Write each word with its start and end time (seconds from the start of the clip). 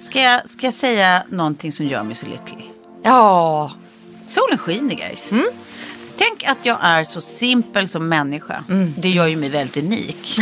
Ska 0.00 0.20
jag, 0.20 0.48
ska 0.48 0.66
jag 0.66 0.74
säga 0.74 1.22
någonting 1.28 1.72
som 1.72 1.86
gör 1.86 2.02
mig 2.02 2.14
så 2.14 2.26
lycklig? 2.26 2.70
Ja, 3.02 3.72
Solen 4.26 4.58
skiner 4.58 4.94
guys. 4.94 5.30
Tänk 6.16 6.44
att 6.44 6.66
jag 6.66 6.78
är 6.80 7.04
så 7.04 7.20
simpel 7.20 7.88
som 7.88 8.08
människa. 8.08 8.64
Det 8.96 9.08
gör 9.08 9.26
ju 9.26 9.36
mig 9.36 9.48
väldigt 9.48 9.76
unik. 9.76 10.36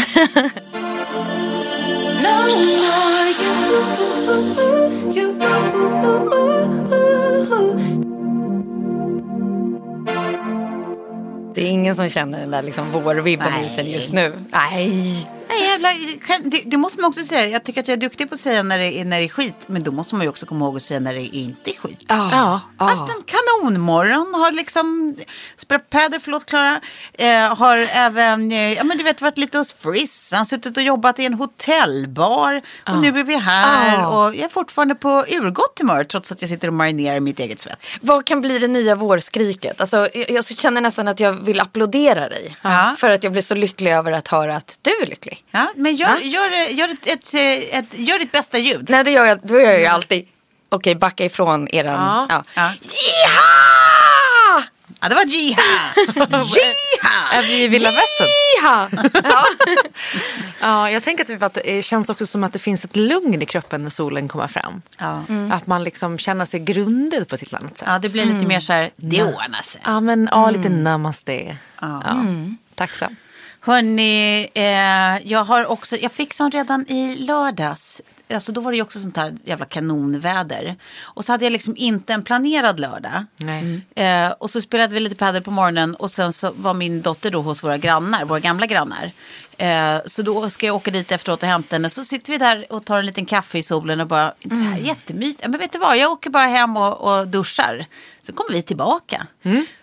det 11.55 11.61
är 11.61 11.69
ingen 11.69 11.95
som 11.95 12.09
känner 12.09 12.41
den 12.41 12.51
där 12.51 12.63
liksom 12.63 12.91
vårvibben 12.93 13.65
i 13.65 13.69
sig 13.69 13.93
just 13.93 14.13
nu. 14.13 14.33
Nej. 14.53 15.29
Nej, 15.49 15.68
jävla, 15.79 16.51
det, 16.51 16.63
det 16.67 16.77
måste 16.77 17.01
man 17.01 17.09
också 17.09 17.25
säga. 17.25 17.47
Jag 17.47 17.65
tycker 17.65 17.81
att 17.81 17.89
jag 17.89 17.97
är 17.97 18.01
duktig 18.01 18.29
på 18.29 18.35
att 18.35 18.41
säga 18.41 18.63
när 18.63 18.79
det, 18.79 19.01
är, 19.01 19.05
när 19.05 19.19
det 19.19 19.25
är 19.25 19.29
skit. 19.29 19.65
Men 19.67 19.83
då 19.83 19.93
måste 19.93 20.15
man 20.15 20.23
ju 20.23 20.29
också 20.29 20.47
komma 20.47 20.65
ihåg 20.65 20.77
att 20.77 20.83
säga 20.83 21.01
när 21.01 21.15
det 21.15 21.27
inte 21.27 21.71
är 21.71 21.77
skit. 21.77 22.05
Ja, 22.09 22.61
ja. 22.79 22.85
Haft 22.85 23.15
en 23.15 23.23
kanonmorgon. 23.25 24.35
Har 24.35 24.53
liksom 24.53 25.17
spelat 25.57 25.91
padel, 25.91 26.21
förlåt 26.21 26.47
Klara. 26.47 26.81
Eh, 27.13 27.57
har 27.57 27.77
även, 27.93 28.53
eh, 28.53 28.73
ja 28.73 28.85
men 28.85 28.99
du 28.99 29.05
vet 29.05 29.21
varit 29.21 29.39
lite 29.39 29.59
hos 29.59 29.73
Frissan. 29.73 30.47
Suttit 30.47 30.77
och 30.77 30.83
jobbat 30.83 31.19
i 31.19 31.25
en 31.25 31.35
hotellbar. 31.35 32.63
Och 32.89 32.99
nu 32.99 33.09
är 33.09 33.25
vi 33.25 33.37
här. 33.37 33.99
Ja. 33.99 34.07
Och 34.09 34.35
jag 34.35 34.45
är 34.45 34.49
fortfarande 34.49 34.95
på 34.95 35.25
urgott 35.29 35.79
humör. 35.79 36.05
Trots 36.05 36.33
att 36.33 36.43
jag 36.43 36.49
sitter 36.49 36.69
och 36.69 36.75
marinerar 36.75 37.21
mitt 37.21 37.41
eget 37.41 37.61
svett. 37.61 37.87
Vad 38.01 38.25
kan 38.25 38.41
bli 38.41 38.59
det 38.59 38.69
nya 38.69 38.95
vårskriket? 38.95 39.81
Alltså, 39.81 40.09
jag, 40.15 40.31
jag 40.31 40.47
känner 40.47 40.81
nästan 40.81 41.09
att 41.09 41.21
jag 41.21 41.33
vill 41.33 41.61
applådera 41.61 42.29
dig. 42.29 42.57
Ja. 42.63 42.95
För 42.99 43.11
att 43.11 43.25
jag 43.25 43.33
blir 43.33 43.43
så 43.43 43.55
lycklig 43.55 43.93
över 43.93 44.13
att 44.13 44.29
höra 44.29 44.57
att 44.57 44.79
du 44.83 44.91
är 45.03 45.07
lycklig. 45.07 45.45
Ja, 45.51 45.68
men 45.77 45.97
gör, 45.97 46.09
Ja. 46.09 46.21
gör, 46.21 46.51
gör, 46.71 46.89
ett, 46.89 47.07
ett, 47.07 47.35
ett, 47.75 47.99
gör 47.99 48.19
ditt 48.19 48.33
bästa 48.33 48.59
ljud. 48.59 48.87
Nej, 48.91 49.05
det 49.05 49.11
gör 49.11 49.25
jag, 49.25 49.39
då 49.43 49.55
gör 49.61 49.71
jag 49.71 49.81
ju 49.81 49.87
alltid. 49.87 50.29
Okej, 50.69 50.95
backa 50.95 51.25
ifrån 51.25 51.69
eran... 51.69 52.27
Ja. 52.31 52.45
Ja. 52.55 52.73
Jiha! 52.83 54.65
Ja, 55.01 55.09
det 55.09 55.15
var 55.15 55.25
Jiha! 55.25 55.63
Jiha! 56.45 57.33
Är 57.33 57.43
vi 57.43 57.63
i 57.63 57.69
vilda 57.69 57.91
västern? 57.91 58.27
Jiha! 58.29 58.89
Ja. 59.25 59.45
Ja, 60.61 60.91
jag 60.91 61.03
tänker 61.05 61.25
att, 61.25 61.31
vi, 61.31 61.45
att 61.45 61.55
det 61.55 61.85
känns 61.85 62.11
också 62.11 62.27
som 62.27 62.45
att 62.45 62.53
det 62.53 62.59
finns 62.59 62.85
ett 62.85 62.97
lugn 62.97 63.43
i 63.43 63.47
kroppen 63.47 63.83
när 63.83 63.91
solen 63.91 64.29
kommer 64.29 64.47
fram. 64.49 64.83
Ja. 64.99 65.25
Att 65.53 65.67
man 65.67 65.85
liksom 65.85 66.19
känner 66.19 66.45
sig 66.45 66.61
grundad 66.61 67.29
på 67.29 67.35
ett 67.35 67.41
helt 67.41 67.55
annat 67.55 67.79
sätt. 67.79 67.89
ja, 67.91 67.99
det 67.99 68.09
blir 68.09 68.25
lite 68.25 68.47
mer 68.47 68.61
så 68.61 68.73
här, 68.73 68.91
det 68.97 69.23
ordnar 69.23 69.63
sig. 69.63 69.81
Ja, 69.85 70.01
men 70.01 70.29
ja, 70.33 70.51
lite 70.51 70.69
namaste. 70.69 71.57
Ja. 71.81 72.03
Ja. 72.05 72.17
Tacksam. 72.75 73.17
Hörni, 73.69 74.49
eh, 74.55 75.29
jag 75.33 75.45
har 75.45 75.67
också, 75.67 75.97
jag 75.97 76.13
fick 76.13 76.35
sån 76.35 76.51
redan 76.51 76.87
i 76.89 77.17
lördags. 77.17 78.03
Alltså 78.35 78.53
då 78.53 78.61
var 78.61 78.71
det 78.71 78.77
ju 78.77 78.83
också 78.83 79.01
sånt 79.01 79.17
här 79.17 79.37
jävla 79.45 79.65
kanonväder. 79.65 80.77
Och 81.01 81.25
så 81.25 81.33
hade 81.33 81.45
jag 81.45 81.53
liksom 81.53 81.77
inte 81.77 82.13
en 82.13 82.25
planerad 82.25 82.81
lördag. 82.81 83.25
Nej. 83.37 83.81
Eh, 83.95 84.31
och 84.31 84.51
så 84.51 84.61
spelade 84.61 84.95
vi 84.95 85.01
lite 85.01 85.17
padel 85.17 85.43
på 85.43 85.51
morgonen 85.51 85.95
och 85.95 86.11
sen 86.11 86.33
så 86.33 86.53
var 86.57 86.75
min 86.75 87.03
dotter 87.03 87.31
då 87.31 87.43
hos 87.43 87.65
våra 87.65 87.79
grannar, 87.79 88.25
våra 88.25 88.41
gamla 88.41 88.67
grannar. 88.67 89.13
Eh, 89.59 90.01
så 90.07 90.23
då 90.23 90.51
ska 90.51 90.67
jag 90.67 90.77
åka 90.77 90.91
dit 90.91 91.13
efteråt 91.13 91.43
och 91.43 91.49
hämta 91.49 91.77
henne. 91.77 91.91
Så 91.91 92.05
sitter 92.05 92.33
vi 92.33 92.39
där 92.39 92.73
och 92.73 92.85
tar 92.85 92.99
en 92.99 93.07
liten 93.07 93.27
kaffe 93.27 93.59
i 93.59 93.63
solen 93.63 94.01
och 94.01 94.09
bara, 94.09 94.35
så 94.49 94.55
här 94.55 94.79
jättemysigt. 94.79 95.49
Men 95.49 95.61
vet 95.61 95.73
du 95.73 95.79
vad, 95.79 95.99
jag 95.99 96.13
åker 96.13 96.31
bara 96.31 96.47
hem 96.47 96.77
och, 96.77 97.01
och 97.01 97.29
duschar. 97.29 97.87
Så 98.29 98.35
kommer 98.35 98.53
vi 98.53 98.63
tillbaka. 98.63 99.27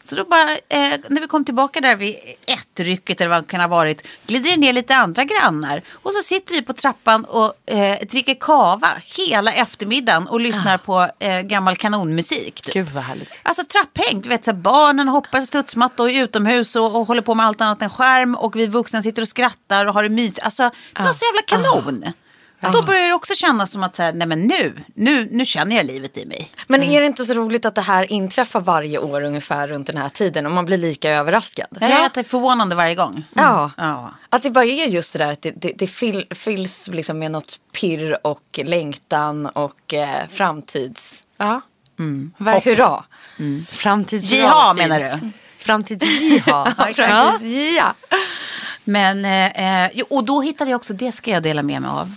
Så 0.04 0.16
då 0.16 0.26
bara, 0.26 0.52
eh, 0.52 1.00
när 1.10 1.22
vi 1.22 1.28
kom 1.28 1.46
tillbaka 1.46 1.82
där 1.82 1.96
vid 1.96 2.16
ett-rycket 2.48 3.22
eller 3.22 3.30
vad 3.30 3.44
det 3.44 3.48
kan 3.48 3.60
ha 3.62 3.68
varit, 3.68 4.08
glider 4.28 4.52
det 4.52 4.58
ner 4.58 4.74
lite 4.74 4.96
andra 4.96 5.24
grannar. 5.24 5.82
Och 5.92 6.12
så 6.12 6.24
sitter 6.24 6.56
vi 6.56 6.62
på 6.62 6.74
trappan 6.74 7.26
och 7.26 7.54
eh, 7.72 8.00
dricker 8.08 8.36
kava 8.40 8.88
hela 9.18 9.54
eftermiddagen 9.54 10.28
och 10.28 10.40
lyssnar 10.40 10.78
på 10.78 11.10
eh, 11.20 11.42
gammal 11.42 11.76
kanonmusik. 11.76 12.62
Typ. 12.62 12.74
Gud 12.74 12.90
vad 12.90 13.04
härligt. 13.04 13.42
Alltså 13.44 13.64
trapphäng, 13.64 14.22
du 14.22 14.30
vet 14.30 14.46
så 14.46 14.52
här, 14.52 14.58
barnen 14.58 15.08
hoppar 15.08 15.42
studsmatta 15.42 16.04
och 16.04 16.10
är 16.10 16.24
utomhus 16.24 16.76
och, 16.76 16.96
och 16.96 17.08
håller 17.08 17.22
på 17.22 17.36
med 17.36 17.46
allt 17.46 17.62
annat 17.62 17.82
än 17.82 17.90
skärm 17.90 18.36
och 18.36 18.56
vi 18.56 18.68
vuxna 18.68 19.02
sitter 19.02 19.22
och 19.22 19.28
skrattar 19.28 19.86
och 19.86 19.94
har 19.94 20.04
det 20.04 20.10
mysigt. 20.10 20.40
Alltså 20.46 20.64
det 20.94 21.04
var 21.04 21.14
så 21.14 21.26
jävla 21.26 21.42
kanon. 21.64 22.14
Då 22.74 22.82
börjar 22.82 23.08
det 23.08 23.14
också 23.14 23.36
kännas 23.36 23.72
som 23.72 23.84
att 23.84 23.96
så 23.96 24.04
här, 24.04 24.14
nej 24.14 24.28
men 24.28 24.42
nu, 24.48 24.74
nu, 24.94 25.28
nu 25.32 25.46
känner 25.46 25.76
jag 25.76 25.86
livet 25.86 26.18
i 26.18 26.26
mig. 26.26 26.52
Men 26.68 26.84
är 26.84 27.02
det 27.02 27.08
inte 27.08 27.26
så 27.26 27.34
roligt 27.34 27.66
att 27.66 27.76
det 27.76 27.82
här 27.82 28.12
inträffar 28.12 28.60
varje 28.60 29.00
år 29.00 29.22
ungefär 29.22 29.68
runt 29.68 29.88
den 29.88 29.98
här 29.98 30.10
tiden 30.10 30.46
och 30.46 30.52
man 30.52 30.66
blir 30.66 30.78
lika 30.78 31.12
överraskad? 31.12 31.68
Jag 31.80 31.90
är 31.90 32.06
att 32.06 32.14
det 32.14 32.20
är 32.20 32.24
förvånande 32.24 32.76
varje 32.76 32.96
gång. 32.96 33.24
Ja. 33.34 33.72
Ja. 33.78 34.14
Att 34.30 34.44
det 34.44 34.50
bara 34.50 34.66
är 34.66 34.88
just 34.88 35.14
det 35.14 35.20
där 35.20 35.32
att 35.32 35.42
det, 35.42 35.52
det, 35.52 35.72
det 35.76 35.88
fyll, 35.88 36.26
fylls 36.32 36.88
liksom 36.88 37.20
med 37.20 37.32
något 37.32 37.60
pirr 37.74 38.18
och 38.22 38.60
längtan 38.64 39.46
och 39.46 39.94
eh, 39.94 40.28
framtids... 40.30 41.24
Ja. 41.38 41.62
Verkligen. 42.38 42.78
Hurra! 42.78 43.04
Framtids 43.68 44.32
Jiha, 44.32 44.74
menar 44.74 45.00
du? 45.00 45.32
Framtids-jiha. 45.60 46.74
Ja. 46.98 47.40
ja. 47.78 47.94
Men, 48.84 49.26
eh, 49.26 49.86
eh, 49.86 50.04
och 50.10 50.24
då 50.24 50.42
hittade 50.42 50.72
jag 50.72 50.78
också, 50.78 50.94
det 50.94 51.12
ska 51.12 51.32
jag 51.32 51.44
dela 51.44 51.64
med 51.64 51.82
mig 51.82 51.92
av. 51.92 52.16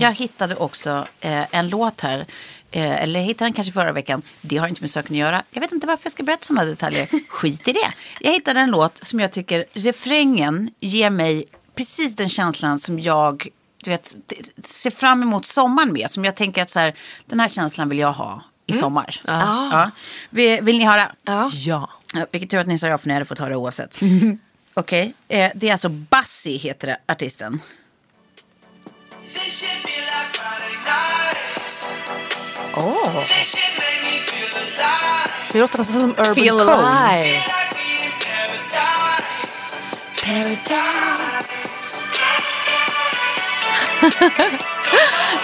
Jag 0.00 0.14
hittade 0.14 0.56
också 0.56 1.06
eh, 1.20 1.54
en 1.54 1.68
låt 1.68 2.00
här. 2.00 2.26
Eh, 2.70 3.02
eller 3.02 3.20
jag 3.20 3.26
hittade 3.26 3.46
den 3.48 3.52
kanske 3.52 3.72
förra 3.72 3.92
veckan. 3.92 4.22
Det 4.40 4.56
har 4.56 4.68
inte 4.68 4.80
med 4.80 4.90
saken 4.90 5.14
att 5.14 5.18
göra. 5.18 5.42
Jag 5.50 5.60
vet 5.60 5.72
inte 5.72 5.86
varför 5.86 6.06
jag 6.06 6.12
ska 6.12 6.22
berätta 6.22 6.44
sådana 6.44 6.64
detaljer. 6.64 7.08
Skit 7.28 7.68
i 7.68 7.72
det. 7.72 7.92
Jag 8.20 8.32
hittade 8.32 8.60
en 8.60 8.70
låt 8.70 9.04
som 9.04 9.20
jag 9.20 9.32
tycker 9.32 9.64
refrängen 9.72 10.70
ger 10.80 11.10
mig 11.10 11.44
precis 11.74 12.16
den 12.16 12.28
känslan 12.28 12.78
som 12.78 13.00
jag 13.00 13.48
du 13.84 13.90
vet, 13.90 14.16
ser 14.64 14.90
fram 14.90 15.22
emot 15.22 15.46
sommaren 15.46 15.92
med. 15.92 16.10
Som 16.10 16.24
jag 16.24 16.36
tänker 16.36 16.62
att 16.62 16.70
så 16.70 16.78
här, 16.78 16.94
den 17.26 17.40
här 17.40 17.48
känslan 17.48 17.88
vill 17.88 17.98
jag 17.98 18.12
ha 18.12 18.42
i 18.66 18.72
sommar. 18.72 19.20
Ja. 19.24 19.90
Vill, 20.30 20.62
vill 20.62 20.78
ni 20.78 20.84
höra? 20.84 21.12
Ja. 21.22 21.50
Ja. 21.52 21.90
Ja, 22.14 22.26
vilket 22.30 22.50
tur 22.50 22.58
att 22.58 22.66
ni 22.66 22.78
sa 22.78 22.86
ja 22.86 22.98
för 22.98 23.08
ni 23.08 23.14
hade 23.14 23.26
fått 23.26 23.38
höra 23.38 23.56
oavsett. 23.56 24.00
Okej, 24.74 25.14
eh, 25.28 25.50
det 25.54 25.68
är 25.68 25.72
alltså 25.72 25.88
Bassi 25.88 26.56
heter 26.56 26.86
det, 26.86 27.12
artisten. 27.12 27.60
Åh. 32.74 33.24
Det 35.52 35.58
låter 35.58 35.78
nästan 35.78 36.00
som 36.00 36.10
Urban 36.10 36.34
Feel 36.34 36.58
Code. 36.58 36.72
alive. 36.72 37.42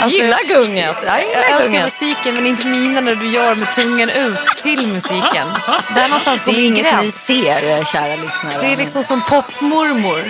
Jag 0.01 0.09
gillar 0.11 0.49
gunget. 0.49 0.97
Jag 1.07 1.21
Jag 1.21 1.29
gillar 1.29 1.43
älskar 1.43 1.63
gunget. 1.63 1.85
musiken 1.85 2.35
men 2.35 2.47
inte 2.47 2.69
mina 2.69 3.01
när 3.01 3.15
du 3.17 3.31
gör 3.31 3.55
med 3.57 3.73
tungan 3.73 4.11
ut 4.11 4.39
till 4.63 4.89
musiken. 4.89 5.47
Där 5.95 6.09
någonstans 6.09 6.41
Det 6.45 6.51
är 6.51 6.67
inget 6.67 7.03
ni 7.05 7.11
ser, 7.11 7.85
kära 7.85 8.17
lyssnare. 8.17 8.61
Det 8.61 8.73
är 8.73 8.77
liksom 8.77 9.03
som 9.03 9.21
popmormor. 9.23 10.23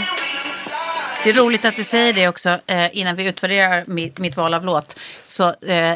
Det 1.25 1.31
är 1.31 1.35
roligt 1.35 1.65
att 1.65 1.77
du 1.77 1.85
säger 1.85 2.13
det 2.13 2.29
också 2.29 2.59
eh, 2.67 2.97
innan 2.99 3.17
vi 3.17 3.25
utvärderar 3.25 3.85
mitt, 3.87 4.19
mitt 4.19 4.37
val 4.37 4.55
av 4.55 4.65
låt. 4.65 4.97
Så, 5.25 5.45
eh, 5.49 5.95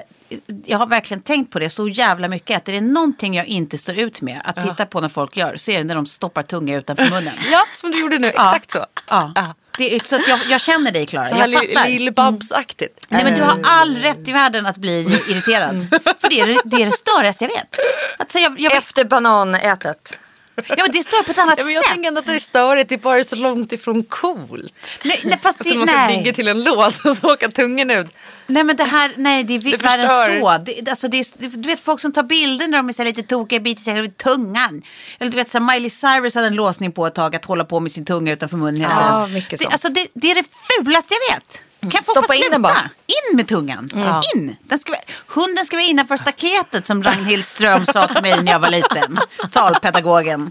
jag 0.64 0.78
har 0.78 0.86
verkligen 0.86 1.22
tänkt 1.22 1.52
på 1.52 1.58
det 1.58 1.70
så 1.70 1.88
jävla 1.88 2.28
mycket. 2.28 2.56
Att 2.56 2.68
är 2.68 2.72
det 2.72 2.80
någonting 2.80 3.34
jag 3.34 3.46
inte 3.46 3.78
står 3.78 3.98
ut 3.98 4.22
med 4.22 4.40
att 4.44 4.56
titta 4.68 4.86
på 4.86 5.00
när 5.00 5.08
folk 5.08 5.36
gör 5.36 5.56
så 5.56 5.70
är 5.70 5.78
det 5.78 5.84
när 5.84 5.94
de 5.94 6.06
stoppar 6.06 6.42
tunga 6.42 6.76
utanför 6.76 7.04
munnen. 7.10 7.34
Ja, 7.52 7.62
som 7.74 7.90
du 7.90 8.00
gjorde 8.00 8.18
nu. 8.18 8.28
Exakt 8.28 8.70
så. 8.70 8.86
Ja. 9.10 9.54
Det 9.78 9.94
är, 9.94 10.00
så 10.00 10.16
att 10.16 10.28
jag, 10.28 10.40
jag 10.48 10.60
känner 10.60 10.92
dig 10.92 11.06
Klara. 11.06 11.28
Så 11.28 11.36
Jag 11.36 11.52
fattar. 11.52 11.88
Lill-Babs-aktigt. 11.88 13.06
Nej 13.08 13.24
men 13.24 13.34
du 13.34 13.42
har 13.42 13.60
all 13.62 13.96
rätt 13.96 14.28
i 14.28 14.32
världen 14.32 14.66
att 14.66 14.76
bli 14.76 15.00
irriterad. 15.28 15.86
För 16.18 16.30
det 16.30 16.40
är 16.40 16.46
det, 16.64 16.82
är 16.82 16.86
det 16.86 16.92
störigaste 16.92 17.44
jag 17.44 17.48
vet. 17.48 17.74
Att 18.18 18.30
säga, 18.30 18.44
jag, 18.44 18.60
jag, 18.60 18.76
Efter 18.76 19.04
bananätet. 19.04 20.18
Ja, 20.68 20.76
men 20.82 20.90
det 20.92 21.02
stör 21.02 21.22
på 21.22 21.30
ett 21.30 21.38
annat 21.38 21.54
Ja, 21.58 21.64
men 21.64 21.74
jag 21.74 21.84
sätt. 21.84 21.92
tänker 21.92 22.08
ändå 22.08 22.20
att 22.20 22.26
det 22.26 22.34
är 22.34 22.38
störigt, 22.38 22.88
det 22.88 22.94
är 22.94 22.98
bara 22.98 23.24
så 23.24 23.36
långt 23.36 23.72
ifrån 23.72 24.02
coolt. 24.02 25.00
Nej, 25.04 25.20
nej, 25.24 25.38
fast 25.42 25.58
det, 25.58 25.62
Alltså 25.64 25.78
man 25.78 25.88
ska 25.88 25.96
nej. 25.96 26.18
bygga 26.18 26.32
till 26.32 26.48
en 26.48 26.64
låt 26.64 27.04
och 27.04 27.16
så 27.16 27.32
åka 27.32 27.48
tungan 27.48 27.90
ut. 27.90 28.06
nej 28.46 28.64
men 28.64 28.76
det 28.76 28.84
här, 28.84 29.10
nej 29.16 29.44
det 29.44 29.54
är 29.54 29.58
Det 29.58 29.76
värre 29.82 30.02
än 30.02 30.40
så. 30.40 30.58
Det, 30.64 30.88
alltså, 30.90 31.08
det 31.08 31.16
är, 31.18 31.48
du 31.56 31.68
vet 31.68 31.80
folk 31.80 32.00
som 32.00 32.12
tar 32.12 32.22
bilder 32.22 32.68
när 32.68 32.76
de 32.78 32.88
är 32.88 32.92
så 32.92 33.04
lite 33.04 33.22
tokiga, 33.22 33.60
biter 33.60 33.82
sig 33.82 34.04
i 34.04 34.08
tungan. 34.10 34.82
Eller 35.20 35.30
du 35.30 35.36
vet 35.36 35.48
så 35.50 35.58
här, 35.58 35.74
Miley 35.74 35.90
Cyrus 35.90 36.34
hade 36.34 36.46
en 36.46 36.54
låsning 36.54 36.92
på 36.92 37.06
ett 37.06 37.14
tag 37.14 37.36
att 37.36 37.44
hålla 37.44 37.64
på 37.64 37.80
med 37.80 37.92
sin 37.92 38.04
tunga 38.04 38.32
utanför 38.32 38.56
munnen 38.56 38.80
hela 38.80 38.92
Ja, 38.92 39.18
tiden. 39.20 39.34
mycket 39.34 39.50
det, 39.50 39.56
sånt. 39.58 39.72
alltså, 39.72 39.88
det, 39.88 40.06
det 40.14 40.30
är 40.30 40.34
det 40.34 40.44
fulaste 40.84 41.14
jag 41.28 41.34
vet. 41.36 41.62
Kan 41.80 41.90
folk 41.90 42.04
Stoppa 42.04 42.26
få 42.26 42.34
in 42.34 42.50
den 42.50 42.62
bara. 42.62 42.90
In 43.06 43.36
med 43.36 43.48
tungan. 43.48 43.90
In. 44.36 44.56
Den 44.60 44.78
ska, 44.78 44.92
vara- 44.92 45.00
hunden 45.26 45.64
ska 45.66 45.76
vara 45.76 45.86
innanför 45.86 46.16
staketet 46.16 46.86
som 46.86 47.02
Ragnhild 47.02 47.46
Ström 47.46 47.86
sa 47.86 48.06
till 48.06 48.22
mig 48.22 48.42
när 48.42 48.52
jag 48.52 48.58
var 48.60 48.70
liten. 48.70 49.18
Talpedagogen. 49.50 50.50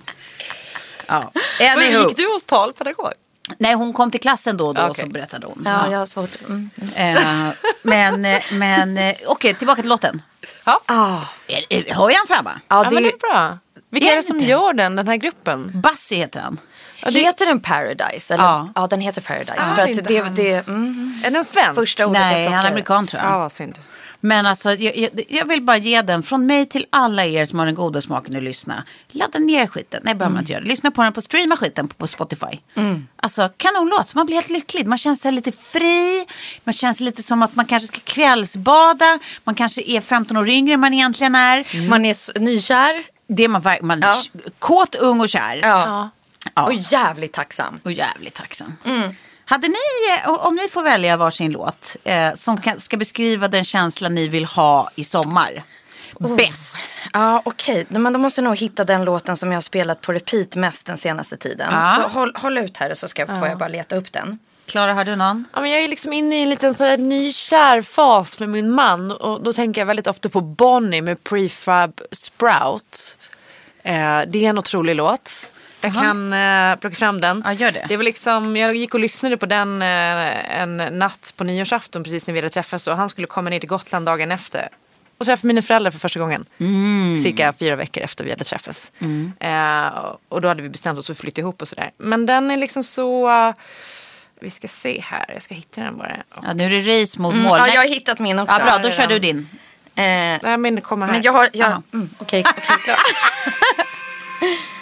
Ja. 1.08 1.32
Men 1.60 1.78
Anywho. 1.78 2.08
gick 2.08 2.18
du 2.18 2.28
hos 2.28 2.46
talpedagog? 2.46 3.12
Nej, 3.58 3.74
hon 3.74 3.94
kom 3.94 4.12
till 4.12 4.20
klassen 4.20 4.58
då 4.58 4.68
och 4.68 4.74
då 4.74 4.82
Okej. 4.82 5.04
så 5.06 5.10
berättade 5.10 5.48
hon. 5.48 5.62
Ja, 5.66 5.92
jag 5.92 6.00
har 6.00 6.06
svårt. 6.06 6.30
Mm. 6.50 6.70
Eh, 6.96 7.54
men, 7.84 8.26
eh, 8.26 8.42
men 8.52 8.98
eh, 8.98 9.16
okej, 9.28 9.54
tillbaka 9.54 9.82
till 9.82 9.90
låten. 9.90 10.22
Ja. 10.64 10.82
Är- 11.48 11.94
Hör 11.94 12.10
jag 12.10 12.18
han 12.18 12.28
framma? 12.28 12.60
Ja, 12.68 12.84
Ja, 12.84 12.90
det 12.90 12.94
men 12.94 13.04
det 13.04 13.10
är, 13.10 13.18
bra. 13.32 13.58
Vilka 13.90 14.12
Är 14.12 14.16
det 14.16 14.24
som 14.24 14.38
inte? 14.38 14.50
gör 14.50 14.74
den, 14.74 14.96
den 14.96 15.08
här 15.08 15.16
gruppen? 15.16 15.72
Bassi 15.82 16.16
heter 16.16 16.40
han. 16.42 16.58
Heter 17.06 17.46
den 17.46 17.60
Paradise? 17.60 18.34
Eller? 18.34 18.44
Ja. 18.44 18.70
Ja. 18.76 18.88
den 18.88 19.02
heter 19.02 19.22
Paradise. 19.22 19.54
Ah, 19.60 19.76
för 19.76 19.88
det 19.88 20.00
att 20.00 20.08
det, 20.08 20.18
han. 20.24 20.36
det 20.36 20.68
mm, 20.68 21.22
Är 21.26 21.32
den 21.32 21.46
svensk? 21.46 21.76
första 21.76 22.06
ordet 22.08 22.22
Nej, 22.22 22.48
han 22.48 22.66
är 22.66 22.70
amerikan 22.72 23.08
tror 23.08 23.24
jag. 23.24 23.32
Ja, 23.32 23.50
synd. 23.50 23.80
Men 24.20 24.46
alltså, 24.46 24.72
jag, 24.74 24.98
jag, 24.98 25.10
jag 25.30 25.46
vill 25.46 25.62
bara 25.62 25.78
ge 25.78 26.02
den 26.02 26.24
från 26.24 26.46
mig 26.46 26.66
till 26.66 26.86
alla 26.90 27.26
er 27.26 27.46
som 27.46 27.60
har 27.60 27.66
den 27.66 27.76
goda 27.76 28.02
smaken 28.02 28.36
att 28.36 28.44
lyssna. 28.44 28.84
Ladda 29.08 29.40
ner 29.40 29.68
skiten. 29.68 30.02
Nej, 30.04 30.16
behöver 30.16 30.34
man 30.34 30.42
inte 30.42 30.52
göra. 30.54 30.64
Lyssna 30.64 30.92
på 30.92 31.02
den 31.04 31.14
på 31.14 31.22
streama 31.22 31.58
skiten 31.58 31.88
på, 31.88 31.96
på 31.96 32.08
Spotify. 32.08 32.60
Alltså, 33.16 33.50
kanonlåt. 33.58 34.16
Man 34.16 34.26
blir 34.26 34.36
helt 34.36 34.50
lycklig. 34.50 34.88
Man 34.88 34.98
känner 34.98 35.16
sig 35.16 35.32
lite 35.32 35.52
fri. 35.52 36.26
Man 36.64 36.74
känner 36.74 36.94
sig 36.94 37.06
lite 37.06 37.24
som 37.24 37.44
att 37.44 37.56
man 37.56 37.66
kanske 37.66 37.88
ska 37.88 38.00
kvällsbada. 38.04 39.20
Man 39.44 39.56
kanske 39.56 39.82
är 39.92 40.02
15 40.02 40.38
år 40.38 40.50
yngre 40.50 40.74
än 40.74 40.80
man 40.80 40.94
egentligen 40.94 41.36
är. 41.36 41.88
Man 41.90 42.06
är 42.06 42.40
nykär 42.40 43.04
Det 43.28 43.44
är 43.44 43.48
man, 43.50 43.64
man 43.82 44.00
Ja. 44.02 44.22
kåt, 44.60 44.96
ung 44.96 45.20
och 45.22 45.30
kär. 45.30 45.60
ja. 45.64 46.10
Ja. 46.54 46.64
och 46.64 46.74
jävligt 46.74 47.34
tacksam. 47.34 47.80
Och 47.84 47.92
jävligt 47.92 48.34
tacksam. 48.34 48.76
Hade 49.46 49.68
ni, 49.68 49.76
eh, 50.24 50.30
om 50.30 50.56
ni 50.56 50.70
får 50.70 50.84
välja 50.84 51.18
varsin 51.18 51.52
låt 51.52 51.98
eh, 52.04 52.34
som 52.34 52.62
kan, 52.62 52.80
ska 52.80 52.98
beskriva 52.98 53.48
den 53.48 53.64
känsla 53.64 54.10
ni 54.10 54.28
vill 54.28 54.46
ha 54.46 54.90
i 54.96 55.04
sommar. 55.04 55.64
Bäst. 56.38 57.04
Ja, 57.14 57.42
okej. 57.46 57.86
Men 57.90 58.14
då 58.14 58.20
måste 58.20 58.42
jag 58.42 58.44
nog 58.44 58.58
hitta 58.58 58.84
den 58.84 59.06
låten 59.06 59.38
som 59.38 59.52
jag 59.52 59.58
har 59.58 59.62
spelat 59.62 60.02
på 60.02 60.14
repeat 60.14 60.56
mest 60.56 60.86
den 60.86 60.98
senaste 60.98 61.38
tiden. 61.38 61.68
Ja. 61.72 62.00
Så 62.02 62.08
håll, 62.20 62.34
håll 62.36 62.58
ut 62.58 62.78
här 62.78 62.94
så 62.94 63.08
ska 63.08 63.22
jag, 63.22 63.40
får 63.40 63.48
jag 63.48 63.58
bara 63.58 63.70
leta 63.70 63.96
upp 63.96 64.12
den. 64.12 64.40
Klara, 64.66 64.94
har 64.94 65.06
du 65.06 65.16
någon? 65.16 65.46
Ja, 65.54 65.62
men 65.62 65.72
jag 65.72 65.84
är 65.84 65.88
liksom 65.88 66.14
inne 66.14 66.40
i 66.40 66.44
en 66.44 66.50
liten 66.50 66.74
sådär 66.74 66.98
nykär 66.98 67.82
fas 67.82 68.40
med 68.40 68.50
min 68.50 68.72
man. 68.72 69.12
Och 69.12 69.44
då 69.44 69.54
tänker 69.54 69.82
jag 69.82 69.86
väldigt 69.86 70.08
ofta 70.08 70.30
på 70.30 70.42
Bonnie 70.42 71.02
med 71.02 71.24
Prefab 71.24 72.02
Sprout. 72.12 73.18
Eh, 73.84 74.22
det 74.28 74.46
är 74.46 74.50
en 74.50 74.58
otrolig 74.58 74.96
låt. 74.96 75.52
Jag 75.82 75.94
kan 75.94 76.34
eh, 76.34 76.76
plocka 76.76 76.96
fram 76.96 77.22
den. 77.22 77.42
Ja, 77.46 77.54
gör 77.54 77.72
det. 77.72 77.86
det 77.90 77.98
var 77.98 78.04
liksom, 78.04 78.58
jag 78.58 78.76
gick 78.76 78.94
och 78.94 79.00
lyssnade 79.00 79.38
på 79.38 79.46
den 79.46 79.82
eh, 79.82 80.60
en 80.62 80.78
natt 80.78 81.34
på 81.38 81.44
nyårsafton 81.44 82.04
precis 82.04 82.28
när 82.28 82.34
vi 82.34 82.40
hade 82.40 82.50
träffats. 82.50 82.88
Och 82.88 82.98
han 82.98 83.10
skulle 83.10 83.28
komma 83.28 83.50
ner 83.50 83.60
till 83.60 83.70
Gotland 83.70 84.06
dagen 84.06 84.32
efter. 84.32 84.70
Och 85.18 85.26
träffa 85.26 85.48
mina 85.48 85.62
föräldrar 85.62 85.92
för 85.92 86.00
första 86.00 86.20
gången. 86.20 86.46
Cirka 87.24 87.54
fyra 87.54 87.76
veckor 87.76 88.04
efter 88.04 88.24
vi 88.24 88.30
hade 88.30 88.44
träffats. 88.44 88.92
Eh, 89.40 89.88
och 90.30 90.42
då 90.42 90.48
hade 90.48 90.62
vi 90.62 90.70
bestämt 90.70 91.00
oss 91.00 91.06
för 91.06 91.14
att 91.14 91.18
flytta 91.20 91.42
ihop 91.42 91.62
och 91.62 91.68
sådär. 91.68 91.92
Men 91.98 92.26
den 92.26 92.52
är 92.52 92.58
liksom 92.58 92.84
så... 92.84 93.30
eh, 93.30 93.54
vi 94.42 94.50
ska 94.50 94.68
se 94.68 95.02
här, 95.06 95.26
jag 95.34 95.42
ska 95.42 95.56
hitta 95.56 95.82
den 95.82 95.98
bara. 95.98 96.16
Ja, 96.44 96.54
nu 96.54 96.64
är 96.66 96.70
det 96.70 97.02
race 97.02 97.20
mot 97.20 97.36
mål. 97.36 97.44
Mm, 97.46 97.58
Ja, 97.60 97.66
Nej. 97.66 97.76
jag 97.76 97.82
har 97.82 97.88
hittat 97.88 98.20
min 98.20 98.40
också. 98.40 98.56
ja, 98.60 98.66
bra, 98.66 98.78
då 98.78 98.90
kör 98.90 99.08
du 99.08 99.20
din. 99.20 99.38
Eh, 99.96 100.04
Nej 100.44 100.58
men 100.58 100.82
kommer 100.82 101.06
här. 101.06 101.14
men 101.14 101.22
jag 101.22 101.32
har... 101.34 101.50
Jag, 101.54 101.68
Aha. 101.72 101.82
mm, 101.94 102.10
Okej, 102.20 102.44
okej, 102.48 102.64
klar. 102.84 102.98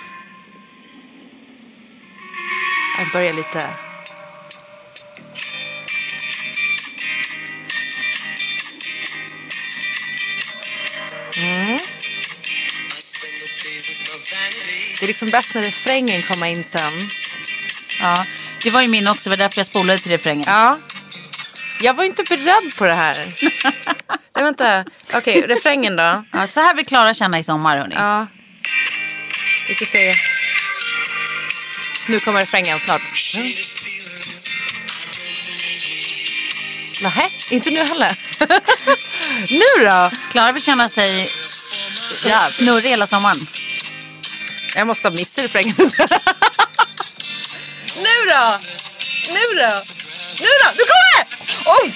Jag 2.98 3.12
börjar 3.14 3.34
lite... 3.34 3.60
Mm. 11.38 11.80
Det 15.00 15.06
är 15.06 15.08
liksom 15.08 15.30
bäst 15.30 15.56
när 15.56 15.62
refrängen 15.62 16.22
kommer 16.22 16.48
in 16.48 16.64
sen. 16.64 16.92
Ja, 18.02 18.26
det 18.64 18.72
var 18.72 18.82
ju 18.82 18.88
min 18.88 19.08
också, 19.08 19.24
det 19.24 19.30
var 19.30 19.38
därför 19.38 19.60
jag 19.60 19.66
spolade 19.66 20.00
till 20.00 20.12
refrängen. 20.12 20.46
Ja. 20.48 20.80
Jag 21.82 21.94
var 21.94 22.04
inte 22.04 22.24
beredd 22.24 22.76
på 22.78 22.86
det 22.86 22.94
här. 22.94 23.16
Nej, 24.36 24.44
vänta. 24.44 24.86
Okej, 25.14 25.42
refrängen 25.42 25.96
då. 25.96 26.24
Ja, 26.32 26.48
så 26.48 26.60
här 26.60 26.76
vill 26.76 26.86
Klara 26.86 27.14
känna 27.14 27.40
i 27.40 27.44
sommar, 27.44 27.78
hörni. 27.78 27.96
Ja. 27.96 28.28
Vi 29.68 29.76
ska 29.76 29.86
se. 29.86 30.16
Nu 32.08 32.20
kommer 32.20 32.40
refrängen 32.40 32.80
snart. 32.80 33.02
Mm. 33.36 33.54
Nej, 37.02 37.32
inte 37.50 37.70
nu 37.70 37.84
heller. 37.84 38.18
nu 39.80 39.86
då? 39.86 40.12
Klara 40.32 40.52
vill 40.52 40.64
känna 40.64 40.90
sig 40.90 41.30
ja, 42.26 42.50
snurrig 42.52 42.90
hela 42.90 43.08
sommaren. 43.08 43.48
Jag 44.76 44.88
måste 44.88 45.08
ha 45.08 45.16
missat 45.16 45.44
refrängen. 45.44 45.76
nu 45.78 45.86
då? 48.28 48.60
Nu 49.34 49.44
då? 49.58 49.84
Nu 50.40 50.50
då? 50.64 50.70
Nu 50.78 50.84
kommer 50.84 51.18
det! 51.18 51.26
Oj! 51.66 51.94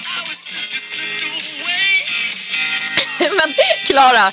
Men 3.18 3.54
Klara, 3.86 4.32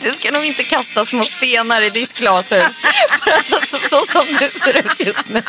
du 0.00 0.12
ska 0.12 0.30
nog 0.30 0.44
inte 0.44 0.62
kasta 0.64 1.06
små 1.06 1.24
stenar 1.24 1.82
i 1.82 1.90
ditt 1.90 2.18
glashus. 2.18 2.80
För 3.24 3.30
att 3.30 3.52
alltså, 3.52 3.76
så 3.88 4.00
som 4.00 4.26
du 4.26 4.60
ser 4.60 4.74
ut 4.74 5.06
just 5.06 5.28
nu. 5.28 5.42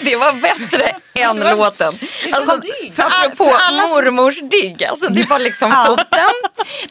Det 0.00 0.16
var 0.16 0.32
bättre 0.32 0.94
än 1.22 1.36
låten. 1.58 1.98
Alltså, 2.32 2.60
För 2.92 3.02
all- 3.02 3.36
för 3.36 3.44
alla 3.68 3.82
mormors 3.82 4.40
digg. 4.40 4.84
Alltså, 4.84 5.08
det 5.08 5.28
var 5.30 5.38
liksom 5.38 5.70
Ja. 5.74 5.84
foten, 5.88 6.34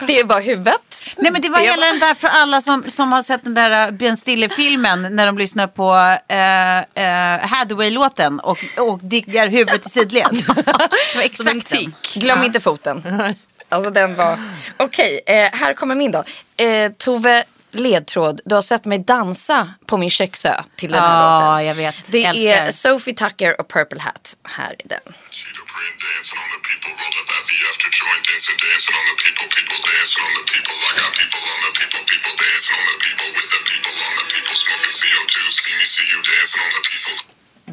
det 0.07 0.23
var 0.23 0.41
huvudet. 0.41 0.75
Nej 1.17 1.31
men 1.31 1.41
det 1.41 1.49
var 1.49 1.59
Det 1.59 1.65
hela 1.65 1.85
den 1.85 1.99
där 1.99 2.15
för 2.15 2.27
alla 2.27 2.61
som, 2.61 2.83
som 2.87 3.11
har 3.11 3.21
sett 3.21 3.43
den 3.43 3.53
där 3.53 3.87
uh, 3.87 3.91
Ben 3.93 4.17
Stiller-filmen 4.17 5.15
när 5.15 5.25
de 5.25 5.37
lyssnar 5.37 5.67
på 5.67 5.91
uh, 5.93 7.03
uh, 7.03 7.47
Hathaway-låten 7.55 8.39
och, 8.39 8.57
och 8.77 8.99
diggar 8.99 9.47
huvudet 9.47 9.85
i 9.85 9.89
sidled. 9.89 10.27
Det 10.55 11.15
var 11.15 11.21
exakt 11.23 11.69
den. 11.71 11.95
Glöm 12.13 12.43
inte 12.43 12.59
foten. 12.59 13.03
Alltså 13.71 13.91
den 13.91 14.15
var... 14.15 14.39
Okej, 14.77 15.21
eh, 15.25 15.35
här 15.59 15.73
kommer 15.73 15.95
min 15.95 16.11
då. 16.11 16.23
Eh, 16.63 16.91
Tove 16.91 17.43
Ledtråd, 17.71 18.41
du 18.45 18.55
har 18.55 18.61
sett 18.61 18.85
mig 18.85 18.99
dansa 18.99 19.73
på 19.85 19.97
min 19.97 20.09
köksö 20.09 20.53
till 20.75 20.91
den 20.91 21.01
här 21.01 21.15
Ja, 21.21 21.51
låten. 21.51 21.65
jag 21.65 21.75
vet. 21.75 22.11
Det 22.11 22.23
Älskar. 22.25 22.51
är 22.67 22.71
Sophie 22.71 23.13
Tucker 23.21 23.51
och 23.61 23.67
Purple 23.73 24.01
Hat. 24.01 24.25
Här 24.57 24.71
är 24.83 24.87
den. 24.93 24.99
Cheetah 25.37 25.65
print 25.73 25.97
dancing 26.05 26.37
on 26.43 26.47
the 26.55 26.59
people, 26.69 26.91
rolled 27.01 27.17
up 27.21 27.29
at 27.37 27.43
the 27.51 27.57
after 27.71 27.89
joint 28.01 28.23
dancing, 28.29 28.57
dancing 28.67 28.93
on 28.99 29.03
the 29.11 29.15
people, 29.25 29.45
people 29.57 29.79
dancing 29.93 30.21
on 30.27 30.31
the 30.39 30.45
people. 30.53 30.75
I 30.89 30.91
got 31.01 31.11
people 31.21 31.41
on 31.53 31.59
the 31.67 31.71
people, 31.79 32.01
people 32.13 32.33
dancing 32.45 32.75
on 32.79 32.85
the 32.91 32.97
people 33.07 33.27
with 33.37 33.49
the 33.55 33.61
people 33.71 33.93
on 34.07 34.13
the 34.19 34.25
people 34.33 34.53
smoking 34.63 34.93
CO2. 35.01 35.35
See 35.63 35.73
me, 35.79 35.85
see 35.95 36.07
you 36.13 36.19
dancing 36.31 36.61
on 36.65 36.71
the 36.77 36.83
people. 36.91 37.15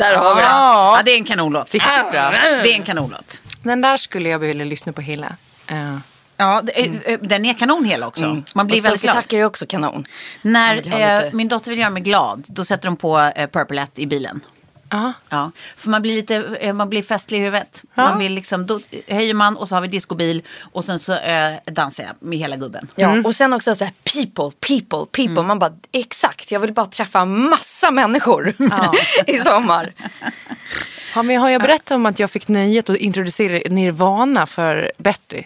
Där 0.03 0.13
har 0.23 0.35
vi 0.37 0.41
den. 0.43 0.51
Ja, 0.51 1.03
det 1.05 1.11
är 1.17 1.19
en 1.23 1.29
kanonlåt. 1.33 1.69
Riktigt 1.75 2.11
bra. 2.13 2.25
Det 2.65 2.71
är 2.73 2.77
en 2.81 2.89
kanonlåt. 2.91 3.31
Den 3.71 3.81
där 3.87 3.97
skulle 4.07 4.29
jag 4.29 4.39
vilja 4.39 4.65
lyssna 4.65 4.93
på 4.93 5.01
hela. 5.11 5.31
Eh, 5.67 5.97
Ja, 6.37 6.63
är- 6.75 7.11
eh, 7.13 7.19
den 7.23 7.45
är 7.45 7.55
kanon 7.55 7.85
hela 7.85 8.07
också. 8.07 8.43
Man 8.55 8.67
blir 8.67 8.79
och 8.79 8.85
väldigt 8.85 9.01
Sophie 9.01 9.13
glad. 9.13 9.23
Tucker 9.25 9.39
är 9.39 9.45
också 9.45 9.67
kanon. 9.67 10.05
När 10.43 11.01
eh, 11.27 11.33
min 11.33 11.49
dotter 11.49 11.71
vill 11.71 11.79
göra 11.81 11.91
mig 11.91 12.03
glad, 12.03 12.45
då 12.49 12.65
sätter 12.65 12.85
de 12.89 12.97
på 12.97 13.19
eh, 13.37 13.51
Purple 13.51 13.81
Hat 13.81 13.99
i 13.99 14.07
bilen. 14.07 14.41
Ja. 14.91 15.13
Ja, 15.29 15.51
för 15.77 15.91
man 15.91 16.03
blir 16.03 16.15
lite, 16.17 16.35
eh, 16.61 16.73
man 16.73 16.89
blir 16.91 17.03
festlig 17.03 17.39
i 17.39 17.41
huvudet. 17.41 17.83
Man 17.95 18.19
vill 18.19 18.33
liksom, 18.33 18.67
då 18.67 18.81
höjer 19.09 19.35
man 19.35 19.57
och 19.57 19.69
så 19.69 19.75
har 19.75 19.83
vi 19.83 19.89
discobil 19.89 20.43
och 20.61 20.85
sen 20.85 20.99
så 20.99 21.13
eh, 21.13 21.55
dansar 21.67 22.05
jag 22.05 22.13
med 22.29 22.39
hela 22.39 22.57
gubben. 22.57 22.87
Ja, 22.95 23.17
och 23.25 23.35
sen 23.35 23.53
också 23.53 23.77
så 23.77 23.85
här, 23.85 23.93
people, 24.15 24.51
people, 24.69 24.99
people. 25.13 25.25
Mm. 25.33 25.47
Man 25.47 25.59
bara, 25.59 25.73
exakt, 25.93 26.51
jag 26.53 26.61
vill 26.61 26.73
bara 26.73 26.87
träffa 26.87 27.25
massa 27.25 27.91
människor 27.91 28.55
i 29.27 29.37
sommar. 29.39 29.93
Ja, 31.15 31.23
men 31.23 31.41
har 31.41 31.51
jag 31.51 31.63
berättat 31.63 31.91
om 31.91 32.07
att 32.07 32.19
jag 32.19 32.31
fick 32.31 32.49
nöjet 32.49 32.91
att 32.91 32.97
introducera 32.97 33.63
Nirvana 33.75 34.47
för 34.47 34.93
Betty? 34.99 35.43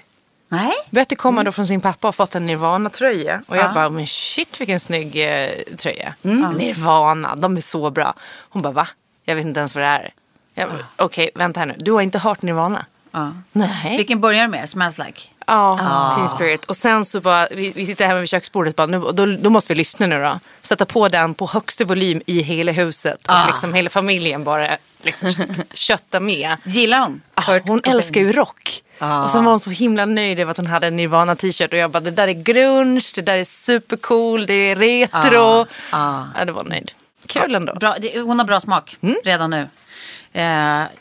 Nej? 0.52 0.72
Betty 0.90 1.16
kommer 1.16 1.44
då 1.44 1.52
från 1.52 1.66
sin 1.66 1.80
pappa 1.80 2.08
och 2.08 2.14
fått 2.14 2.34
en 2.34 2.46
Nirvana-tröja. 2.46 3.42
Och 3.48 3.56
jag 3.56 3.74
bara, 3.74 3.88
men 3.90 4.06
shit 4.06 4.60
vilken 4.60 4.80
snygg 4.80 5.16
eh, 5.16 5.50
tröja. 5.78 6.14
Nirvana, 6.22 7.36
de 7.36 7.56
är 7.56 7.60
så 7.60 7.90
bra. 7.90 8.14
Hon 8.50 8.62
bara, 8.62 8.72
va? 8.72 8.88
Jag 9.24 9.36
vet 9.36 9.44
inte 9.46 9.60
ens 9.60 9.74
vad 9.74 9.84
det 9.84 9.88
är. 9.88 10.10
Jag 10.54 10.68
bara, 10.68 10.78
Okej, 10.96 11.30
vänta 11.34 11.60
här 11.60 11.66
nu. 11.66 11.74
Du 11.78 11.92
har 11.92 12.00
inte 12.00 12.18
hört 12.18 12.42
Nirvana? 12.42 12.86
Ja. 13.10 13.32
Nej. 13.52 13.96
Vilken 13.96 14.20
börjar 14.20 14.48
med? 14.48 14.68
Smells 14.68 14.98
like? 14.98 15.22
Ja, 15.54 16.12
Teen 16.16 16.28
Spirit. 16.28 16.64
Och 16.64 16.76
sen 16.76 17.04
så 17.04 17.20
bara, 17.20 17.48
vi, 17.50 17.70
vi 17.76 17.86
sitter 17.86 18.06
hemma 18.06 18.20
vid 18.20 18.28
köksbordet 18.28 18.76
bara, 18.76 18.86
nu, 18.86 18.96
och 19.02 19.14
då, 19.14 19.26
då 19.26 19.50
måste 19.50 19.72
vi 19.72 19.78
lyssna 19.78 20.06
nu 20.06 20.22
då. 20.22 20.40
Sätta 20.62 20.84
på 20.84 21.08
den 21.08 21.34
på 21.34 21.46
högsta 21.46 21.84
volym 21.84 22.22
i 22.26 22.40
hela 22.42 22.72
huset. 22.72 23.28
Och 23.28 23.46
liksom 23.46 23.74
hela 23.74 23.90
familjen 23.90 24.44
bara 24.44 24.76
liksom 25.02 25.30
kötta 25.72 26.20
med. 26.20 26.56
Gillar 26.64 26.98
hon? 27.00 27.22
Ah, 27.34 27.58
hon 27.64 27.80
älskar 27.84 28.20
ju 28.20 28.32
rock. 28.32 28.82
Och 29.24 29.30
sen 29.30 29.44
var 29.44 29.52
hon 29.52 29.60
så 29.60 29.70
himla 29.70 30.04
nöjd 30.04 30.40
över 30.40 30.50
att 30.50 30.56
hon 30.56 30.66
hade 30.66 30.86
en 30.86 30.96
Nirvana 30.96 31.36
t-shirt. 31.36 31.72
Och 31.72 31.78
jag 31.78 31.90
bara, 31.90 32.00
det 32.00 32.10
där 32.10 32.28
är 32.28 32.32
grunge, 32.32 33.00
det 33.14 33.22
där 33.22 33.34
är 33.36 33.44
supercool, 33.44 34.46
det 34.46 34.54
är 34.54 34.76
retro. 34.76 35.66
Ja, 35.92 36.26
det 36.46 36.52
var 36.52 36.64
nöjd. 36.64 36.90
Kul 37.26 37.54
ändå. 37.54 37.74
Bra, 37.74 37.96
det, 38.00 38.20
hon 38.20 38.38
har 38.38 38.46
bra 38.46 38.60
smak 38.60 38.96
Mm. 39.02 39.16
redan 39.24 39.50
nu. 39.50 39.68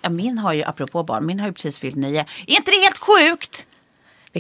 Ja, 0.02 0.10
min 0.10 0.38
har 0.38 0.54
ju, 0.54 0.64
apropå 0.64 1.04
barn, 1.04 1.26
min 1.26 1.40
har 1.40 1.48
ju 1.48 1.54
precis 1.54 1.78
fyllt 1.78 1.96
nio. 1.96 2.20
Är 2.48 2.56
inte 2.56 2.72
det 2.72 2.78
helt 2.84 2.98
sjukt? 2.98 3.66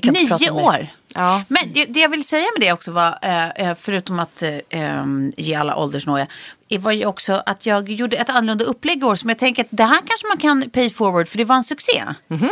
Vi 0.03 0.15
kan 0.19 0.27
prata 0.27 0.45
Nio 0.45 0.51
år. 0.51 0.87
Ja. 1.15 1.43
Men 1.47 1.73
det, 1.73 1.85
det 1.85 1.99
jag 1.99 2.09
vill 2.09 2.23
säga 2.23 2.45
med 2.57 2.67
det 2.67 2.73
också 2.73 2.91
var, 2.91 3.17
eh, 3.21 3.49
eh, 3.49 3.77
förutom 3.79 4.19
att 4.19 4.41
eh, 4.41 4.49
eh, 4.69 5.03
ge 5.37 5.55
alla 5.55 5.75
åldersnoja, 5.75 6.27
var 6.79 6.91
ju 6.91 7.05
också 7.05 7.43
att 7.45 7.65
jag 7.65 7.89
gjorde 7.89 8.17
ett 8.17 8.29
annorlunda 8.29 8.65
upplägg 8.65 9.01
i 9.01 9.05
år 9.05 9.15
som 9.15 9.29
jag 9.29 9.39
tänker 9.39 9.63
att 9.63 9.67
det 9.71 9.83
här 9.83 9.99
kanske 10.07 10.27
man 10.27 10.37
kan 10.37 10.69
pay 10.69 10.89
forward 10.89 11.27
för 11.27 11.37
det 11.37 11.45
var 11.45 11.55
en 11.55 11.63
succé. 11.63 12.03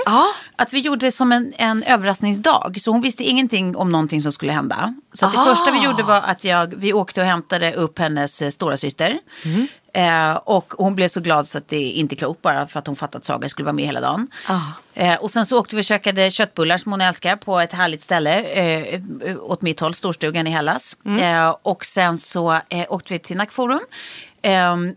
Ja, 0.06 0.26
Att 0.56 0.74
vi 0.74 0.80
gjorde 0.80 1.06
det 1.06 1.12
som 1.12 1.32
en, 1.32 1.54
en 1.58 1.84
överraskningsdag. 1.84 2.78
Så 2.82 2.92
hon 2.92 3.02
visste 3.02 3.24
ingenting 3.24 3.76
om 3.76 3.92
någonting 3.92 4.22
som 4.22 4.32
skulle 4.32 4.52
hända. 4.52 4.96
Så 5.14 5.26
att 5.26 5.32
det 5.34 5.40
Ah. 5.40 5.46
första 5.46 5.72
vi 5.72 5.84
gjorde 5.84 6.04
var 6.04 6.22
att 6.22 6.44
jag, 6.44 6.74
vi 6.78 6.94
åkte 6.94 7.22
och 7.22 7.28
hämtade 7.28 7.74
upp 7.74 8.00
hennes 8.00 8.54
stora 8.54 8.78
syster. 8.78 9.20
Eh, 9.94 10.36
och 10.36 10.74
hon 10.78 10.96
blev 10.96 11.08
så 11.08 11.20
glad 11.20 11.48
så 11.48 11.58
att 11.58 11.68
det 11.68 11.82
inte 11.82 12.16
är 12.16 12.18
klokt 12.18 12.42
bara 12.42 12.68
för 12.68 12.80
att 12.80 12.88
hon 12.88 12.96
fattade 12.96 13.18
att 13.18 13.26
Saga 13.26 13.50
skulle 13.50 13.66
vara 13.66 13.74
med 13.74 13.86
hela 13.86 14.02
dagen. 14.02 14.28
Eh, 14.94 15.16
och 15.16 15.32
sen 15.32 15.46
så 15.46 15.60
åkte 15.60 15.76
vi 15.76 15.82
och 15.82 15.86
käkade 15.86 16.32
köttbullar 16.32 16.78
som 16.78 16.92
hon 16.92 17.02
älskar 17.02 17.36
på 17.36 17.60
ett 17.60 17.74
härligt 17.74 18.02
ställe. 18.02 18.40
Eh, 18.44 19.02
åt 19.42 19.62
mitt 19.62 19.80
håll, 19.80 19.94
storstugan 19.94 20.48
i 20.48 20.50
Hellas. 20.50 20.98
Eh, 21.22 21.56
och 21.62 21.86
sen 21.86 22.18
så 22.18 22.52
eh, 22.70 22.86
åkte 22.90 23.14
vi 23.14 23.20
till 23.20 23.38
Nackforum. 23.38 23.82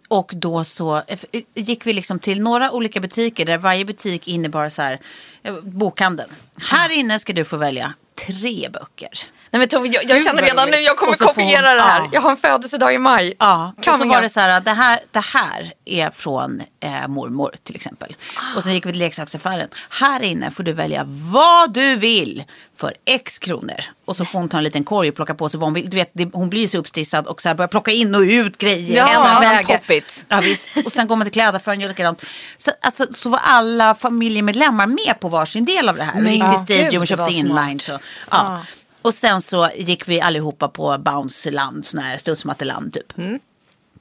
Och 0.08 0.32
då 0.34 0.64
så 0.64 0.96
eh, 0.96 1.18
gick 1.54 1.86
vi 1.86 1.92
liksom 1.92 2.18
till 2.18 2.42
några 2.42 2.70
olika 2.70 3.00
butiker 3.00 3.46
där 3.46 3.58
varje 3.58 3.84
butik 3.84 4.28
innebar 4.28 4.68
så 4.68 4.82
här, 4.82 5.00
eh, 5.42 5.54
bokhandeln. 5.60 6.30
Här 6.70 6.90
inne 6.90 7.18
ska 7.18 7.32
du 7.32 7.44
få 7.44 7.56
välja 7.56 7.94
tre 8.26 8.68
böcker. 8.72 9.10
Nej, 9.52 9.58
men 9.60 9.68
Tove, 9.68 9.88
jag, 9.88 10.04
jag 10.04 10.24
känner 10.24 10.42
redan 10.42 10.70
nu, 10.70 10.76
jag 10.76 10.96
kommer 10.96 11.14
så 11.14 11.26
kopiera 11.26 11.66
hon- 11.68 11.76
det 11.76 11.82
här. 11.82 12.00
ja. 12.00 12.08
Jag 12.12 12.20
har 12.20 12.30
en 12.30 12.36
födelsedag 12.36 12.94
i 12.94 12.98
maj. 12.98 13.34
Ja, 13.38 13.72
och 13.78 13.84
så 13.84 14.04
var 14.08 14.22
det 14.22 14.28
så 14.28 14.40
här, 14.40 14.60
det 14.60 14.70
här, 14.70 15.00
det 15.10 15.20
här 15.20 15.72
är 15.84 16.10
från 16.10 16.62
eh, 16.80 17.08
mormor 17.08 17.54
till 17.64 17.76
exempel. 17.76 18.16
Och 18.56 18.62
sen 18.62 18.74
gick 18.74 18.86
vi 18.86 18.90
till 18.92 19.00
leksaksaffären. 19.00 19.68
Här 19.90 20.22
inne 20.22 20.50
får 20.50 20.62
du 20.62 20.72
välja 20.72 21.04
vad 21.06 21.72
du 21.72 21.96
vill 21.96 22.44
för 22.76 22.94
x 23.06 23.38
kronor. 23.38 23.80
Och 24.04 24.16
så 24.16 24.24
får 24.24 24.38
hon 24.38 24.48
ta 24.48 24.56
en 24.58 24.64
liten 24.64 24.84
korg 24.84 25.08
och 25.08 25.14
plocka 25.14 25.34
på 25.34 25.48
sig 25.48 25.60
vad 25.60 25.66
hon 25.66 25.74
vill. 25.74 25.90
Du 25.90 25.96
vet, 25.96 26.10
det, 26.12 26.30
hon 26.32 26.50
blir 26.50 26.60
ju 26.60 26.68
så 26.68 26.78
uppstissad 26.78 27.26
och 27.26 27.40
så 27.42 27.48
här 27.48 27.54
börjar 27.54 27.68
plocka 27.68 27.90
in 27.90 28.14
och 28.14 28.20
ut 28.20 28.58
grejer. 28.58 28.96
Ja, 28.96 29.42
En 29.44 29.64
poppit. 29.66 30.24
Ja, 30.28 30.40
visst. 30.40 30.70
Och 30.84 30.92
sen 30.92 31.06
går 31.06 31.16
man 31.16 31.24
till 31.24 31.32
klädaffären 31.32 31.78
och 31.78 31.82
gör 31.82 31.88
likadant. 31.88 32.22
Så, 32.56 32.70
alltså, 32.82 33.06
så 33.10 33.28
var 33.28 33.40
alla 33.42 33.94
familjemedlemmar 33.94 34.86
med 34.86 35.20
på 35.20 35.28
varsin 35.28 35.64
del 35.64 35.88
av 35.88 35.96
det 35.96 36.04
här. 36.04 36.14
Vi 36.14 36.20
Men 36.22 36.32
gick 36.32 36.42
ja. 36.42 36.50
till 36.50 36.58
Stadium 36.58 36.90
Gud, 36.90 37.00
och 37.00 37.06
köpte 37.06 37.32
inline. 37.32 37.80
Så, 37.80 37.98
ja. 38.30 38.60
Och 39.02 39.14
sen 39.14 39.42
så 39.42 39.70
gick 39.76 40.08
vi 40.08 40.20
allihopa 40.20 40.68
på 40.68 40.98
Bounce-land, 40.98 41.86
sån 41.86 42.00
här 42.00 42.18
studsmatteland 42.18 42.92
typ. 42.94 43.12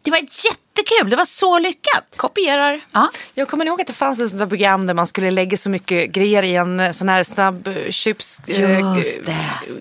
Det 0.01 0.12
var 0.12 0.18
jättekul, 0.20 1.10
det 1.10 1.15
var 1.15 1.25
så 1.25 1.60
lyckat. 1.60 2.15
Kopierar. 2.18 2.82
Ja. 2.91 3.10
Jag 3.34 3.48
kommer 3.48 3.65
ihåg 3.65 3.82
att 3.82 3.88
det 3.88 3.94
fanns 3.94 4.20
ett 4.20 4.29
sånt 4.29 4.39
där 4.39 4.48
program 4.48 4.88
där 4.88 4.94
man 4.94 5.08
skulle 5.08 5.32
lägga 5.32 5.58
så 5.58 5.70
mycket 5.70 6.12
grejer 6.12 6.44
i 6.44 6.56
en 6.56 6.79
eh, 6.79 6.91
sån 6.91 7.10
här 7.10 7.24
snabb 7.24 7.68
eh, 7.68 7.89
chips 7.91 8.39
eh, 8.50 8.98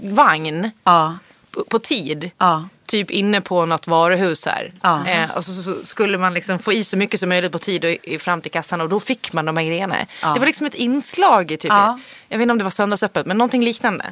vagn 0.03 0.71
Ja. 0.85 1.19
på, 1.51 1.65
på 1.65 1.79
tid. 1.79 2.31
Ja. 2.39 2.69
Typ 2.89 3.11
inne 3.11 3.41
på 3.41 3.67
något 3.67 3.87
varuhus 3.87 4.47
här. 4.47 4.73
Eh, 5.07 5.37
och 5.37 5.45
så, 5.45 5.53
så, 5.53 5.87
skulle 5.87 6.19
man 6.19 6.35
liksom 6.35 6.59
få 6.59 6.73
i 6.73 6.85
så 6.85 6.97
mycket 6.97 7.21
som 7.21 7.29
möjligt 7.29 7.53
på 7.53 7.59
tid 7.59 7.85
och, 7.85 7.91
i, 7.91 8.19
fram 8.19 8.41
till 8.41 8.51
kassan 8.51 8.81
och 8.81 8.89
då 8.89 9.01
fick 9.01 9.33
man 9.33 9.45
de 9.45 9.57
här 9.57 9.65
grejerna. 9.65 9.97
Det 10.35 10.39
var 10.39 10.47
liksom 10.47 10.67
ett 10.67 10.75
inslag 10.75 11.51
i 11.51 11.57
typ, 11.57 11.73
Ja. 11.73 11.99
jag 12.29 12.39
vet 12.39 12.43
inte 12.43 12.53
om 12.53 12.59
det 12.59 12.65
var 12.65 12.71
söndagsöppet 12.71 13.27
men 13.27 13.39
någonting 13.39 13.63
liknande. 13.65 14.05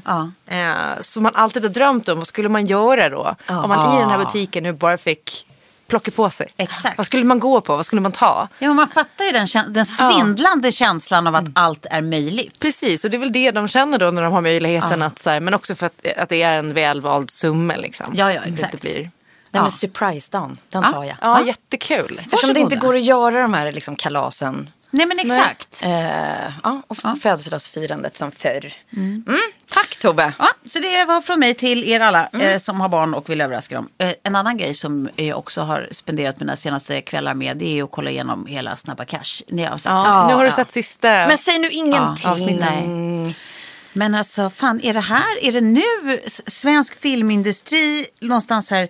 Eh, 0.46 1.00
som 1.00 1.22
man 1.22 1.32
alltid 1.34 1.62
har 1.62 1.70
drömt 1.70 2.08
om, 2.08 2.18
vad 2.18 2.26
skulle 2.26 2.48
man 2.48 2.66
göra 2.66 3.08
då? 3.08 3.34
Om 3.48 3.68
man 3.68 3.96
i 3.96 4.00
den 4.00 4.10
här 4.10 4.18
butiken 4.18 4.62
nu 4.62 4.72
bara 4.72 4.96
fick 4.96 5.46
plocka 5.88 6.10
på 6.10 6.30
sig. 6.30 6.46
Exakt. 6.56 6.96
Vad 6.98 7.06
skulle 7.06 7.24
man 7.24 7.38
gå 7.38 7.60
på? 7.60 7.76
Vad 7.76 7.86
skulle 7.86 8.00
man 8.02 8.12
ta? 8.12 8.48
Ja, 8.58 8.72
man 8.74 8.88
fattar 8.88 9.24
ju 9.24 9.32
den, 9.32 9.46
käns- 9.46 9.68
den 9.68 9.84
svindlande 9.86 10.72
känslan 10.72 11.26
av 11.26 11.34
att 11.34 11.44
allt 11.54 11.86
är 11.90 12.02
möjligt. 12.02 12.58
Precis, 12.58 13.04
och 13.04 13.10
det 13.10 13.16
är 13.16 13.18
väl 13.18 13.32
det 13.32 13.50
de 13.50 13.68
känner 13.68 13.98
då 13.98 14.10
när 14.10 14.22
de 14.22 14.32
har 14.32 14.40
möjligheten 14.40 15.02
att 15.02 15.18
så 15.18 15.30
här, 15.30 15.40
men 15.40 15.54
också 15.54 15.74
för 15.74 15.86
att, 15.86 16.06
att 16.16 16.28
det 16.28 16.42
är 16.42 16.52
en 16.58 16.74
välvald 16.74 17.30
summa 17.30 17.76
liksom. 17.76 18.06
Ja, 18.14 18.32
ja, 18.32 18.40
Det 18.40 18.48
exakt. 18.50 18.74
inte 18.74 18.86
blir... 18.86 19.10
Nej, 19.50 19.62
men 19.62 19.70
surprise-dagen, 19.70 20.56
den 20.68 20.92
tar 20.92 21.04
jag. 21.04 21.16
Ja, 21.20 21.42
jättekul. 21.42 22.20
Eftersom 22.24 22.54
det 22.54 22.60
inte 22.60 22.74
Varsågoda. 22.76 22.86
går 22.86 22.94
att 22.96 23.02
göra 23.04 23.42
de 23.42 23.54
här 23.54 23.72
liksom, 23.72 23.96
kalasen. 23.96 24.70
Nej, 24.96 25.06
men 25.06 25.18
exakt. 25.18 25.82
Eh, 25.82 26.52
ja, 26.62 26.82
och 26.88 26.96
födelsedagsfirandet 27.22 28.16
som 28.16 28.32
förr. 28.32 28.72
Mm. 28.92 29.24
Tack 29.70 29.96
Tobbe. 29.96 30.32
Ja, 30.38 30.48
så 30.64 30.78
det 30.78 31.04
var 31.04 31.20
från 31.20 31.40
mig 31.40 31.54
till 31.54 31.84
er 31.90 32.00
alla 32.00 32.28
eh, 32.40 32.58
som 32.58 32.80
har 32.80 32.88
barn 32.88 33.14
och 33.14 33.30
vill 33.30 33.40
överraska 33.40 33.74
dem. 33.74 33.88
Eh, 33.98 34.12
en 34.22 34.36
annan 34.36 34.56
grej 34.56 34.74
som 34.74 35.08
jag 35.16 35.38
också 35.38 35.60
har 35.62 35.88
spenderat 35.90 36.40
mina 36.40 36.56
senaste 36.56 37.00
kvällar 37.00 37.34
med 37.34 37.56
det 37.56 37.78
är 37.78 37.84
att 37.84 37.90
kolla 37.90 38.10
igenom 38.10 38.46
hela 38.46 38.76
Snabba 38.76 39.04
Cash. 39.04 39.42
Ni 39.48 39.64
har 39.64 39.76
sett 39.76 39.92
Ja, 39.92 40.28
nu 40.28 40.34
har 40.34 40.44
du 40.44 40.50
sett 40.50 40.72
sista. 40.72 41.08
Men 41.08 41.38
säg 41.38 41.58
nu 41.58 41.68
ingenting. 41.70 42.58
nej. 42.60 43.36
Men 43.92 44.14
alltså, 44.14 44.50
fan, 44.50 44.80
är 44.82 44.92
det 44.92 45.00
här, 45.00 45.44
är 45.44 45.52
det 45.52 45.60
nu 45.60 46.20
svensk 46.46 47.00
filmindustri 47.00 48.06
någonstans 48.20 48.70
här? 48.70 48.88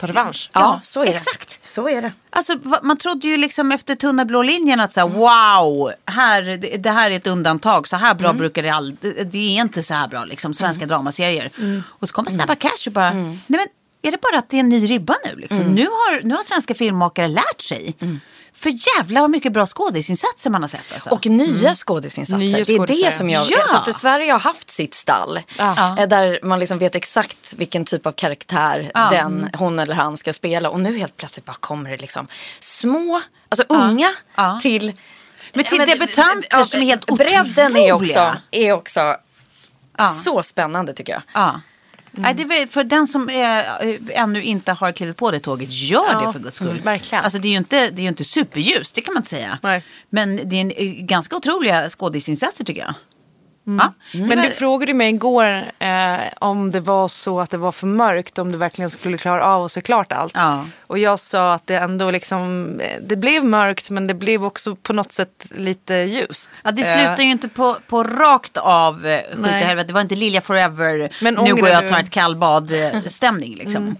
Ta 0.00 0.06
revansch. 0.06 0.50
Ja, 0.52 0.80
så 0.82 1.00
är 1.02 1.06
det. 1.06 1.12
Exakt. 1.12 1.58
Så 1.62 1.88
är 1.88 2.02
det. 2.02 2.12
Alltså, 2.30 2.56
man 2.82 2.96
trodde 2.96 3.28
ju 3.28 3.36
liksom 3.36 3.72
efter 3.72 3.94
tunna 3.94 4.24
blå 4.24 4.42
linjen 4.42 4.80
att 4.80 4.92
så 4.92 5.00
här, 5.00 5.08
wow, 5.08 5.92
här, 6.06 6.42
det, 6.42 6.76
det 6.76 6.90
här 6.90 7.10
är 7.10 7.16
ett 7.16 7.26
undantag. 7.26 7.88
Så 7.88 7.96
här 7.96 8.14
bra 8.14 8.32
brukar 8.32 8.62
det 8.62 8.70
aldrig, 8.70 8.96
det, 9.00 9.24
det 9.24 9.38
är 9.38 9.60
inte 9.60 9.82
så 9.82 9.94
här 9.94 10.08
bra, 10.08 10.24
liksom, 10.24 10.54
svenska 10.54 10.86
dramaserier. 10.86 11.50
Och 11.88 12.08
så 12.08 12.14
kommer 12.14 12.30
Snabba 12.30 12.54
Cash 12.54 12.86
och 12.86 12.92
bara, 12.92 13.10
nej 13.12 13.38
men 13.46 13.66
är 14.02 14.10
det 14.10 14.20
bara 14.20 14.38
att 14.38 14.48
det 14.48 14.56
är 14.56 14.60
en 14.60 14.68
ny 14.68 14.86
ribba 14.86 15.16
nu? 15.24 15.36
Liksom? 15.36 15.64
Nu, 15.64 15.86
har, 15.86 16.22
nu 16.22 16.34
har 16.34 16.42
svenska 16.42 16.74
filmmakare 16.74 17.28
lärt 17.28 17.60
sig. 17.60 17.96
För 18.60 18.96
jävla 18.96 19.20
vad 19.20 19.30
mycket 19.30 19.52
bra 19.52 19.66
skådisinsatser 19.66 20.50
man 20.50 20.62
har 20.62 20.68
sett. 20.68 20.92
Alltså. 20.94 21.10
Och 21.10 21.26
nya 21.26 21.74
skådisinsatser. 21.74 22.38
Nya 22.38 22.64
det 22.64 22.74
är 22.74 22.86
det 23.06 23.12
som 23.12 23.30
jag... 23.30 23.46
Ja. 23.50 23.58
Alltså 23.62 23.80
för 23.80 23.92
Sverige 23.98 24.32
har 24.32 24.38
haft 24.38 24.70
sitt 24.70 24.94
stall. 24.94 25.40
Ja. 25.58 25.96
eh, 25.98 26.08
Där 26.08 26.38
man 26.42 26.58
liksom 26.58 26.78
vet 26.78 26.94
exakt 26.94 27.54
vilken 27.56 27.84
typ 27.84 28.06
av 28.06 28.12
karaktär 28.12 28.90
den, 29.10 29.50
hon 29.58 29.78
eller 29.78 29.94
han 29.94 30.16
ska 30.16 30.32
spela. 30.32 30.70
Och 30.70 30.80
nu 30.80 30.98
helt 30.98 31.16
plötsligt 31.16 31.44
bara 31.46 31.56
kommer 31.60 31.90
det 31.90 31.96
liksom 31.96 32.26
små, 32.60 33.20
alltså 33.48 33.64
unga 33.68 34.14
Ja. 34.36 34.58
till... 34.62 34.92
Men 35.52 35.64
till 35.64 35.78
Ja, 35.78 35.86
debutanter 35.86 36.64
som 36.64 36.80
är 36.80 36.84
helt 36.84 37.06
Bredden 37.06 37.76
är 37.76 37.92
också, 37.92 38.04
otroliga. 38.04 38.40
är 38.50 38.72
också 38.72 39.16
Ja. 39.98 40.08
så 40.08 40.42
spännande 40.42 40.92
tycker 40.92 41.12
jag. 41.12 41.22
Ja. 42.12 42.22
Nej, 42.22 42.34
det 42.34 42.42
är 42.42 42.66
för 42.66 42.84
den 42.84 43.06
som 43.06 43.28
eh, 43.28 44.20
ännu 44.22 44.42
inte 44.42 44.72
har 44.72 44.92
klivit 44.92 45.16
på 45.16 45.30
det 45.30 45.40
tåget, 45.40 45.68
gör 45.72 46.26
det 46.26 46.32
för 46.32 46.40
guds 46.40 46.56
skull. 46.56 46.68
mm, 46.70 46.82
verkligen. 46.82 47.24
Alltså, 47.24 47.38
det 47.38 47.48
är 47.48 47.50
ju 47.50 47.56
inte, 47.56 47.90
det 47.90 48.02
är 48.02 48.08
inte 48.08 48.24
superljust, 48.24 48.94
det 48.94 49.00
kan 49.00 49.14
man 49.14 49.20
inte 49.20 49.30
säga. 49.30 49.58
Nej. 49.62 49.84
Men 50.10 50.36
det 50.48 50.56
är 50.56 50.60
en, 50.60 50.70
eh, 50.70 51.04
ganska 51.04 51.36
otroliga 51.36 51.88
skådisinsatser 51.90 52.64
tycker 52.64 52.80
jag. 52.80 52.94
Ja. 53.64 53.92
Men 54.12 54.28
Det 54.28 54.42
du 54.42 54.50
frågade 54.50 54.94
mig 54.94 55.08
igår 55.10 55.72
eh, 55.78 56.18
om 56.38 56.70
det 56.70 56.80
var 56.80 57.08
så 57.08 57.40
att 57.40 57.50
det 57.50 57.56
var 57.58 57.72
för 57.72 57.86
mörkt, 57.86 58.38
om 58.38 58.52
du 58.52 58.58
verkligen 58.58 58.90
skulle 58.90 59.18
klara 59.18 59.44
av 59.44 59.64
att 59.64 59.72
se 59.72 59.80
klart 59.80 60.12
allt. 60.12 60.32
Ja. 60.36 60.64
Och 60.90 60.98
jag 60.98 61.18
sa 61.20 61.52
att 61.54 61.66
det 61.66 61.76
ändå 61.76 62.10
liksom, 62.10 62.70
eh, 62.80 62.98
det 63.02 63.16
blev 63.16 63.44
mörkt 63.44 63.90
men 63.90 64.06
det 64.06 64.14
blev 64.14 64.44
också 64.44 64.76
på 64.76 64.92
något 64.92 65.12
sätt 65.12 65.46
lite 65.56 65.94
ljust. 65.94 66.50
Ja, 66.64 66.70
det 66.70 66.82
Eh, 66.82 66.94
slutar 66.94 67.22
ju 67.22 67.30
inte 67.30 67.48
på, 67.48 67.76
på 67.86 68.02
rakt 68.04 68.56
av 68.56 69.06
eh, 69.06 69.20
skit 69.36 69.46
i 69.46 69.64
helvete. 69.64 69.86
Det 69.88 69.92
var 69.94 70.00
inte 70.00 70.14
Lilja 70.14 70.40
Forever, 70.40 71.10
Men 71.20 71.34
nu 71.34 71.54
går 71.54 71.68
jag 71.68 71.76
och 71.76 71.82
du- 71.82 71.88
tar 71.88 71.98
ett 71.98 72.10
kallbad-stämning. 72.10 73.54
Liksom. 73.56 73.96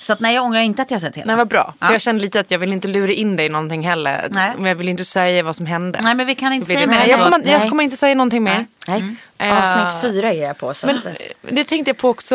Så 0.00 0.12
att, 0.12 0.20
nej, 0.20 0.34
jag 0.34 0.44
ångrar 0.44 0.60
inte 0.60 0.82
att 0.82 0.90
jag 0.90 1.00
sett 1.00 1.14
hela. 1.16 1.26
Nej, 1.26 1.36
vad 1.36 1.48
bra. 1.48 1.74
Ja. 1.80 1.86
För 1.86 1.94
jag 1.94 2.00
kände 2.00 2.22
lite 2.22 2.40
att 2.40 2.50
jag 2.50 2.58
vill 2.58 2.72
inte 2.72 2.88
lura 2.88 3.12
in 3.12 3.36
dig 3.36 3.46
i 3.46 3.48
någonting 3.48 3.82
heller. 3.86 4.28
Nej. 4.30 4.52
Men 4.56 4.64
jag 4.66 4.74
vill 4.74 4.88
inte 4.88 5.04
säga 5.04 5.42
vad 5.42 5.56
som 5.56 5.66
hände. 5.66 6.00
Nej, 6.02 6.14
men 6.14 6.26
vi 6.26 6.34
kan 6.34 6.52
inte 6.52 6.66
säga 6.66 6.86
mer 6.86 7.06
jag, 7.08 7.20
kommer, 7.20 7.42
jag 7.50 7.68
kommer 7.68 7.84
inte 7.84 7.96
säga 7.96 8.14
någonting 8.14 8.42
mer. 8.42 8.66
Nej. 8.88 8.98
Eh, 8.98 9.35
Avsnitt 9.38 10.02
fyra 10.02 10.32
är 10.32 10.42
jag 10.42 10.58
på. 10.58 10.74
Så 10.74 10.86
Men 10.86 10.98
att, 10.98 11.04
eh, 11.06 11.12
det 11.42 11.64
tänkte 11.64 11.90
jag 11.90 11.96
på 11.98 12.08
också. 12.08 12.34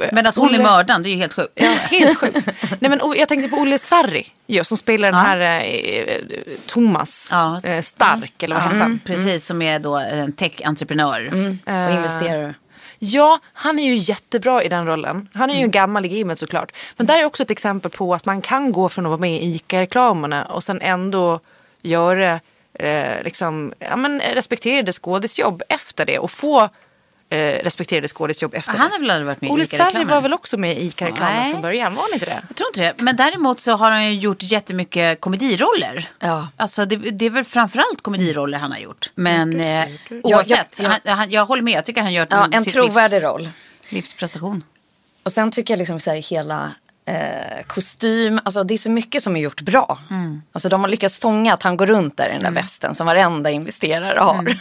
eh, 0.00 0.08
Men 0.12 0.26
att 0.26 0.36
hon 0.36 0.48
är 0.54 0.58
Olle- 0.58 0.62
mördaren, 0.62 1.02
det 1.02 1.08
är 1.08 1.10
ju 1.10 1.16
helt 1.16 1.34
sjukt. 1.34 1.52
Ja, 1.54 1.68
helt 1.90 2.18
sjukt. 2.18 2.48
Nej, 2.80 2.90
men, 2.90 3.00
jag 3.16 3.28
tänkte 3.28 3.48
på 3.50 3.56
Olle 3.56 3.78
Sarri 3.78 4.26
ju, 4.46 4.64
som 4.64 4.76
spelar 4.76 5.12
den 5.12 5.20
Ja. 5.20 5.26
här 5.26 5.64
eh, 5.64 6.16
Thomas 6.66 7.28
Ja. 7.32 7.60
eh, 7.64 7.80
Stark. 7.80 8.42
Eller 8.42 8.54
vad 8.54 8.64
hette 8.64 8.76
han? 8.76 9.00
Precis, 9.04 9.46
som 9.46 9.62
är 9.62 9.78
då 9.78 9.96
en 9.96 10.32
tech-entreprenör. 10.32 11.26
och 11.66 11.92
investerare. 11.94 12.54
Ja, 12.98 13.38
han 13.52 13.78
är 13.78 13.84
ju 13.84 13.94
jättebra 13.96 14.62
i 14.62 14.68
den 14.68 14.86
rollen. 14.86 15.28
Han 15.34 15.50
är 15.50 15.54
ju 15.54 15.62
en 15.62 15.70
gammal 15.70 16.04
i 16.04 16.08
gamet 16.08 16.38
såklart. 16.38 16.72
Men 16.96 17.06
där 17.06 17.18
är 17.18 17.24
också 17.24 17.42
ett 17.42 17.50
exempel 17.50 17.90
på 17.90 18.14
att 18.14 18.24
man 18.24 18.42
kan 18.42 18.72
gå 18.72 18.88
från 18.88 19.06
att 19.06 19.10
vara 19.10 19.20
med 19.20 19.42
i 19.42 19.54
ICA-reklamerna 19.54 20.44
och 20.44 20.64
sen 20.64 20.80
ändå 20.80 21.40
göra 21.82 22.40
eh, 22.78 23.22
liksom, 23.24 23.72
ja, 23.78 23.96
men, 23.96 24.20
respekterade 24.20 24.92
skådisjobb 24.92 25.62
efter 25.68 26.04
det 26.04 26.18
och 26.18 26.30
få 26.30 26.62
eh, 27.28 27.38
respekterade 27.38 28.08
skådisjobb 28.08 28.54
efter 28.54 28.72
Han 28.72 28.88
det. 28.88 28.94
har 28.94 29.00
väl 29.00 29.10
aldrig 29.10 29.26
varit 29.26 29.40
med 29.40 29.48
i 29.50 29.52
Olle 29.52 29.64
ICA-reklamer? 29.64 29.90
Sarri 29.92 30.04
var 30.04 30.20
väl 30.20 30.32
också 30.34 30.56
med 30.56 30.76
i 30.78 30.86
ICA-reklamen 30.86 31.50
från 31.52 31.62
början, 31.62 31.94
var 31.94 32.02
han 32.02 32.12
inte 32.14 32.26
det? 32.26 32.42
Jag 32.48 32.56
tror 32.56 32.68
inte 32.68 32.80
det. 32.80 32.94
Men 33.02 33.16
däremot 33.16 33.60
så 33.60 33.72
har 33.76 33.90
han 33.90 34.04
ju 34.06 34.14
gjort 34.20 34.42
jättemycket 34.42 35.20
komediroller. 35.20 36.10
Ja. 36.18 36.48
Alltså 36.56 36.84
det, 36.84 36.96
det 36.96 37.26
är 37.26 37.30
väl 37.30 37.44
framförallt 37.44 38.02
komediroller 38.02 38.58
han 38.58 38.72
har 38.72 38.78
gjort. 38.78 39.10
Men 39.14 39.60
eh, 39.60 39.66
Ja, 39.66 39.86
oavsett, 40.22 40.78
jag- 40.78 40.84
jag- 40.84 40.90
Han, 41.10 41.18
han, 41.18 41.30
jag 41.30 41.46
håller 41.46 41.62
med. 41.62 41.74
Jag 41.76 41.84
tycker 41.84 42.02
han 42.02 42.12
gör 42.12 42.26
Ja, 42.30 42.48
en 42.52 42.64
sitt 42.64 42.72
trovärdig 42.72 43.14
livs, 43.16 43.24
roll. 43.24 43.50
livsprestation. 43.88 44.64
Och 45.22 45.32
sen 45.32 45.50
tycker 45.50 45.74
jag 45.74 45.78
liksom 45.78 46.00
så 46.00 46.10
här, 46.10 46.16
hela 46.18 46.72
eh, 47.06 47.62
kostym, 47.66 48.40
alltså 48.44 48.62
det 48.64 48.74
är 48.74 48.78
så 48.78 48.90
mycket 48.90 49.22
som 49.22 49.36
är 49.36 49.40
gjort 49.40 49.60
bra. 49.60 49.98
Alltså 50.52 50.68
de 50.68 50.80
har 50.80 50.88
lyckats 50.88 51.18
fånga 51.18 51.54
att 51.54 51.62
han 51.62 51.76
går 51.76 51.86
runt 51.86 52.16
där 52.16 52.28
i 52.28 52.32
den 52.32 52.42
där 52.42 52.50
västen 52.50 52.94
som 52.94 53.06
varenda 53.06 53.50
investerare 53.50 54.18
har. 54.18 54.54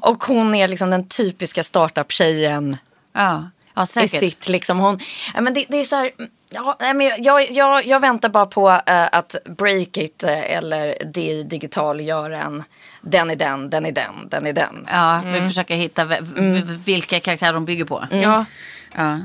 och 0.10 0.24
hon 0.24 0.54
är 0.54 0.68
liksom 0.68 0.90
den 0.90 1.08
typiska 1.08 1.62
startup-tjejen 1.62 2.76
Ja, 3.12 3.50
ja 3.74 3.82
i 3.82 3.86
säkert. 3.86 4.20
sitt 4.20 4.48
liksom. 4.48 4.78
Hon, 4.78 4.98
ja, 5.34 5.40
men 5.40 5.54
det, 5.54 5.64
det 5.68 5.76
är 5.80 5.84
så 5.84 5.96
här, 5.96 6.10
ja, 6.50 6.76
nej, 6.80 6.94
men 6.94 7.10
jag, 7.22 7.50
jag, 7.50 7.86
jag 7.86 8.00
väntar 8.00 8.28
bara 8.28 8.46
på 8.46 8.70
eh, 8.86 9.08
att 9.12 9.36
Breakit 9.58 10.22
eh, 10.22 10.52
eller 10.56 11.04
DI 11.12 11.42
Digital 11.42 12.00
gör 12.00 12.30
en 12.30 12.62
den 13.02 13.30
är 13.30 13.36
den, 13.36 13.70
den 13.70 13.86
är 13.86 13.92
den, 13.92 14.28
den 14.28 14.46
är 14.46 14.52
den. 14.52 14.86
Ja, 14.90 15.22
vi 15.24 15.40
försöker 15.40 15.76
hitta 15.76 16.04
v- 16.04 16.16
vilka 16.84 17.20
karaktärer 17.20 17.52
de 17.52 17.64
bygger 17.64 17.84
på. 17.84 18.04
Ja. 18.10 18.44
Ja. 18.96 19.18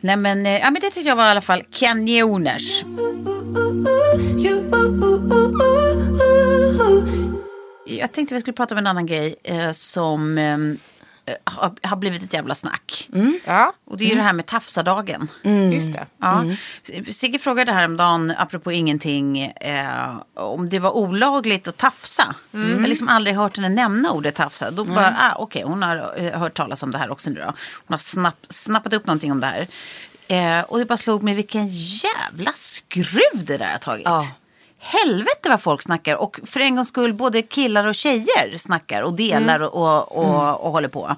Nej 0.00 0.16
men, 0.16 0.46
eh, 0.46 0.58
ja, 0.58 0.70
men 0.70 0.74
det 0.74 0.90
tyckte 0.90 1.08
jag 1.08 1.16
var 1.16 1.26
i 1.26 1.30
alla 1.30 1.40
fall 1.40 1.62
kanjoners. 1.70 2.84
Jag 7.86 8.12
tänkte 8.12 8.34
vi 8.34 8.40
skulle 8.40 8.54
prata 8.54 8.74
om 8.74 8.78
en 8.78 8.86
annan 8.86 9.06
grej 9.06 9.34
eh, 9.44 9.72
som 9.72 10.38
eh, 10.38 10.58
har, 11.44 11.72
har 11.82 11.96
blivit 11.96 12.22
ett 12.22 12.32
jävla 12.34 12.54
snack. 12.54 13.08
ja, 13.44 13.72
Och 13.84 13.98
det 13.98 14.04
är 14.04 14.08
ju 14.08 14.14
det 14.14 14.22
här 14.22 14.32
med 14.32 14.46
tafsadagen. 14.46 15.28
just 15.72 15.92
det. 15.92 16.06
Ja. 16.20 16.44
Sigge 17.12 17.38
frågade 17.38 17.72
häromdagen, 17.72 18.34
apropå 18.38 18.72
ingenting, 18.72 19.40
eh, 19.40 20.16
om 20.34 20.68
det 20.68 20.78
var 20.78 20.90
olagligt 20.90 21.68
att 21.68 21.76
tafsa. 21.76 22.34
Jag 22.50 22.60
har 22.60 22.86
liksom 22.86 23.08
aldrig 23.08 23.36
hört 23.36 23.56
henne 23.56 23.68
nämna 23.68 24.10
ordet 24.10 24.34
tafsa. 24.34 24.70
Då 24.70 24.84
bara, 24.84 25.16
ah, 25.20 25.34
okej, 25.38 25.62
hon 25.62 25.82
har 25.82 26.14
eh, 26.16 26.38
hört 26.40 26.54
talas 26.56 26.82
om 26.82 26.90
det 26.90 26.98
här 26.98 27.10
också 27.10 27.30
nu 27.30 27.40
då. 27.40 27.46
Hon 27.46 27.54
har 27.88 27.98
snapp, 27.98 28.46
snappat 28.48 28.92
upp 28.92 29.06
någonting 29.06 29.32
om 29.32 29.40
det 29.40 29.46
här. 29.46 29.66
Eh, 30.28 30.64
och 30.64 30.78
det 30.78 30.84
bara 30.84 30.96
slog 30.96 31.22
mig 31.22 31.34
vilken 31.34 31.68
jävla 31.72 32.52
skruv 32.54 33.44
det 33.44 33.56
där 33.56 33.72
har 33.72 33.78
tagit. 33.78 34.04
Ja. 34.04 34.26
Helvete 34.82 35.48
vad 35.48 35.62
folk 35.62 35.82
snackar 35.82 36.16
och 36.16 36.40
för 36.44 36.60
en 36.60 36.76
gångs 36.76 36.88
skull 36.88 37.14
både 37.14 37.42
killar 37.42 37.86
och 37.86 37.94
tjejer 37.94 38.56
snackar 38.56 39.02
och 39.02 39.12
delar 39.16 39.60
och, 39.62 39.74
och, 39.74 40.16
och, 40.16 40.66
och 40.66 40.72
håller 40.72 40.88
på. 40.88 41.16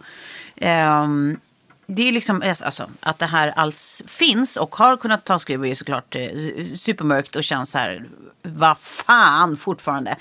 Ehm, 0.56 1.38
det 1.86 2.08
är 2.08 2.12
liksom, 2.12 2.42
alltså, 2.46 2.90
att 3.00 3.18
det 3.18 3.26
här 3.26 3.52
alls 3.56 4.02
finns 4.06 4.56
och 4.56 4.74
har 4.76 4.96
kunnat 4.96 5.24
ta 5.24 5.38
skruv 5.38 5.66
är 5.66 5.74
såklart 5.74 6.16
eh, 6.16 6.28
supermörkt 6.64 7.36
och 7.36 7.44
känns 7.44 7.70
så 7.70 7.78
här, 7.78 8.08
vad 8.42 8.78
fan 8.78 9.56
fortfarande. 9.56 10.16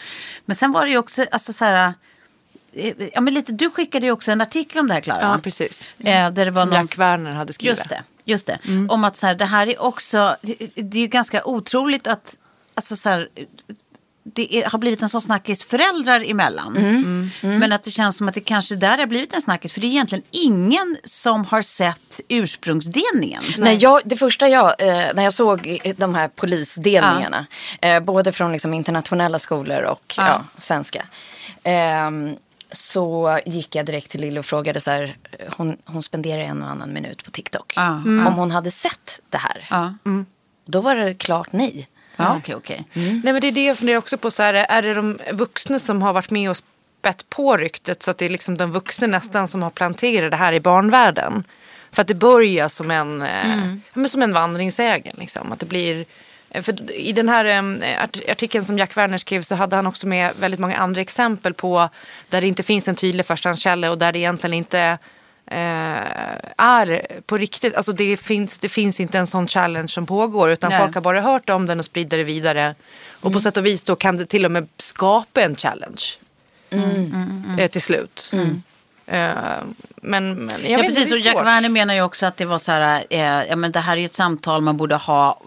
Men 0.46 0.56
sen 0.56 0.72
var 0.72 0.86
det 0.86 0.92
ju 0.92 0.98
också, 0.98 1.26
alltså 1.32 1.54
så 1.54 1.66
här, 1.66 1.94
eh, 2.74 2.94
ja 3.14 3.22
men 3.22 3.34
lite, 3.34 3.52
du 3.52 3.70
skickade 3.70 4.06
ju 4.06 4.12
också 4.12 4.32
en 4.32 4.42
artikel 4.42 4.80
om 4.80 4.88
det 4.88 4.94
här 4.94 5.02
Klara. 5.02 5.22
Ja, 5.22 5.40
precis. 5.44 5.94
Eh, 6.00 6.32
där 6.32 6.46
det 6.46 6.52
var 6.52 6.62
Som 6.62 6.70
någon, 6.70 6.80
Jack 6.80 6.98
Werner 6.98 7.32
hade 7.32 7.54
skrivit. 7.54 7.78
Just 7.78 7.90
det, 7.90 8.04
just 8.26 8.48
det. 8.48 8.60
Om 8.90 9.04
att 9.04 9.18
så 9.18 9.28
här, 9.28 9.36
det 9.36 9.46
här 9.46 9.70
är 9.70 9.82
också, 9.82 10.36
det, 10.42 10.56
det 10.76 10.98
är 10.98 11.02
ju 11.02 11.08
ganska 11.08 11.46
otroligt 11.46 12.08
att, 12.08 12.38
alltså 12.76 12.96
så 12.96 13.10
här, 13.10 13.30
det 14.24 14.56
är, 14.56 14.70
har 14.70 14.80
blivit 14.80 15.02
en 15.02 15.10
sån 15.10 15.22
snackis 15.22 15.64
föräldrar 15.64 16.32
emellan. 16.32 16.74
Men 17.42 17.72
att 17.72 17.84
det 17.84 17.92
känns 17.92 18.18
som 18.18 18.28
att 18.28 18.34
det 18.34 18.42
kanske 18.42 18.76
där 18.76 18.98
har 18.98 19.06
blivit 19.06 19.34
en 19.34 19.42
snackis. 19.42 19.74
För 19.74 19.82
det 19.82 19.88
är 19.88 19.90
egentligen 19.90 20.24
ingen 20.32 20.98
som 21.04 21.46
har 21.46 21.62
sett 21.62 22.22
ursprungsdelningen. 22.28 23.44
Nej, 23.58 23.78
jag, 23.78 24.02
det 24.06 24.18
första 24.18 24.48
jag, 24.48 24.82
eh, 24.82 25.14
när 25.16 25.24
jag 25.24 25.34
såg 25.34 25.80
de 25.98 26.16
här 26.16 26.28
polisdelningarna, 26.28 27.46
eh, 27.82 28.00
både 28.00 28.32
från 28.32 28.52
liksom 28.52 28.74
internationella 28.74 29.40
skolor 29.40 29.82
och 29.82 30.16
ja. 30.18 30.44
svenska, 30.58 31.06
ehm, 31.64 32.36
så 32.72 33.40
gick 33.46 33.76
jag 33.76 33.86
direkt 33.86 34.12
till 34.12 34.22
Lille 34.22 34.40
och 34.40 34.46
frågade 34.46 34.82
så 34.82 34.92
här, 34.92 35.18
hon, 35.58 35.78
hon 35.86 36.04
spenderar 36.04 36.42
en 36.42 36.64
och 36.64 36.70
annan 36.70 36.94
minut 36.94 37.24
på 37.24 37.32
TikTok. 37.32 37.74
Ja. 37.76 37.90
Om 37.94 38.34
hon 38.36 38.52
hade 38.52 38.72
sett 38.72 39.20
det 39.30 39.38
här. 39.38 39.68
Ja, 39.70 39.94
Då 40.66 40.82
var 40.82 40.96
det 40.96 41.14
klart 41.14 41.52
nej. 41.52 41.88
Ja 42.24 42.38
okej, 42.38 42.56
okej. 42.56 42.84
Nej 42.94 43.34
men 43.34 43.42
det 43.42 43.48
är 43.48 43.52
det 43.52 43.66
jag 43.66 43.78
funderar 43.78 43.98
också 43.98 44.18
på. 44.18 44.32
Så 44.32 44.44
här, 44.44 44.54
är 44.54 44.82
det 44.82 44.94
de 44.94 45.20
vuxna 45.32 45.80
som 45.80 46.02
har 46.02 46.14
varit 46.14 46.32
med 46.32 46.50
och 46.50 46.58
spett 46.58 47.30
på 47.30 47.58
ryktet 47.58 48.04
så 48.04 48.12
att 48.12 48.18
det 48.18 48.26
är 48.26 48.30
liksom 48.30 48.58
de 48.58 48.72
vuxna 48.72 49.08
nästan 49.08 49.48
som 49.48 49.64
har 49.64 49.70
planterat 49.70 50.32
det 50.32 50.38
här 50.38 50.54
i 50.54 50.60
barnvärlden? 50.60 51.44
För 51.92 52.02
att 52.02 52.08
det 52.08 52.14
börjar 52.16 52.68
som 52.68 52.92
en, 52.92 53.22
eh, 53.22 53.58
ja, 53.68 53.78
men 53.94 54.10
som 54.10 54.22
en 54.22 54.34
vandringssägen. 54.34 55.16
Liksom. 55.18 55.52
Att 55.52 55.60
det 55.60 55.66
blir, 55.66 56.06
eh, 56.50 56.62
för 56.62 56.92
I 56.92 57.12
den 57.12 57.30
här 57.30 57.46
eh, 57.46 58.04
art- 58.04 58.30
artikeln 58.30 58.66
som 58.66 58.78
Jack 58.78 58.98
Werner 58.98 59.18
skrev 59.18 59.42
så 59.42 59.56
hade 59.56 59.76
han 59.76 59.88
också 59.88 60.08
med 60.08 60.32
väldigt 60.40 60.60
många 60.60 60.78
andra 60.78 61.02
exempel 61.02 61.54
på 61.54 61.90
där 62.30 62.42
det 62.42 62.48
inte 62.48 62.64
finns 62.64 62.88
en 62.88 62.96
tydlig 62.96 63.26
förstahandskälla 63.26 63.92
och 63.92 63.98
där 63.98 64.12
det 64.12 64.20
egentligen 64.20 64.54
inte 64.54 64.98
är 65.52 67.08
på 67.26 67.38
riktigt. 67.38 67.76
Alltså 67.76 67.94
det 67.94 68.18
finns, 68.18 68.60
det 68.60 68.70
finns 68.70 69.00
inte 69.00 69.18
en 69.18 69.28
sån 69.28 69.48
challenge 69.48 69.88
som 69.88 70.06
pågår 70.06 70.50
utan 70.52 70.70
Nej. 70.70 70.80
folk 70.80 70.96
har 70.96 71.02
bara 71.02 71.22
hört 71.22 71.50
om 71.50 71.66
den 71.66 71.80
och 71.80 71.86
sprider 71.86 72.18
det 72.18 72.24
vidare. 72.24 72.76
Och 73.22 73.34
på 73.34 73.40
sätt 73.40 73.58
och 73.58 73.66
vis 73.66 73.84
då 73.84 73.96
kan 73.96 74.18
det 74.18 74.26
till 74.26 74.46
och 74.46 74.52
med 74.52 74.68
skapa 74.78 75.42
en 75.42 75.56
challenge. 75.56 76.02
Eh, 77.60 77.72
till 77.72 77.82
slut. 77.82 78.32
Eh, 79.06 79.32
men, 80.02 80.34
men 80.34 80.50
jag 80.62 80.72
Ja, 80.72 80.78
precis. 80.78 81.12
Och 81.12 81.18
är 81.18 81.22
Jack. 81.22 81.46
Werner 81.46 81.70
menar 81.70 81.94
ju 81.94 82.02
också 82.02 82.26
att 82.26 82.38
det 82.38 82.46
var 82.46 82.58
så 82.58 82.72
här, 82.72 83.04
eh, 83.10 83.20
ja 83.22 83.56
men 83.56 83.72
det 83.72 83.80
här 83.80 83.94
är 83.98 84.02
ju 84.02 84.06
ett 84.06 84.14
samtal 84.14 84.62
man 84.62 84.78
borde 84.78 84.96
ha 84.96 85.42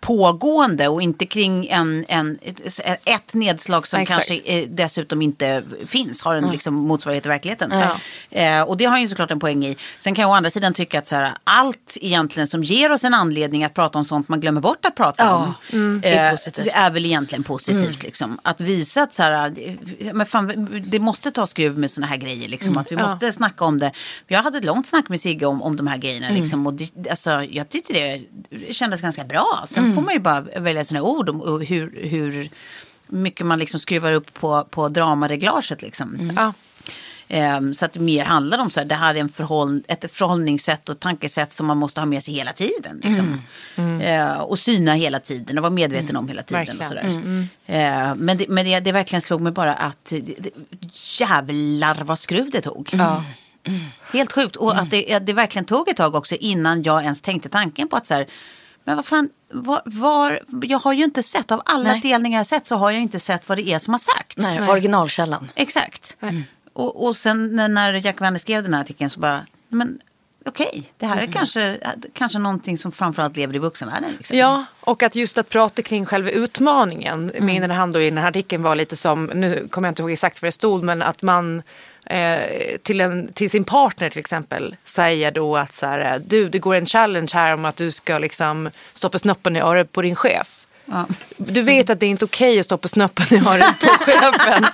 pågående 0.00 0.88
och 0.88 1.02
inte 1.02 1.26
kring 1.26 1.68
en, 1.68 2.04
en, 2.08 2.38
ett, 2.42 2.80
ett 3.04 3.34
nedslag 3.34 3.86
som 3.86 4.00
Exakt. 4.00 4.28
kanske 4.28 4.52
eh, 4.52 4.68
dessutom 4.68 5.22
inte 5.22 5.62
finns, 5.86 6.22
har 6.22 6.36
en 6.36 6.50
liksom, 6.50 6.74
motsvarighet 6.74 7.26
i 7.26 7.28
verkligen. 7.28 7.70
Ja. 7.70 8.00
Eh, 8.30 8.62
och 8.62 8.76
det 8.76 8.84
har 8.84 8.98
ju 8.98 9.08
såklart 9.08 9.30
en 9.30 9.40
poäng 9.40 9.66
i. 9.66 9.76
Sen 9.98 10.14
kan 10.14 10.22
jag 10.22 10.30
å 10.30 10.34
andra 10.34 10.50
sidan 10.50 10.74
tycka 10.74 10.98
att 10.98 11.06
så 11.06 11.14
här, 11.16 11.32
allt 11.44 11.96
egentligen 12.00 12.46
som 12.46 12.64
ger 12.64 12.92
oss 12.92 13.04
en 13.04 13.14
anledning 13.14 13.64
att 13.64 13.74
prata 13.74 13.98
om 13.98 14.04
sånt 14.04 14.28
man 14.28 14.40
glömmer 14.40 14.60
bort 14.60 14.84
att 14.86 14.94
prata 14.94 15.24
Ja, 15.24 15.36
om. 15.36 15.54
mm, 15.72 16.00
är 16.04 16.24
eh, 16.24 16.30
positivt. 16.30 16.64
Det 16.64 16.70
är 16.70 16.90
väl 16.90 17.06
egentligen 17.06 17.44
positivt. 17.44 18.02
Liksom. 18.02 18.38
Att 18.42 18.60
visa 18.60 19.02
att 19.02 19.14
så 19.14 19.22
här, 19.22 19.54
men 20.12 20.26
fan, 20.26 20.82
det 20.86 20.98
måste 20.98 21.30
ta 21.30 21.46
skruv 21.46 21.78
med 21.78 21.90
såna 21.90 22.06
här 22.06 22.16
grejer. 22.16 22.48
Liksom. 22.48 22.78
Att 22.78 22.92
vi 22.92 22.96
måste 23.02 23.32
snacka 23.32 23.64
om 23.64 23.78
det. 23.78 23.92
Jag 24.26 24.42
hade 24.42 24.58
ett 24.58 24.64
långt 24.64 24.86
snack 24.86 25.08
med 25.08 25.20
Sigge 25.20 25.46
om, 25.46 25.62
om 25.62 25.76
de 25.76 25.86
här 25.86 25.98
grejerna. 25.98 26.30
Liksom. 26.30 26.66
Och 26.66 26.74
det, 26.74 27.10
alltså, 27.10 27.30
jag 27.30 27.68
tyckte 27.68 27.92
det 28.50 28.74
kändes 28.74 29.02
ganska 29.02 29.24
bra. 29.24 29.64
Sen 29.66 29.94
får 29.94 30.02
man 30.02 30.14
ju 30.14 30.20
bara 30.20 30.40
välja 30.40 30.84
sina 30.84 31.02
ord 31.02 31.28
om 31.28 31.40
och 31.40 31.64
hur, 31.64 32.08
hur 32.08 32.50
mycket 33.06 33.46
man 33.46 33.58
liksom 33.58 33.80
skruvar 33.80 34.12
upp 34.12 34.34
på, 34.34 34.64
på 34.70 34.88
dramareglaget. 34.88 35.82
Liksom. 35.82 36.32
Ja. 36.36 36.52
Ehm, 37.28 37.74
så 37.74 37.84
att 37.84 37.92
det 37.92 38.00
mer 38.00 38.24
handlar 38.24 38.58
om 38.58 38.70
så 38.70 38.80
här, 38.80 38.86
det 38.86 38.94
här 38.94 39.14
är 39.14 39.20
en 39.20 39.28
förhåll, 39.28 39.82
ett 39.88 40.12
förhållningssätt 40.12 40.88
och 40.88 41.00
tankesätt 41.00 41.52
som 41.52 41.66
man 41.66 41.78
måste 41.78 42.00
ha 42.00 42.06
med 42.06 42.22
sig 42.22 42.34
hela 42.34 42.52
tiden. 42.52 43.00
Liksom. 43.04 43.42
Eh, 44.02 44.38
och 44.40 44.58
syna 44.58 44.94
hela 44.94 45.20
tiden 45.20 45.58
och 45.58 45.62
vara 45.62 45.72
medveten 45.72 46.16
om 46.16 46.28
hela 46.28 46.42
tiden. 46.42 46.62
Och 46.62 46.68
Verkligen. 46.68 46.88
sådär. 46.88 47.46
Eh, 47.66 48.14
men 48.14 48.38
det, 48.38 48.48
men 48.48 48.64
det, 48.64 48.80
det 48.80 48.92
verkligen 48.92 49.22
slog 49.22 49.40
mig 49.40 49.52
bara 49.52 49.74
att 49.74 50.04
det, 50.10 50.50
jävlar 51.20 52.04
vad 52.04 52.18
skruv 52.18 52.50
det 52.50 52.60
tog. 52.60 52.90
Helt 54.12 54.32
sjukt. 54.32 54.56
Och 54.56 54.78
att 54.78 54.90
det, 54.90 55.18
det 55.18 55.32
verkligen 55.32 55.64
tog 55.64 55.88
ett 55.88 55.96
tag 55.96 56.14
också 56.14 56.34
innan 56.34 56.82
jag 56.82 57.02
ens 57.02 57.22
tänkte 57.22 57.48
tanken 57.48 57.88
på 57.88 57.96
att 57.96 58.06
så 58.06 58.14
här, 58.14 58.26
Men 58.84 58.96
vad 58.96 59.06
fan, 59.06 59.28
var, 59.52 59.82
var, 59.84 60.42
jag 60.62 60.78
har 60.78 60.92
ju 60.92 61.04
inte 61.04 61.22
sett, 61.22 61.52
av 61.52 61.62
alla 61.64 61.92
Nej. 61.92 62.00
delningar 62.00 62.38
jag 62.38 62.46
sett 62.46 62.66
så 62.66 62.76
har 62.76 62.90
jag 62.90 63.02
inte 63.02 63.20
sett 63.20 63.48
vad 63.48 63.58
det 63.58 63.68
är 63.68 63.78
som 63.78 63.94
har 63.94 63.98
sagts. 63.98 64.36
Nej, 64.36 64.68
originalkällan. 64.70 65.50
Exakt. 65.54 66.16
Och, 66.78 67.06
och 67.06 67.16
sen 67.16 67.56
när- 67.74 68.06
Jack 68.06 68.20
Werner 68.20 68.38
skrev 68.38 68.62
den 68.62 68.74
här 68.74 68.80
artikeln 68.80 69.10
så 69.10 69.20
bara, 69.20 69.46
men 69.68 69.98
okej, 70.46 70.92
det 70.98 71.06
här 71.06 71.16
är 71.22 71.32
kanske, 71.32 71.76
kanske 72.12 72.38
någonting 72.38 72.78
som 72.78 72.92
framförallt 72.92 73.36
lever 73.36 73.56
i 73.56 73.58
vuxenvärlden. 73.58 74.12
Liksom. 74.18 74.36
Ja, 74.38 74.64
och 74.80 75.02
att 75.02 75.14
just 75.14 75.38
att 75.38 75.48
prata 75.48 75.82
kring 75.82 76.06
själva 76.06 76.30
utmaningen, 76.30 77.30
Mm. 77.30 77.46
menade 77.46 77.74
han 77.74 77.92
då 77.92 78.00
i 78.00 78.10
den 78.10 78.18
här 78.18 78.28
artikeln 78.28 78.62
var 78.62 78.74
lite 78.74 78.96
som, 78.96 79.24
nu 79.24 79.68
kommer 79.70 79.88
jag 79.88 79.90
inte 79.90 80.02
ihåg 80.02 80.10
exakt 80.10 80.42
vad 80.42 80.46
det 80.48 80.52
stod, 80.52 80.82
men 80.84 81.02
att 81.02 81.22
man 81.22 81.62
eh, 82.06 82.40
till, 82.82 83.00
en, 83.00 83.32
till 83.32 83.50
sin 83.50 83.64
partner 83.64 84.10
till 84.10 84.18
exempel 84.18 84.76
säger 84.84 85.30
då 85.30 85.56
att 85.56 85.72
så 85.72 85.86
här, 85.86 86.22
du 86.26 86.48
det 86.48 86.58
går 86.58 86.74
en 86.74 86.86
challenge 86.86 87.30
här 87.34 87.54
om 87.54 87.64
att 87.64 87.76
du 87.76 87.90
ska 87.90 88.18
liksom 88.18 88.70
stoppa 88.92 89.18
snoppen 89.18 89.56
i 89.56 89.60
örat 89.60 89.92
på 89.92 90.02
din 90.02 90.16
chef. 90.16 90.57
Du 91.36 91.62
vet 91.62 91.90
att 91.90 92.00
det 92.00 92.06
är 92.06 92.10
inte 92.10 92.24
okej 92.24 92.58
att 92.60 92.64
stoppa 92.66 92.88
snoppen 92.88 93.26
i 93.30 93.48
örat 93.48 93.80
på 93.80 93.86
chefen. 93.86 94.64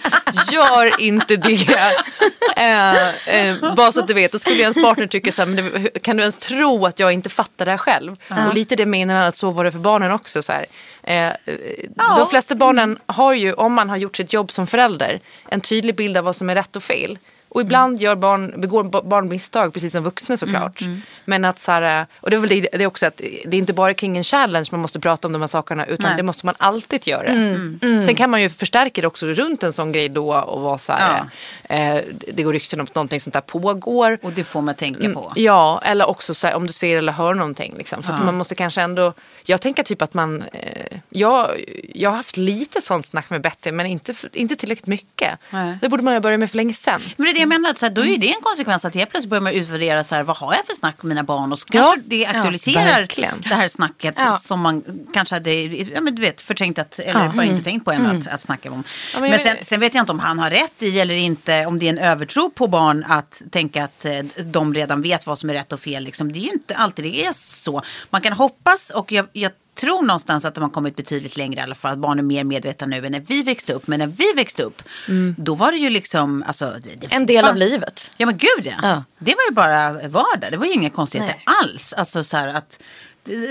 Gör 0.52 1.00
inte 1.00 1.36
det. 1.36 1.68
Eh, 2.56 3.48
eh, 3.48 3.74
bara 3.76 3.92
så 3.92 4.00
att 4.00 4.06
du 4.08 4.14
vet. 4.14 4.32
Då 4.32 4.38
skulle 4.38 4.62
ens 4.62 4.82
partner 4.82 5.06
tycka 5.06 5.32
så 5.32 5.42
här, 5.42 5.46
men 5.46 5.56
det, 5.56 6.02
kan 6.02 6.16
du 6.16 6.20
ens 6.22 6.38
tro 6.38 6.86
att 6.86 6.98
jag 6.98 7.12
inte 7.12 7.28
fattar 7.28 7.64
det 7.64 7.70
här 7.70 7.78
själv? 7.78 8.16
Och 8.48 8.54
lite 8.54 8.76
det 8.76 8.86
menar 8.86 9.14
han 9.14 9.24
att 9.24 9.36
så 9.36 9.50
var 9.50 9.64
det 9.64 9.72
för 9.72 9.78
barnen 9.78 10.12
också. 10.12 10.42
Så 10.42 10.52
här. 10.52 10.66
Eh, 11.02 11.26
eh, 11.26 11.34
De 12.16 12.28
flesta 12.30 12.54
barnen 12.54 12.98
har 13.06 13.32
ju, 13.34 13.52
om 13.52 13.72
man 13.72 13.90
har 13.90 13.96
gjort 13.96 14.16
sitt 14.16 14.32
jobb 14.32 14.52
som 14.52 14.66
förälder, 14.66 15.20
en 15.48 15.60
tydlig 15.60 15.96
bild 15.96 16.16
av 16.16 16.24
vad 16.24 16.36
som 16.36 16.50
är 16.50 16.54
rätt 16.54 16.76
och 16.76 16.82
fel. 16.82 17.18
Och 17.54 17.60
ibland 17.60 18.00
gör 18.00 18.16
barn, 18.16 18.54
begår 18.56 18.82
ba- 18.84 19.02
barn 19.02 19.28
misstag, 19.28 19.72
precis 19.72 19.92
som 19.92 20.04
vuxna 20.04 20.36
såklart. 20.36 20.80
Men 21.24 21.44
att 21.44 21.58
så 21.58 21.72
här, 21.72 22.06
och 22.20 22.30
det 22.30 22.36
är 22.36 22.40
väl 22.40 22.48
det, 22.50 22.60
det 22.60 22.82
är 22.82 22.86
också 22.86 23.06
att 23.06 23.16
det 23.16 23.56
är 23.56 23.58
inte 23.58 23.72
bara 23.72 23.94
kring 23.94 24.16
en 24.16 24.24
challenge 24.24 24.68
man 24.70 24.80
måste 24.80 25.00
prata 25.00 25.28
om 25.28 25.32
de 25.32 25.42
här 25.42 25.46
sakerna, 25.46 25.86
utan 25.86 26.06
Nej. 26.08 26.16
det 26.16 26.22
måste 26.22 26.46
man 26.46 26.54
alltid 26.58 27.06
göra. 27.06 27.26
Sen 28.06 28.14
kan 28.14 28.30
man 28.30 28.42
ju 28.42 28.48
förstärka 28.48 29.00
det 29.00 29.06
också 29.06 29.26
runt 29.26 29.62
en 29.62 29.72
sån 29.72 29.92
grej 29.92 30.08
då 30.08 30.34
och 30.34 30.60
vara 30.60 30.78
så 30.78 30.92
här, 30.92 31.24
eh, 31.68 32.02
det 32.32 32.42
går 32.42 32.52
rykten 32.52 32.80
om 32.80 32.84
att 32.84 32.94
någonting 32.94 33.20
sånt 33.20 33.34
där 33.34 33.40
pågår. 33.40 34.18
Och 34.22 34.32
det 34.32 34.44
får 34.44 34.62
man 34.62 34.74
tänka 34.74 35.10
på. 35.10 35.32
Ja, 35.36 35.80
eller 35.84 36.08
också 36.08 36.34
så 36.34 36.46
här, 36.46 36.54
om 36.54 36.66
du 36.66 36.72
ser 36.72 36.98
eller 36.98 37.12
hör 37.12 37.34
någonting. 37.34 37.74
Liksom. 37.76 38.02
För 38.02 38.12
att 38.12 38.24
man 38.24 38.34
måste 38.36 38.54
kanske 38.54 38.82
ändå... 38.82 39.12
Jag 39.46 39.60
tänker 39.60 39.82
typ 39.82 40.02
att 40.02 40.14
man... 40.14 40.42
Eh, 40.42 40.98
jag, 41.10 41.64
jag 41.94 42.10
har 42.10 42.16
haft 42.16 42.36
lite 42.36 42.80
sånt 42.80 43.06
snack 43.06 43.30
med 43.30 43.40
Betty, 43.42 43.72
men 43.72 43.86
inte, 43.86 44.14
inte 44.32 44.56
tillräckligt 44.56 44.86
mycket. 44.86 45.38
Nej. 45.50 45.78
Det 45.80 45.88
borde 45.88 46.02
man 46.02 46.14
ju 46.14 46.20
börja 46.20 46.38
med 46.38 46.50
för 46.50 46.56
länge 46.56 46.74
sedan. 46.74 47.00
Men 47.16 47.24
det 47.24 47.30
är 47.30 47.34
det 47.34 47.40
jag 47.40 47.48
menar, 47.48 47.70
att 47.70 47.78
så 47.78 47.86
här, 47.86 47.92
då 47.92 48.00
är 48.02 48.06
ju 48.06 48.16
det 48.16 48.28
en 48.34 48.40
konsekvens 48.42 48.84
att 48.84 48.94
helt 48.94 49.10
plötsligt 49.10 49.30
börjar 49.30 49.42
man 49.42 49.52
utvärdera 49.52 50.04
så 50.04 50.14
här, 50.14 50.22
vad 50.22 50.36
har 50.36 50.54
jag 50.54 50.66
för 50.66 50.74
snack 50.74 51.02
med 51.02 51.08
mina 51.08 51.22
barn 51.22 51.52
och 51.52 51.58
så 51.58 51.66
kanske 51.66 52.00
det 52.06 52.26
aktualiserar 52.26 52.84
verkligen. 52.84 53.40
det 53.48 53.54
här 53.54 53.68
snacket 53.68 54.14
Ja. 54.18 54.32
som 54.32 54.60
man 54.60 54.84
kanske 55.14 55.34
hade 55.34 55.52
ja, 55.54 56.00
men 56.00 56.14
du 56.14 56.22
vet, 56.22 56.40
förträngt 56.40 56.78
att, 56.78 56.98
eller 56.98 57.28
bara 57.28 57.44
inte 57.44 57.64
tänkt 57.64 57.84
på 57.84 57.92
än 57.92 58.06
att, 58.06 58.28
att 58.28 58.42
snacka 58.42 58.70
om. 58.72 58.84
men 59.12 59.22
men 59.30 59.38
sen, 59.38 59.54
vet- 59.56 59.66
sen 59.66 59.80
vet 59.80 59.94
jag 59.94 60.02
inte 60.02 60.12
om 60.12 60.18
han 60.18 60.38
har 60.38 60.50
rätt 60.50 60.82
i 60.82 61.00
eller 61.00 61.14
inte, 61.14 61.66
om 61.66 61.78
det 61.78 61.86
är 61.86 61.90
en 61.90 61.98
övertro 61.98 62.50
på 62.50 62.66
barn 62.66 63.04
att 63.08 63.42
tänka 63.50 63.84
att 63.84 64.04
eh, 64.04 64.18
de 64.44 64.74
redan 64.74 65.02
vet 65.02 65.26
vad 65.26 65.38
som 65.38 65.50
är 65.50 65.54
rätt 65.54 65.72
och 65.72 65.80
fel. 65.80 66.04
Liksom. 66.04 66.32
Det 66.32 66.38
är 66.38 66.40
ju 66.40 66.50
inte 66.50 66.76
alltid 66.76 67.04
det 67.04 67.26
är 67.26 67.32
så. 67.32 67.82
Man 68.10 68.20
kan 68.20 68.32
hoppas 68.32 68.90
och 68.90 69.12
jag, 69.12 69.26
jag 69.36 69.52
tror 69.74 70.02
någonstans 70.02 70.44
att 70.44 70.54
de 70.54 70.62
har 70.64 70.70
kommit 70.70 70.96
betydligt 70.96 71.36
längre 71.36 71.60
i 71.60 71.62
alla 71.62 71.74
fall. 71.74 71.92
Att 71.92 71.98
barn 71.98 72.18
är 72.18 72.22
mer 72.22 72.44
medvetna 72.44 72.86
nu 72.86 73.06
än 73.06 73.12
när 73.12 73.20
vi 73.20 73.42
växte 73.42 73.72
upp. 73.72 73.86
Men 73.86 73.98
när 73.98 74.06
vi 74.06 74.32
växte 74.36 74.62
upp, 74.62 74.82
då 75.36 75.54
var 75.54 75.72
det 75.72 75.78
ju 75.78 75.90
liksom... 75.90 76.44
Alltså, 76.46 76.76
det, 76.82 77.14
En 77.14 77.26
del 77.26 77.44
av 77.44 77.48
fann- 77.48 77.58
livet. 77.58 78.12
Ja 78.16 78.26
men 78.26 78.36
gud 78.38 78.66
ja. 78.66 78.72
Ja. 78.82 79.04
Det 79.18 79.34
var 79.34 79.44
ju 79.50 79.54
bara 79.54 79.92
vardag. 80.08 80.50
Det 80.50 80.56
var 80.56 80.66
ju 80.66 80.72
inga 80.72 80.90
konstigheter 80.90 81.36
alls. 81.44 81.92
Alltså 81.92 82.24
så 82.24 82.36
här 82.36 82.48
att 82.48 82.80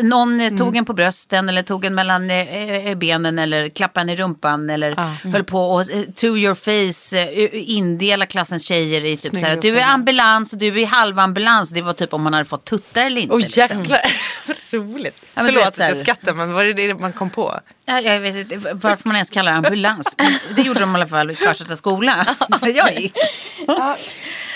någon 0.02 0.42
eh, 0.42 0.58
tog 0.58 0.78
en 0.78 0.86
på 0.86 0.94
brösten 0.94 1.50
eller 1.50 1.62
tog 1.62 1.86
en 1.86 1.96
mellan 1.96 2.30
eh, 2.30 2.88
eh, 2.88 2.96
benen 2.96 3.40
eller 3.40 3.70
klappade 3.70 4.02
en 4.02 4.10
i 4.10 4.16
rumpan 4.16 4.70
eller 4.70 4.96
höll 5.32 5.44
på 5.44 5.72
och 5.72 5.86
to 6.16 6.26
your 6.26 6.56
face 6.56 7.32
indela 7.52 8.26
klassens 8.26 8.64
tjejer 8.66 9.06
i 9.06 9.18
typ 9.18 9.38
så 9.38 9.46
här 9.46 9.56
du 9.62 9.80
är 9.80 9.84
ambulans 9.84 10.54
och 10.54 10.60
du 10.60 10.82
är 10.82 10.86
halvambulans. 10.86 11.70
Det 11.70 11.82
var 11.82 11.94
typ 11.94 12.14
om 12.14 12.22
man 12.24 12.34
hade 12.34 12.46
fått 12.46 12.66
tuttar 12.66 13.06
eller 13.06 13.22
inte. 13.22 13.34
Åh 13.34 13.40
liksom. 13.40 13.62
jäklar, 13.62 14.00
vad 14.48 14.58
roligt. 14.72 15.26
Ja, 15.34 15.42
Förlåt 15.46 15.66
vet, 15.66 15.68
att 15.68 15.80
jag 15.80 15.98
skrattar, 15.98 16.34
men 16.34 16.54
var 16.54 16.64
det 16.64 16.74
det 16.74 16.94
man 16.94 17.14
kom 17.14 17.30
på? 17.30 17.60
Ja, 17.86 18.02
jag 18.02 18.20
vet 18.20 18.36
inte 18.36 18.74
varför 18.74 19.08
man 19.08 19.16
ens 19.16 19.30
kallar 19.30 19.52
det 19.52 19.58
ambulans. 19.58 20.16
Det 20.56 20.62
gjorde 20.62 20.80
de 20.80 20.92
i 20.92 20.96
alla 20.96 21.08
fall 21.08 21.32
i 21.32 21.36
Kvarnstedta 21.36 21.76
skola. 21.76 22.28
Jag 22.62 22.94
gick. 22.94 23.18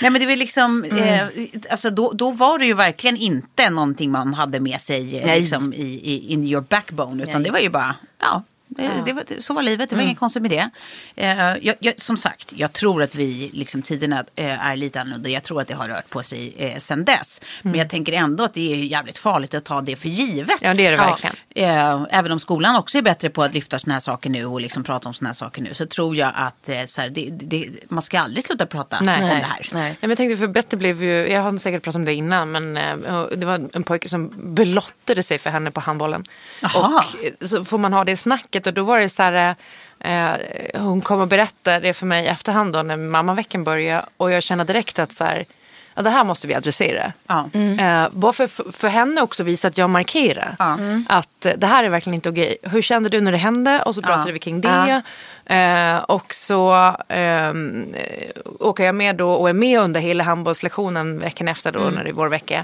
Nej 0.02 0.12
men 0.12 0.22
det 0.22 0.26
var 0.26 0.36
liksom, 0.36 0.84
eh, 0.84 1.28
alltså 1.70 1.90
då, 1.90 2.12
då 2.12 2.32
var 2.32 2.60
det 2.60 2.66
ju 2.66 2.74
verkligen 2.74 3.18
inte 3.18 3.70
någonting 3.70 4.12
man 4.12 4.34
hade 4.34 4.60
med 4.60 4.82
sig 4.82 5.07
liksom, 5.12 5.74
i, 5.74 5.84
i 5.84 6.34
in 6.34 6.48
your 6.48 6.62
backbone. 6.62 7.24
Utan 7.24 7.41
Nej. 7.41 7.43
det 7.43 7.52
var 7.52 7.60
ju 7.60 7.70
bara, 7.70 7.96
ja. 8.20 8.43
Det, 8.68 8.90
det 9.06 9.14
var, 9.14 9.24
så 9.40 9.54
var 9.54 9.64
livet, 9.64 9.90
det 9.90 9.96
var 9.96 10.04
inget 10.04 10.20
konstigt 10.20 10.42
med 10.42 10.52
det. 10.52 10.70
Eh, 11.16 11.38
jag, 11.62 11.76
jag, 11.80 12.00
som 12.00 12.18
sagt, 12.18 12.54
jag 12.56 12.74
tror 12.74 13.04
att 13.04 13.16
vi, 13.16 13.50
liksom, 13.54 13.82
tiderna 13.82 14.24
eh, 14.36 14.68
är 14.68 14.76
lite 14.76 15.02
annorlunda. 15.02 15.30
Jag 15.30 15.44
tror 15.44 15.62
att 15.62 15.68
det 15.68 15.74
har 15.74 15.88
rört 15.88 16.10
på 16.10 16.24
sig 16.24 16.54
eh, 16.58 16.78
sen 16.78 17.06
dess. 17.06 17.42
Men 17.62 17.76
jag 17.76 17.90
tänker 17.90 18.14
ändå 18.14 18.44
att 18.44 18.54
det 18.54 18.74
är 18.74 18.78
jävligt 18.78 19.18
farligt 19.18 19.54
att 19.54 19.66
ta 19.66 19.82
det 19.82 19.96
för 19.96 20.10
givet. 20.10 20.58
Ja, 20.62 20.74
det 20.74 20.86
är 20.86 20.92
det 20.92 20.98
verkligen. 20.98 21.36
Eh, 21.56 22.06
även 22.10 22.32
om 22.32 22.40
skolan 22.40 22.76
också 22.76 22.98
är 22.98 23.02
bättre 23.02 23.30
på 23.30 23.44
att 23.44 23.54
lyfta 23.54 23.80
såna 23.80 23.94
här 23.94 24.00
saker 24.00 24.30
nu 24.30 24.46
och 24.46 24.62
liksom 24.62 24.84
prata 24.84 25.10
om 25.10 25.14
såna 25.14 25.30
här 25.30 25.34
saker 25.34 25.62
nu 25.62 25.74
så 25.74 25.86
tror 25.86 26.16
jag 26.16 26.32
att 26.36 26.70
eh, 26.70 26.76
här, 26.76 27.10
det, 27.10 27.30
det, 27.32 27.70
man 27.90 28.02
ska 28.02 28.20
aldrig 28.20 28.44
sluta 28.44 28.66
prata 28.66 29.00
Nej. 29.02 29.24
om 29.24 29.30
det 29.30 29.36
här. 29.36 29.70
Nej. 29.74 29.82
Nej, 29.82 29.98
men 30.02 30.10
jag 30.10 30.18
tänkte 30.18 30.38
för 30.38 30.48
Betty 30.48 30.78
blev 30.78 31.04
ju, 31.04 31.28
jag 31.28 31.42
har 31.42 31.58
säkert 31.58 31.84
pratat 31.84 31.96
om 31.96 32.06
det 32.06 32.14
innan, 32.14 32.52
men 32.52 32.78
eh, 32.78 33.26
det 33.38 33.46
var 33.46 33.70
en 33.74 33.84
pojke 33.84 34.10
som 34.10 34.34
belottade 34.56 35.24
sig 35.24 35.38
för 35.38 35.50
henne 35.50 35.72
på 35.72 35.80
handbollen. 35.80 36.24
Jaha. 36.62 36.88
Och 36.88 37.26
eh, 37.26 37.34
så 37.42 37.66
får 37.66 37.78
man 37.78 37.94
ha 37.94 38.04
det 38.04 38.18
snacket 38.18 38.57
och 38.65 38.74
då 38.74 38.84
var 38.84 39.00
det 39.00 39.10
så 39.10 39.24
här, 39.24 39.56
eh, 40.00 40.82
hon 40.82 41.02
kom 41.02 41.22
och 41.22 41.28
berättade 41.28 41.80
det 41.80 41.93
för 41.93 42.06
mig 42.06 42.26
i 42.26 42.28
efterhand 42.28 42.74
då 42.74 42.84
när 42.84 42.98
mammaveckan 42.98 43.63
började 43.63 44.06
och 44.17 44.32
jag 44.32 44.43
kände 44.43 44.63
direkt 44.63 45.00
att 45.00 45.12
så 45.12 45.24
här, 45.24 45.46
ja, 45.96 46.02
det 46.02 46.10
här 46.10 46.24
måste 46.24 46.48
vi 46.48 46.56
adressera. 46.56 47.13
Ja. 47.28 47.50
Eh, 47.80 48.08
bara 48.12 48.34
för, 48.34 48.72
för 48.72 48.88
henne 48.88 49.22
också 49.22 49.43
visa 49.43 49.67
att 49.67 49.78
jag 49.78 49.89
markerar. 49.89 50.56
Att 51.10 51.46
eh, 51.46 51.52
det 51.58 51.67
här 51.67 51.84
är 51.84 51.89
verkligen 51.89 52.15
inte 52.15 52.30
okej. 52.30 52.58
Hur 52.63 52.82
kände 52.82 53.10
du 53.10 53.22
när 53.22 53.32
det 53.32 53.38
hände? 53.38 53.82
Och 53.82 53.96
så 53.96 54.02
pratade 54.02 54.32
vi 54.32 54.39
kring 54.39 54.62
det. 54.62 55.02
Eh, 55.46 55.98
och 55.98 56.34
så 56.34 56.93
ehm, 57.08 57.93
eh, 57.93 58.41
åker 58.60 58.84
jag 58.84 58.96
med 58.96 59.15
då 59.15 59.32
och 59.34 59.50
är 59.50 59.54
med 59.54 59.80
under 59.80 60.00
hela 60.02 60.24
handbollslektionen 60.24 61.20
veckan 61.20 61.48
efter 61.48 61.72
då 61.72 61.80
när 61.80 62.04
det 62.04 62.10
är 62.10 62.13
vår 62.13 62.28
vecka. 62.30 62.63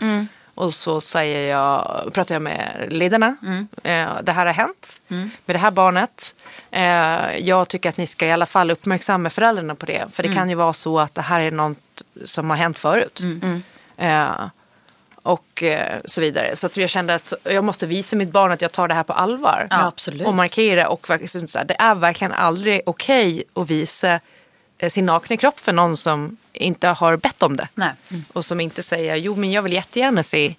Och 0.56 0.74
så 0.74 1.02
säger 1.02 1.52
jag, 1.52 2.10
pratar 2.14 2.36
jag 2.36 2.42
med 2.42 2.88
ledarna. 2.90 3.36
Eh, 3.84 4.22
det 4.24 4.32
här 4.32 4.46
har 4.46 4.54
hänt 4.54 5.02
med 5.46 5.56
det 5.56 5.60
här 5.60 5.72
barnet. 5.72 6.36
Eh, 6.72 7.38
jag 7.38 7.68
tycker 7.68 7.90
att 7.90 7.98
ni 7.98 8.08
ska 8.08 8.26
i 8.26 8.32
alla 8.32 8.46
fall 8.46 8.72
uppmärksamma 8.72 9.30
föräldrarna 9.30 9.76
på 9.76 9.86
det. 9.86 10.06
För 10.12 10.24
det 10.24 10.30
kan 10.36 10.50
ju 10.50 10.56
vara 10.56 10.74
så 10.74 11.00
att 11.00 11.16
det 11.16 11.22
här 11.22 11.40
är 11.40 11.52
något 11.52 11.78
som 12.26 12.50
har 12.50 12.58
hänt 12.58 12.80
förut. 12.80 13.20
Eh, 13.98 14.46
och 15.24 15.64
eh, 15.64 16.00
så 16.06 16.22
vidare. 16.22 16.56
Så 16.56 16.66
att 16.68 16.78
jag 16.78 16.90
kände 16.90 17.16
att 17.16 17.34
jag 17.44 17.64
måste 17.64 17.86
visa 17.86 18.16
mitt 18.16 18.32
barn 18.32 18.52
att 18.52 18.62
jag 18.62 18.72
tar 18.72 18.88
det 18.88 18.94
här 18.94 19.04
på 19.04 19.14
allvar. 19.14 19.68
Ja. 19.70 19.78
Och 20.28 20.34
markera 20.34 20.88
och 20.90 21.08
faktiskt 21.08 21.50
så 21.50 21.58
här, 21.58 21.66
det 21.66 21.76
är 21.80 21.96
verkligen 21.96 22.32
aldrig 22.32 22.82
okej 22.86 23.44
att 23.54 23.70
visa 23.70 24.20
sin 24.90 25.06
nakna 25.06 25.38
kropp 25.38 25.60
för 25.60 25.74
någon 25.74 25.98
som 25.98 26.38
inte 26.54 26.88
har 26.88 27.18
bett 27.18 27.44
om 27.44 27.58
det. 27.58 27.68
Nej. 27.76 27.92
Och 28.34 28.46
som 28.46 28.60
inte 28.60 28.84
säger, 28.84 29.16
jo 29.16 29.36
men 29.36 29.52
jag 29.52 29.62
vill 29.62 29.74
jättegärna 29.74 30.24
se 30.24 30.56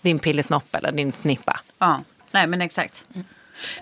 din 0.00 0.18
pillesnopp 0.18 0.74
eller 0.74 0.92
din 0.92 1.12
snippa. 1.12 1.60
Ja, 1.78 2.00
nej 2.30 2.46
men 2.46 2.62
exakt. 2.62 3.04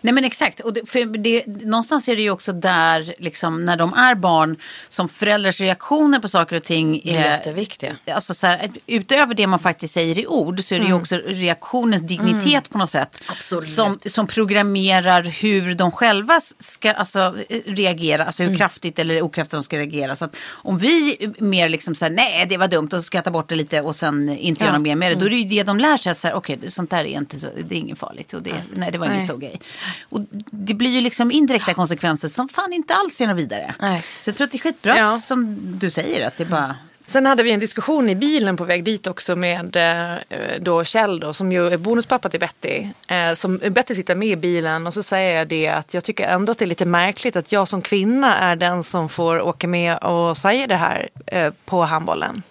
Nej 0.01 0.15
men 0.15 0.25
exakt, 0.25 0.61
och 0.61 0.73
det, 0.73 0.89
för 0.89 1.19
det, 1.19 1.47
någonstans 1.47 2.09
är 2.09 2.17
det 2.17 2.23
ju 2.23 2.31
också 2.31 2.53
där, 2.53 3.15
liksom, 3.19 3.65
när 3.65 3.77
de 3.77 3.95
är 3.95 4.15
barn, 4.15 4.57
som 4.89 5.09
föräldrars 5.09 5.61
reaktioner 5.61 6.19
på 6.19 6.29
saker 6.29 6.57
och 6.57 6.63
ting 6.63 7.01
är 7.05 7.31
jätteviktiga. 7.31 7.97
Alltså 8.07 8.35
så 8.35 8.47
här, 8.47 8.71
utöver 8.87 9.35
det 9.35 9.47
man 9.47 9.59
faktiskt 9.59 9.95
säger 9.95 10.19
i 10.19 10.27
ord 10.27 10.61
så 10.65 10.75
är 10.75 10.81
det 10.81 10.87
ju 10.87 10.93
också 10.93 11.17
reaktionens 11.17 12.03
dignitet 12.03 12.71
på 12.71 12.79
något 12.79 12.91
sätt. 12.91 13.23
Absolut. 13.27 13.69
Som, 13.69 13.99
som 14.07 14.27
programmerar 14.27 15.23
hur 15.23 15.75
de 15.75 15.93
själva 15.93 16.41
ska 16.59 16.93
alltså, 16.93 17.37
reagera, 17.67 18.25
alltså 18.25 18.43
hur 18.43 18.57
kraftigt 18.57 18.99
eller 18.99 19.23
okraftigt 19.23 19.53
de 19.53 19.63
ska 19.63 19.79
reagera. 19.79 20.17
Så 20.17 20.25
att 20.25 20.37
om 20.51 20.79
vi 20.79 21.19
mer 21.39 21.69
liksom 21.69 21.95
så 21.95 22.05
här, 22.05 22.13
nej 22.13 22.47
det 22.49 22.57
var 22.57 22.69
dumt 22.69 22.89
och 22.93 23.05
skrattar 23.05 23.31
bort 23.31 23.49
det 23.49 23.55
lite 23.55 23.81
och 23.81 23.97
sen 23.97 24.29
inte 24.29 24.65
gör 24.65 24.73
något 24.73 24.81
mer 24.81 24.97
med 24.97 25.13
det. 25.13 25.15
Då 25.15 25.27
är 25.27 25.31
det 25.31 25.37
ju 25.37 25.45
det 25.45 25.63
de 25.63 25.79
lär 25.79 25.97
sig, 25.97 26.13
att 26.13 26.19
så 26.19 26.27
här, 26.27 26.35
okej 26.35 26.59
sånt 26.67 26.91
där 26.91 27.05
är 27.05 27.19
inte 27.19 27.39
så, 27.39 27.47
det 27.69 27.75
är 27.75 27.79
inget 27.79 27.99
farligt. 27.99 28.33
Och 28.33 28.43
det, 28.43 28.55
nej 28.75 28.93
det 28.93 28.99
var 28.99 29.07
ingen 29.07 29.19
Nej. 29.19 29.27
stor 29.27 29.39
grej. 29.39 29.61
Och 30.09 30.21
det 30.51 30.75
blir 30.75 30.91
ju 30.91 31.01
liksom 31.01 31.31
indirekta 31.31 31.75
konsekvenser 31.75 32.29
som 32.29 32.49
fan 32.49 32.73
inte 32.73 32.95
alls 32.95 33.21
är 33.21 33.27
något 33.27 33.37
vidare. 33.39 33.75
Nej. 33.81 34.05
Så 34.19 34.31
jag 34.31 34.37
tror 34.37 34.45
att 34.45 34.53
det 34.53 34.57
är 34.59 34.61
skitbra 34.61 34.97
Ja. 34.99 35.17
som 35.17 35.57
du 35.79 35.91
säger, 35.91 36.27
att 36.27 36.37
det 36.37 36.45
bara... 36.45 36.77
Sen 37.07 37.27
hade 37.27 37.43
vi 37.43 37.51
en 37.51 37.61
diskussion 37.61 38.09
i 38.09 38.15
bilen 38.15 38.57
på 38.57 38.65
väg 38.65 38.85
dit 38.85 39.07
också 39.07 39.37
med 39.37 39.77
eh, 39.77 40.39
då 40.61 40.85
Kjell 40.85 41.21
då, 41.21 41.33
som 41.33 41.53
ju 41.53 41.67
är 41.69 41.77
bonuspappa 41.77 42.29
till 42.29 42.41
Betty. 42.41 42.87
Eh, 43.09 43.35
som 43.35 43.59
Betty 43.71 43.95
sitter 43.95 44.15
med 44.15 44.29
i 44.29 44.37
bilen 44.37 44.87
och 44.87 44.95
så 44.95 45.03
säger 45.03 45.37
jag 45.39 45.49
det 45.49 45.69
att 45.69 45.95
jag 45.95 46.05
tycker 46.05 46.25
ändå 46.29 46.53
att 46.53 46.59
det 46.59 46.65
är 46.65 46.67
lite 46.67 46.85
märkligt 46.85 47.37
att 47.37 47.53
jag 47.53 47.69
som 47.69 47.83
kvinna 47.83 48.37
är 48.39 48.57
den 48.57 48.83
som 48.83 49.09
får 49.09 49.41
åka 49.41 49.67
med 49.67 49.97
och 49.99 50.37
säga 50.37 50.67
det 50.67 50.77
här 50.77 51.09
eh, 51.27 51.53
på 51.65 51.83
handbollen. 51.83 52.43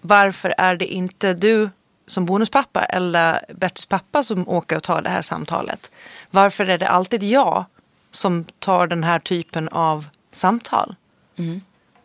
Varför 0.00 0.54
är 0.58 0.76
det 0.76 0.86
inte 0.86 1.34
du 1.34 1.70
som 2.06 2.24
bonuspappa 2.26 2.84
eller 2.84 3.40
Bertils 3.54 3.86
pappa 3.86 4.22
som 4.22 4.48
åker 4.48 4.76
och 4.76 4.82
tar 4.82 5.02
det 5.02 5.10
här 5.10 5.22
samtalet? 5.22 5.90
Varför 6.30 6.66
är 6.66 6.78
det 6.78 6.88
alltid 6.88 7.22
jag 7.22 7.64
som 8.10 8.44
tar 8.58 8.86
den 8.86 9.04
här 9.04 9.18
typen 9.18 9.68
av 9.68 10.04
samtal? 10.32 10.94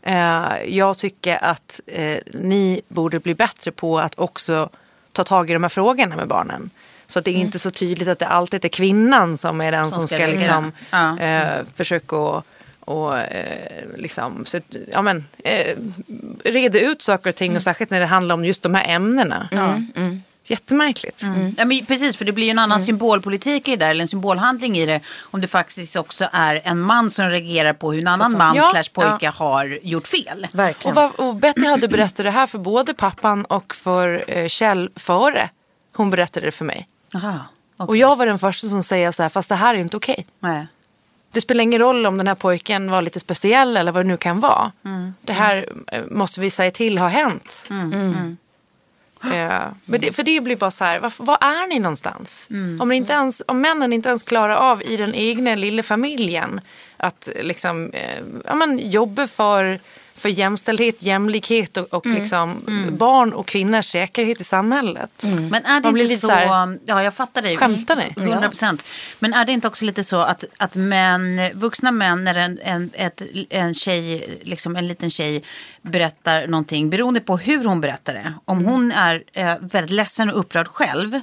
Eh, 0.02 0.46
jag 0.66 0.98
tycker 0.98 1.44
att 1.44 1.82
eh, 1.88 2.18
ni 2.34 2.82
borde 2.88 3.20
bli 3.20 3.34
bättre 3.36 3.72
på 3.72 4.00
att 4.00 4.20
också 4.20 4.70
ta 5.12 5.24
tag 5.24 5.50
i 5.50 5.54
de 5.54 5.64
här 5.64 5.70
frågorna 5.70 6.16
med 6.16 6.28
barnen. 6.28 6.70
Så 7.08 7.20
att 7.20 7.26
det 7.26 7.32
är 7.32 7.36
inte 7.36 7.60
så 7.60 7.72
tydligt 7.72 8.08
att 8.08 8.20
det 8.20 8.28
alltid 8.28 8.66
är 8.66 8.70
kvinnan 8.70 9.38
som 9.38 9.62
är 9.62 9.72
den 9.72 9.88
som, 9.88 10.00
Som 10.00 10.08
ska, 10.08 10.18
ska 10.18 10.28
liksom, 10.28 10.72
Ja. 10.90 11.20
eh, 11.20 11.66
försöka 11.76 12.16
och, 12.16 12.46
och 12.80 13.18
eh, 13.20 13.84
liksom, 13.98 14.46
så, 14.46 14.60
ja, 14.92 15.02
men, 15.02 15.26
eh, 15.44 15.78
reda 16.44 16.80
ut 16.80 17.02
saker 17.02 17.30
och 17.30 17.36
ting 17.36 17.48
Mm. 17.52 17.56
och 17.56 17.64
särskilt 17.64 17.92
när 17.92 18.00
det 18.00 18.06
handlar 18.06 18.36
om 18.36 18.46
just 18.46 18.64
de 18.64 18.76
här 18.76 18.96
ämnena. 18.96 19.50
Jättemärkligt. 20.46 21.24
Ja, 21.58 21.66
men 21.66 21.86
precis, 21.86 22.18
för 22.18 22.26
det 22.26 22.32
blir 22.32 22.46
ju 22.46 22.52
en 22.52 22.60
annan 22.60 22.80
symbolpolitik 22.80 23.68
i 23.68 23.72
det 23.72 23.78
där, 23.78 23.90
eller 23.90 24.02
en 24.02 24.08
symbolhandling 24.08 24.78
i 24.78 24.86
det. 24.86 25.00
Om 25.22 25.42
det 25.42 25.48
faktiskt 25.48 25.96
också 25.96 26.28
är 26.32 26.62
en 26.64 26.82
man 26.82 27.12
som 27.12 27.30
reagerar 27.30 27.74
på 27.74 27.92
hur 27.92 28.02
en 28.02 28.08
annan 28.08 28.38
man 28.38 28.56
Ja, 28.56 28.64
slash 28.64 28.90
pojke 28.94 29.30
har 29.30 29.80
gjort 29.82 30.08
fel. 30.08 30.48
Och, 30.54 30.60
Verkligen. 30.60 30.96
vad, 30.96 31.12
och 31.16 31.36
Betty 31.36 31.66
hade 31.66 31.88
berättat 31.88 32.26
det 32.26 32.32
här 32.32 32.48
för 32.48 32.58
både 32.58 32.94
pappan 32.94 33.46
och 33.46 33.76
för 33.76 34.26
eh, 34.28 34.48
Kjell 34.48 34.90
före 34.96 35.50
hon 35.96 36.10
berättade 36.10 36.46
det 36.46 36.52
för 36.52 36.66
mig. 36.66 36.88
Aha, 37.16 37.40
Och 37.78 37.98
jag 37.98 38.16
var 38.16 38.26
den 38.26 38.40
första 38.40 38.68
som 38.68 38.84
säger 38.84 39.12
så 39.12 39.24
här, 39.24 39.30
fast 39.30 39.50
det 39.50 39.56
här 39.56 39.76
är 39.76 39.80
inte 39.80 39.98
okej. 39.98 40.28
Nej. 40.40 40.68
Det 41.32 41.42
spelar 41.42 41.64
ingen 41.64 41.80
roll 41.80 42.06
om 42.06 42.18
den 42.18 42.28
här 42.28 42.36
pojken 42.36 42.92
var 42.92 43.02
lite 43.02 43.20
speciell 43.20 43.78
eller 43.78 43.92
vad 43.92 44.06
det 44.06 44.08
nu 44.08 44.18
kan 44.18 44.40
vara. 44.40 44.72
Mm. 44.86 45.14
Det 45.22 45.34
här 45.34 45.70
eh, 45.88 46.04
måste 46.12 46.42
vi 46.42 46.50
säga 46.50 46.72
till 46.72 46.98
har 46.98 47.10
hänt. 47.10 47.68
Eh, 49.32 49.62
men 49.86 50.02
det, 50.02 50.16
för 50.16 50.24
det 50.24 50.42
blir 50.42 50.56
bara 50.56 50.72
så 50.72 50.84
här, 50.84 51.00
var, 51.00 51.14
var 51.18 51.38
är 51.42 51.68
ni 51.68 51.80
någonstans? 51.80 52.48
Mm. 52.50 52.82
Om, 52.82 52.92
inte 52.92 53.14
ens, 53.14 53.44
om 53.48 53.62
männen 53.62 53.94
inte 53.94 54.10
ens 54.10 54.24
klarar 54.24 54.56
av 54.56 54.84
i 54.84 54.98
den 54.98 55.16
egna 55.16 55.56
lilla 55.56 55.84
familjen 55.84 56.62
att 56.98 57.30
liksom, 57.36 57.90
eh, 57.94 58.20
ja, 58.46 58.56
men, 58.56 58.90
jobba 58.90 59.28
för, 59.28 59.80
för 60.16 60.30
jämställdhet, 60.30 61.04
jämlikhet 61.04 61.78
och, 61.78 61.94
och 61.94 62.06
liksom, 62.06 62.64
barn 63.00 63.34
och 63.34 63.48
kvinnors 63.48 63.86
säkerhet 63.86 64.42
i 64.42 64.44
samhället. 64.44 65.24
Men 65.24 65.66
är 65.66 65.82
det 65.82 65.88
inte 65.88 66.02
lite 66.02 66.18
så, 66.18 66.28
så 66.28 66.34
här, 66.34 66.80
ja 66.86 67.04
jag 67.04 67.14
fattar 67.14 67.42
dig. 67.42 67.58
Skämtar 67.58 67.96
ni? 67.96 68.14
100 68.32 68.50
procent. 68.50 68.86
Men 69.20 69.34
är 69.34 69.46
det 69.46 69.52
inte 69.52 69.68
också 69.68 69.86
lite 69.86 70.04
så 70.04 70.22
att, 70.22 70.44
att 70.58 70.76
män, 70.76 71.40
vuxna 71.54 71.92
män, 71.92 72.24
när 72.24 72.36
en, 72.36 72.60
en, 72.64 72.92
ett, 72.94 73.22
en 73.50 73.74
tjej, 73.74 74.40
liksom 74.44 74.76
en 74.76 74.88
liten 74.88 75.10
tjej 75.10 75.44
berättar 75.82 76.48
någonting, 76.48 76.90
beroende 76.90 77.20
på 77.20 77.38
hur 77.38 77.64
hon 77.64 77.82
berättar 77.82 78.14
det. 78.14 78.34
Om 78.46 78.60
Mm. 78.60 78.72
hon 78.74 78.92
är 78.92 79.24
eh, 79.34 79.56
väldigt 79.62 79.92
ledsen 79.92 80.30
och 80.30 80.40
upprörd 80.40 80.68
själv, 80.68 81.20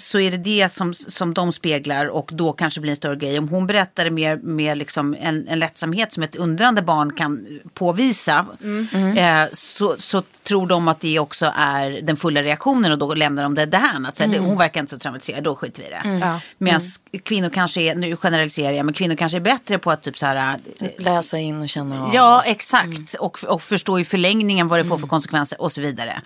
så, 0.00 0.18
är 0.18 0.30
det 0.30 0.36
det 0.36 0.72
som, 0.72 0.94
som 0.94 1.34
de 1.34 1.52
speglar 1.52 2.06
och 2.06 2.30
då 2.34 2.52
kanske 2.52 2.80
blir 2.80 2.90
en 2.90 2.96
större 2.96 3.16
grej. 3.16 3.38
Om 3.38 3.48
hon 3.48 3.66
berättar 3.66 4.04
det 4.04 4.10
mer 4.10 4.36
med 4.36 4.78
liksom 4.78 5.16
en, 5.20 5.48
en 5.48 5.58
lättsamhet 5.58 6.12
som 6.12 6.22
ett 6.22 6.36
undrande 6.36 6.82
barn 6.82 7.12
kan 7.12 7.46
påvisa, 7.74 8.46
Mm. 8.62 9.18
eh, 9.18 9.48
så, 9.52 9.94
så 9.98 10.22
tror 10.42 10.66
de 10.66 10.88
att 10.88 11.00
det 11.00 11.18
också 11.18 11.52
är 11.56 11.90
den 12.02 12.16
fulla 12.16 12.42
reaktionen 12.42 12.92
och 12.92 12.98
då 12.98 13.14
lämnar 13.14 13.42
de 13.42 13.54
det 13.54 13.66
därhän. 13.66 14.06
Att, 14.06 14.16
så 14.16 14.22
här, 14.24 14.30
det- 14.30 14.38
Hon 14.38 14.58
verkar 14.58 14.80
inte 14.80 14.90
så 14.90 14.98
traumatiserad, 14.98 15.44
då 15.44 15.54
skiter 15.54 15.82
vi 15.82 15.88
i 15.88 15.90
det. 15.90 16.18
Ja. 16.26 16.40
Medan 16.58 16.80
kvinnor 17.24 17.48
kanske 17.50 17.80
är, 17.80 17.94
nu 17.94 18.16
generaliserar 18.16 18.72
jag, 18.72 18.84
men 18.86 18.94
kvinnor 18.94 19.14
kanske 19.16 19.38
är 19.38 19.40
bättre 19.40 19.78
på 19.78 19.90
att 19.90 20.02
typ 20.02 20.18
så 20.18 20.26
här, 20.26 20.58
eh, 20.80 20.88
Läsa 20.98 21.38
in 21.38 21.60
och 21.62 21.68
känna 21.68 22.04
av. 22.04 22.14
Ja, 22.14 22.42
exakt. 22.46 23.14
Och, 23.14 23.44
och 23.44 23.62
förstå 23.62 23.98
i 24.00 24.04
förlängningen 24.04 24.68
vad 24.68 24.78
det 24.80 24.84
får 24.84 24.98
för 24.98 25.06
konsekvenser 25.06 25.60
och 25.60 25.72
så 25.72 25.80
vidare. 25.80 26.20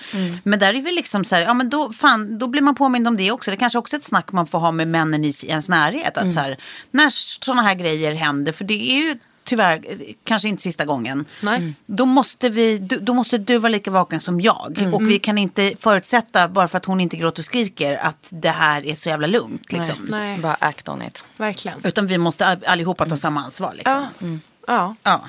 Men 0.45 0.59
där 0.59 0.75
är 0.75 0.83
vi 0.83 0.93
liksom 0.93 1.25
så 1.25 1.35
här, 1.37 1.43
ja 1.43 1.55
men 1.55 1.71
då, 1.71 1.93
fan, 1.93 2.39
då 2.39 2.47
blir 2.47 2.63
man 2.63 2.75
påmind 2.75 3.09
om 3.09 3.17
det 3.17 3.30
också. 3.33 3.51
Det 3.51 3.57
kanske 3.57 3.79
också 3.79 3.97
är 3.97 3.99
ett 3.99 4.05
snack 4.05 4.33
man 4.33 4.47
får 4.47 4.59
ha 4.59 4.73
med 4.73 4.89
männen 4.89 5.25
i 5.25 5.33
ens 5.47 5.69
närhet. 5.69 6.17
Att 6.17 6.33
så 6.33 6.41
här, 6.41 6.57
när 6.91 7.11
sådana 7.11 7.63
här 7.63 7.75
grejer 7.75 8.15
händer, 8.15 8.53
för 8.53 8.65
det 8.65 8.93
är 8.93 8.97
ju 8.97 9.15
tyvärr 9.45 9.77
eh, 9.89 9.97
kanske 10.25 10.49
inte 10.49 10.63
sista 10.63 10.85
gången. 10.85 11.25
Nej. 11.43 11.75
Då 11.87 12.07
måste, 12.07 12.49
vi, 12.49 12.79
du- 12.79 13.01
då 13.01 13.15
måste 13.15 13.39
du 13.39 13.59
vara 13.59 13.71
lika 13.71 13.91
vaken 13.91 14.21
som 14.21 14.41
jag. 14.41 14.91
Och 14.93 15.09
vi 15.11 15.19
kan 15.19 15.39
inte 15.39 15.73
förutsätta, 15.81 16.49
bara 16.49 16.69
för 16.69 16.79
att 16.79 16.85
hon 16.85 17.01
inte 17.01 17.17
gråter 17.17 17.41
och 17.41 17.45
skriker, 17.45 17.97
att 17.97 18.27
det 18.31 18.51
här 18.51 18.87
är 18.87 18.95
så 18.95 19.09
jävla 19.09 19.27
lugnt. 19.27 19.73
Liksom. 19.73 19.97
Nej, 20.11 20.39
Bara 20.39 20.55
act 20.61 20.89
on 20.89 21.03
it. 21.03 21.25
verkligen. 21.37 21.79
Utan 21.85 22.07
vi 22.07 22.19
måste 22.19 22.47
all- 22.47 22.65
allihopa 22.67 23.07
ta 23.07 23.17
samma 23.17 23.45
ansvar. 23.45 23.73
Liksom. 23.75 24.07
Ja. 24.19 24.39
Ja. 24.67 24.95
Ja. 25.03 25.21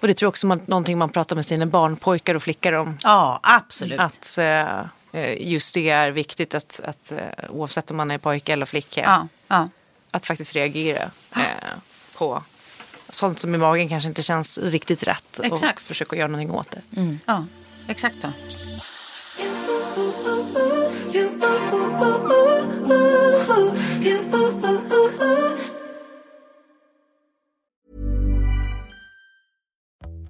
Och 0.00 0.06
det 0.08 0.14
tror 0.14 0.26
jag 0.26 0.30
också 0.30 0.46
man, 0.46 0.60
någonting 0.66 0.98
man 0.98 1.08
pratar 1.10 1.36
med 1.36 1.46
sina 1.46 1.66
barn, 1.66 1.96
pojkar 1.96 2.34
och 2.34 2.42
flickor 2.42 2.72
om. 2.72 2.98
ja, 3.02 3.40
absolut. 3.42 4.00
Att 4.00 4.38
eh, 4.38 4.84
just 5.38 5.74
det 5.74 5.88
är 5.88 6.10
viktigt 6.10 6.54
att, 6.54 6.80
att 6.84 7.12
eh, 7.12 7.50
oavsett 7.50 7.90
om 7.90 7.96
man 7.96 8.10
är 8.10 8.18
pojke 8.18 8.52
eller 8.52 8.66
flicka. 8.66 9.00
Ja, 9.00 9.28
ja. 9.48 9.68
Att 10.10 10.26
faktiskt 10.26 10.54
reagera 10.54 11.10
eh, 11.36 11.42
på 12.14 12.42
sånt 13.08 13.40
som 13.40 13.54
i 13.54 13.58
magen 13.58 13.88
kanske 13.88 14.08
inte 14.08 14.22
känns 14.22 14.58
riktigt 14.58 15.02
rätt. 15.02 15.38
Och 15.38 15.44
Exakt. 15.44 15.82
försöka 15.82 16.16
göra 16.16 16.28
någonting 16.28 16.54
åt 16.54 16.70
det. 16.70 17.18
ja 17.26 17.44
exakt 17.88 18.22
så. 18.22 18.32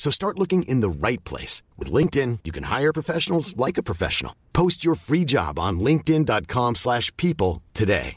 So 0.00 0.10
start 0.10 0.38
looking 0.38 0.62
in 0.62 0.80
the 0.80 0.88
right 1.08 1.22
place. 1.24 1.62
With 1.76 1.92
LinkedIn, 1.92 2.38
you 2.44 2.52
can 2.52 2.64
hire 2.64 2.92
professionals 2.92 3.54
like 3.66 3.80
a 3.80 3.82
professional. 3.82 4.32
Post 4.52 4.82
your 4.84 4.96
free 4.96 5.26
job 5.26 5.58
on 5.58 5.80
linkedin.com/people 5.80 6.74
slash 6.74 7.14
people 7.16 7.62
today. 7.74 8.16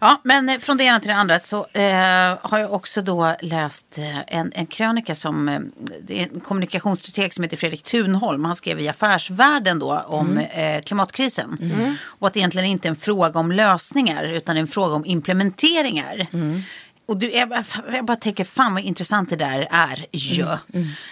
Ja, 0.00 0.20
men 0.24 0.60
från 0.60 0.76
det 0.76 0.84
ena 0.84 1.00
till 1.00 1.08
det 1.08 1.14
andra 1.14 1.38
så 1.38 1.66
eh, 1.72 2.38
har 2.40 2.58
jag 2.58 2.72
också 2.72 3.02
då 3.02 3.34
läst 3.40 3.98
eh, 3.98 4.18
en, 4.26 4.52
en 4.54 4.66
krönika 4.66 5.14
som, 5.14 5.48
eh, 5.48 5.60
det 6.00 6.22
är 6.22 6.28
en 6.34 6.40
kommunikationsstrateg 6.40 7.34
som 7.34 7.44
heter 7.44 7.56
Fredrik 7.56 7.82
Thunholm. 7.82 8.44
Han 8.44 8.56
skrev 8.56 8.80
i 8.80 8.88
Affärsvärlden 8.88 9.78
då 9.78 9.98
om 10.06 10.38
eh, 10.38 10.80
klimatkrisen. 10.80 11.72
Och 12.04 12.26
att 12.26 12.34
det 12.34 12.40
egentligen 12.40 12.68
inte 12.68 12.88
är 12.88 12.90
en 12.90 12.96
fråga 12.96 13.40
om 13.40 13.52
lösningar 13.52 14.24
utan 14.24 14.56
en 14.56 14.66
fråga 14.66 14.94
om 14.94 15.04
implementeringar. 15.06 16.26
Och 17.06 17.16
du, 17.16 17.30
jag, 17.32 17.48
bara- 17.48 17.64
jag 17.92 18.04
bara 18.04 18.16
tänker, 18.16 18.44
fan 18.44 18.74
vad 18.74 18.82
intressant 18.82 19.28
det 19.28 19.36
där 19.36 19.68
är 19.70 20.06
ju. 20.12 20.46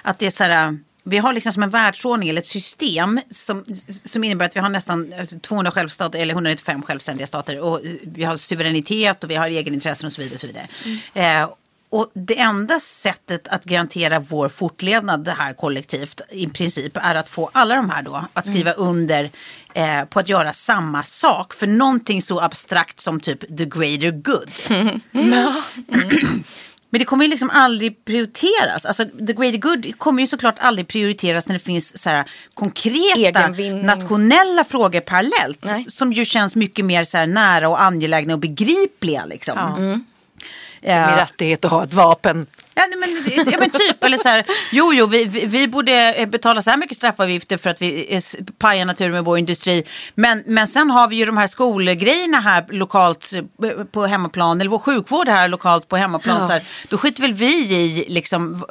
Att 0.02 0.18
det 0.18 0.26
är 0.26 0.30
så 0.30 0.44
här, 0.44 0.78
vi 1.02 1.18
har 1.18 1.33
liksom 1.33 1.52
som 1.52 1.62
en 1.62 1.70
världsordning 1.70 2.28
eller 2.28 2.40
ett 2.40 2.46
system 2.46 3.20
som, 3.30 3.64
som 4.04 4.24
innebär 4.24 4.46
att 4.46 4.57
vi 4.57 4.61
har 4.61 4.68
nästan 4.68 5.12
200 5.42 5.70
självstater 5.72 6.18
eller 6.18 6.35
195 6.35 6.83
självständiga 6.83 7.26
stater 7.26 7.61
och 7.61 7.80
vi 8.02 8.24
har 8.24 8.37
suveränitet 8.37 9.24
och 9.24 9.30
vi 9.30 9.35
har 9.35 9.48
egenintressen 9.48 10.07
och 10.07 10.12
så 10.12 10.20
vidare. 10.22 10.35
Och 10.35 10.40
så 10.40 10.46
vidare. 10.46 10.66
Eh, 11.42 11.48
och 11.90 12.11
det 12.14 12.38
enda 12.38 12.80
sättet 12.80 13.48
att 13.48 13.64
garantera 13.64 14.18
vår 14.20 14.48
fortlevnad 14.48 15.24
det 15.24 15.30
här 15.38 15.52
kollektivt 15.52 16.20
i 16.30 16.46
princip 16.46 16.96
är 16.96 17.14
att 17.14 17.28
få 17.28 17.50
alla 17.52 17.74
de 17.74 17.90
här 17.90 18.02
då 18.02 18.24
att 18.33 18.46
skriva 18.46 18.72
under 18.72 19.30
eh, 19.75 20.05
på 20.05 20.21
att 20.21 20.29
göra 20.29 20.53
samma 20.53 21.03
sak 21.03 21.55
för 21.55 21.67
någonting 21.67 22.23
så 22.23 22.41
abstrakt 22.41 23.01
som 23.01 23.21
typ 23.21 23.41
the 23.59 23.65
greater 23.65 24.11
good. 24.11 24.51
Men 26.91 26.99
det 26.99 27.05
kommer 27.05 27.25
ju 27.25 27.31
liksom 27.31 27.51
aldrig 27.51 28.05
prioriteras. 28.05 28.87
Alltså, 28.87 29.05
the 29.05 29.33
greater 29.33 29.59
good 29.59 29.99
kommer 29.99 30.21
ju 30.21 30.27
såklart 30.27 30.55
aldrig 30.59 30.89
prioriteras 30.89 31.49
när 31.49 31.55
det 31.55 31.65
finns 31.65 32.03
så 32.03 32.11
här, 32.11 32.25
konkreta 32.55 33.49
nationella 33.83 34.65
frågor 34.65 35.01
parallellt. 35.01 35.65
Nej. 35.65 35.87
Som 35.89 36.13
ju 36.13 36.25
känns 36.25 36.55
mycket 36.55 36.85
mer 36.85 37.05
så 37.05 37.17
här, 37.17 37.27
nära 37.27 37.69
och 37.69 37.83
angelägna 37.83 38.35
och 38.35 38.41
begripliga. 38.41 39.25
Liksom. 39.25 39.57
Med 39.57 40.01
Eh, 40.85 41.17
rättighet 41.17 41.65
att 41.65 41.71
ha 41.71 41.85
ett 41.85 41.93
vapen. 41.93 42.47
Ja, 42.77 42.83
men, 43.01 43.11
ja, 43.53 43.59
men 43.59 43.71
typ, 43.71 44.05
eller 44.05 44.19
så 44.19 44.29
här, 44.29 44.45
jo, 44.73 44.93
jo, 44.95 45.07
vi, 45.07 45.25
vi, 45.25 45.47
vi 45.47 45.69
borde 45.69 46.15
eh, 46.15 46.29
betala 46.29 46.63
så 46.63 46.71
här 46.71 46.77
mycket 46.77 46.97
straffavgifter 46.97 47.57
för 47.57 47.71
att 47.71 47.83
vi 47.83 48.15
eh, 48.15 48.21
pajar 48.59 48.85
naturen 48.85 49.13
med 49.13 49.25
vår 49.25 49.39
industri. 49.39 49.85
Men, 50.15 50.43
men 50.47 50.69
sen 50.69 50.91
har 50.91 51.09
vi 51.09 51.17
ju 51.17 51.25
de 51.27 51.37
här 51.37 51.47
skolgrejerna 51.47 52.41
här 52.41 52.65
lokalt 52.71 53.33
eh, 53.33 53.85
på 53.93 54.07
hemmaplan, 54.07 54.61
eller 54.61 54.71
vår 54.71 54.79
sjukvård 54.79 55.29
här 55.29 55.49
lokalt 55.49 55.89
på 55.89 55.97
hemmaplan. 55.97 56.47
Så 56.47 56.53
här, 56.53 56.63
då 56.89 56.99
skiter 56.99 57.23
väl 57.23 57.33
vi 57.33 57.75
i 57.75 58.05
liksom, 58.09 58.65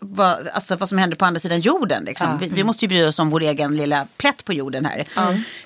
vad, 0.00 0.48
alltså, 0.48 0.76
vad 0.76 0.88
som 0.88 0.98
händer 0.98 1.16
på 1.16 1.24
andra 1.24 1.40
sidan 1.40 1.60
jorden. 1.60 2.04
Liksom. 2.04 2.38
Vi, 2.38 2.48
vi 2.48 2.64
måste 2.64 2.84
ju 2.84 2.88
bry 2.88 3.04
oss 3.04 3.18
om 3.18 3.30
vår 3.30 3.42
egen 3.42 3.76
lilla 3.76 4.06
plätt 4.16 4.44
på 4.44 4.52
jorden 4.52 4.84
här. 4.86 5.04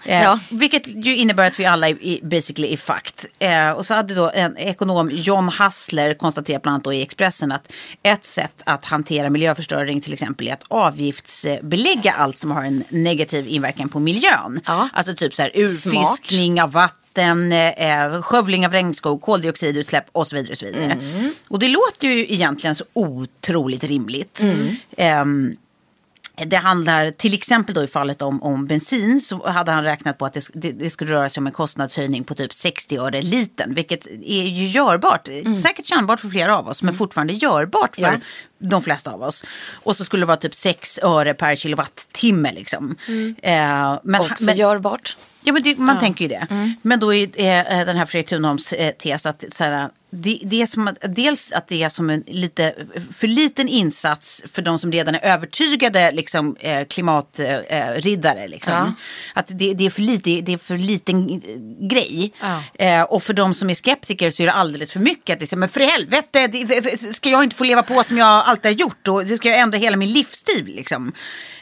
Eh, 0.04 0.22
Ja. 0.22 0.38
Vilket 0.50 0.86
ju 1.06 1.16
innebär 1.16 1.46
att 1.46 1.60
vi 1.60 1.64
alla 1.66 1.88
är, 1.88 2.02
i- 2.04 2.20
basically 2.22 2.72
är 2.72 2.76
fucked. 2.76 3.30
Eh, 3.38 3.70
och 3.70 3.86
så 3.86 3.94
hade 3.94 4.14
då 4.14 4.30
en 4.34 4.56
ekonom, 4.58 5.10
John 5.12 5.48
Hassler, 5.48 6.14
konstaterat 6.14 6.62
bland 6.62 6.74
annat 6.74 6.84
då 6.84 6.92
i 6.92 7.02
Expressen 7.02 7.52
att 7.52 7.72
ett 8.02 8.24
sätt 8.24 8.62
att 8.66 8.84
hantera 8.84 9.30
miljöförstöring 9.30 10.00
till 10.00 10.12
exempel 10.12 10.48
är 10.48 10.52
att 10.52 10.64
avgiftsbelägga 10.68 12.12
allt 12.12 12.38
som 12.38 12.50
har 12.50 12.64
en 12.64 12.84
negativ 12.88 13.48
inverkan 13.48 13.88
på 13.88 14.00
miljön. 14.00 14.60
Ja. 14.66 14.88
Alltså 14.92 15.14
typ 15.14 15.34
så 15.34 15.42
här 15.42 15.52
urfiskning 15.54 16.62
av 16.62 16.72
vatten, 16.72 17.52
eh, 17.52 18.22
skövling 18.22 18.66
av 18.66 18.72
regnskog, 18.72 19.22
koldioxidutsläpp 19.22 20.04
och 20.12 20.26
så 20.26 20.36
vidare. 20.36 20.52
Och, 20.52 20.58
så 20.58 20.66
vidare. 20.66 20.98
och 21.48 21.58
det 21.58 21.68
låter 21.68 22.08
ju 22.08 22.32
egentligen 22.32 22.74
så 22.74 22.84
otroligt 22.92 23.84
rimligt. 23.84 24.44
Ehm, 24.96 25.56
det 26.46 26.56
handlar 26.56 27.10
till 27.10 27.34
exempel 27.34 27.74
då 27.74 27.82
i 27.82 27.86
fallet 27.86 28.22
om, 28.22 28.42
om 28.42 28.66
bensin 28.66 29.20
så 29.20 29.48
hade 29.48 29.72
han 29.72 29.84
räknat 29.84 30.18
på 30.18 30.26
att 30.26 30.32
det, 30.32 30.48
det, 30.54 30.72
det 30.72 30.90
skulle 30.90 31.12
röra 31.12 31.28
sig 31.28 31.40
om 31.40 31.46
en 31.46 31.52
kostnadshöjning 31.52 32.24
på 32.24 32.34
typ 32.34 32.52
60 32.52 32.96
öre 32.98 33.22
litern. 33.22 33.74
Vilket 33.74 34.06
är 34.06 34.44
ju 34.44 34.66
görbart, 34.66 35.28
säkert 35.62 35.86
kännbart 35.86 36.20
för 36.20 36.28
flera 36.28 36.58
av 36.58 36.68
oss 36.68 36.82
men 36.82 36.94
fortfarande 36.94 37.32
görbart 37.32 37.96
för 37.96 38.02
Ja. 38.02 38.20
De 38.60 38.82
flesta 38.82 39.10
av 39.10 39.22
oss. 39.22 39.44
Och 39.72 39.96
så 39.96 40.04
skulle 40.04 40.22
det 40.22 40.26
vara 40.26 40.36
typ 40.36 40.54
6 40.54 40.98
öre 41.02 41.34
per 41.34 41.56
kilowattimme 41.56 42.52
liksom. 42.52 42.96
Eh, 43.42 43.98
men, 44.02 44.20
Också 44.20 44.44
men, 44.44 44.56
görbart. 44.56 45.16
Ja, 45.42 45.52
men 45.52 45.62
det, 45.62 45.78
man 45.78 46.00
tänker 46.00 46.24
ju 46.24 46.28
det. 46.28 46.46
Men 46.82 47.00
då 47.00 47.14
är 47.14 47.22
eh, 47.22 47.86
den 47.86 47.96
här 47.96 48.06
Fredrik 48.06 48.28
Thunholms 48.28 48.72
eh, 48.72 48.90
tes 48.90 49.26
att 49.26 49.44
så 49.50 49.64
här, 49.64 49.90
det, 50.10 50.40
det 50.44 50.62
är 50.62 50.66
som 50.66 50.88
att, 50.88 50.98
dels 51.08 51.52
att 51.52 51.68
det 51.68 51.82
är 51.82 51.88
som 51.88 52.10
en 52.10 52.24
lite 52.26 52.74
för 53.12 53.26
liten 53.26 53.68
insats 53.68 54.42
för 54.52 54.62
de 54.62 54.78
som 54.78 54.92
redan 54.92 55.14
är 55.14 55.24
övertygade 55.24 56.12
liksom, 56.12 56.56
eh, 56.60 56.84
klimatriddare. 56.84 57.64
Eh, 57.68 58.00
riddare, 58.00 58.48
liksom. 58.48 58.96
Att 59.34 59.46
det, 59.48 59.74
det, 59.74 59.86
är 59.86 59.90
för 59.90 60.02
lite, 60.02 60.40
det 60.40 60.52
är 60.52 60.58
för 60.58 60.78
liten 60.78 61.30
eh, 61.30 61.38
grej. 61.88 62.32
Eh, 62.74 63.02
och 63.02 63.22
för 63.22 63.32
de 63.32 63.54
som 63.54 63.70
är 63.70 63.74
skeptiker 63.74 64.30
så 64.30 64.42
är 64.42 64.46
det 64.46 64.52
alldeles 64.52 64.92
för 64.92 65.00
mycket. 65.00 65.34
Att 65.34 65.38
det 65.38 65.44
är 65.44 65.46
så, 65.46 65.56
men 65.56 65.68
för 65.68 65.80
helvete, 65.80 66.46
det, 66.46 67.14
ska 67.14 67.30
jag 67.30 67.44
inte 67.44 67.56
få 67.56 67.64
leva 67.64 67.82
på 67.82 68.02
som 68.02 68.18
jag 68.18 68.48
alltid 68.50 68.64
har 68.64 68.76
gjort? 68.76 69.08
Och 69.08 69.24
det 69.24 69.36
ska 69.36 69.48
jag 69.48 69.58
ändra 69.58 69.78
hela 69.78 69.96
min 69.96 70.12
livsstil. 70.12 70.64
Liksom. 70.64 71.12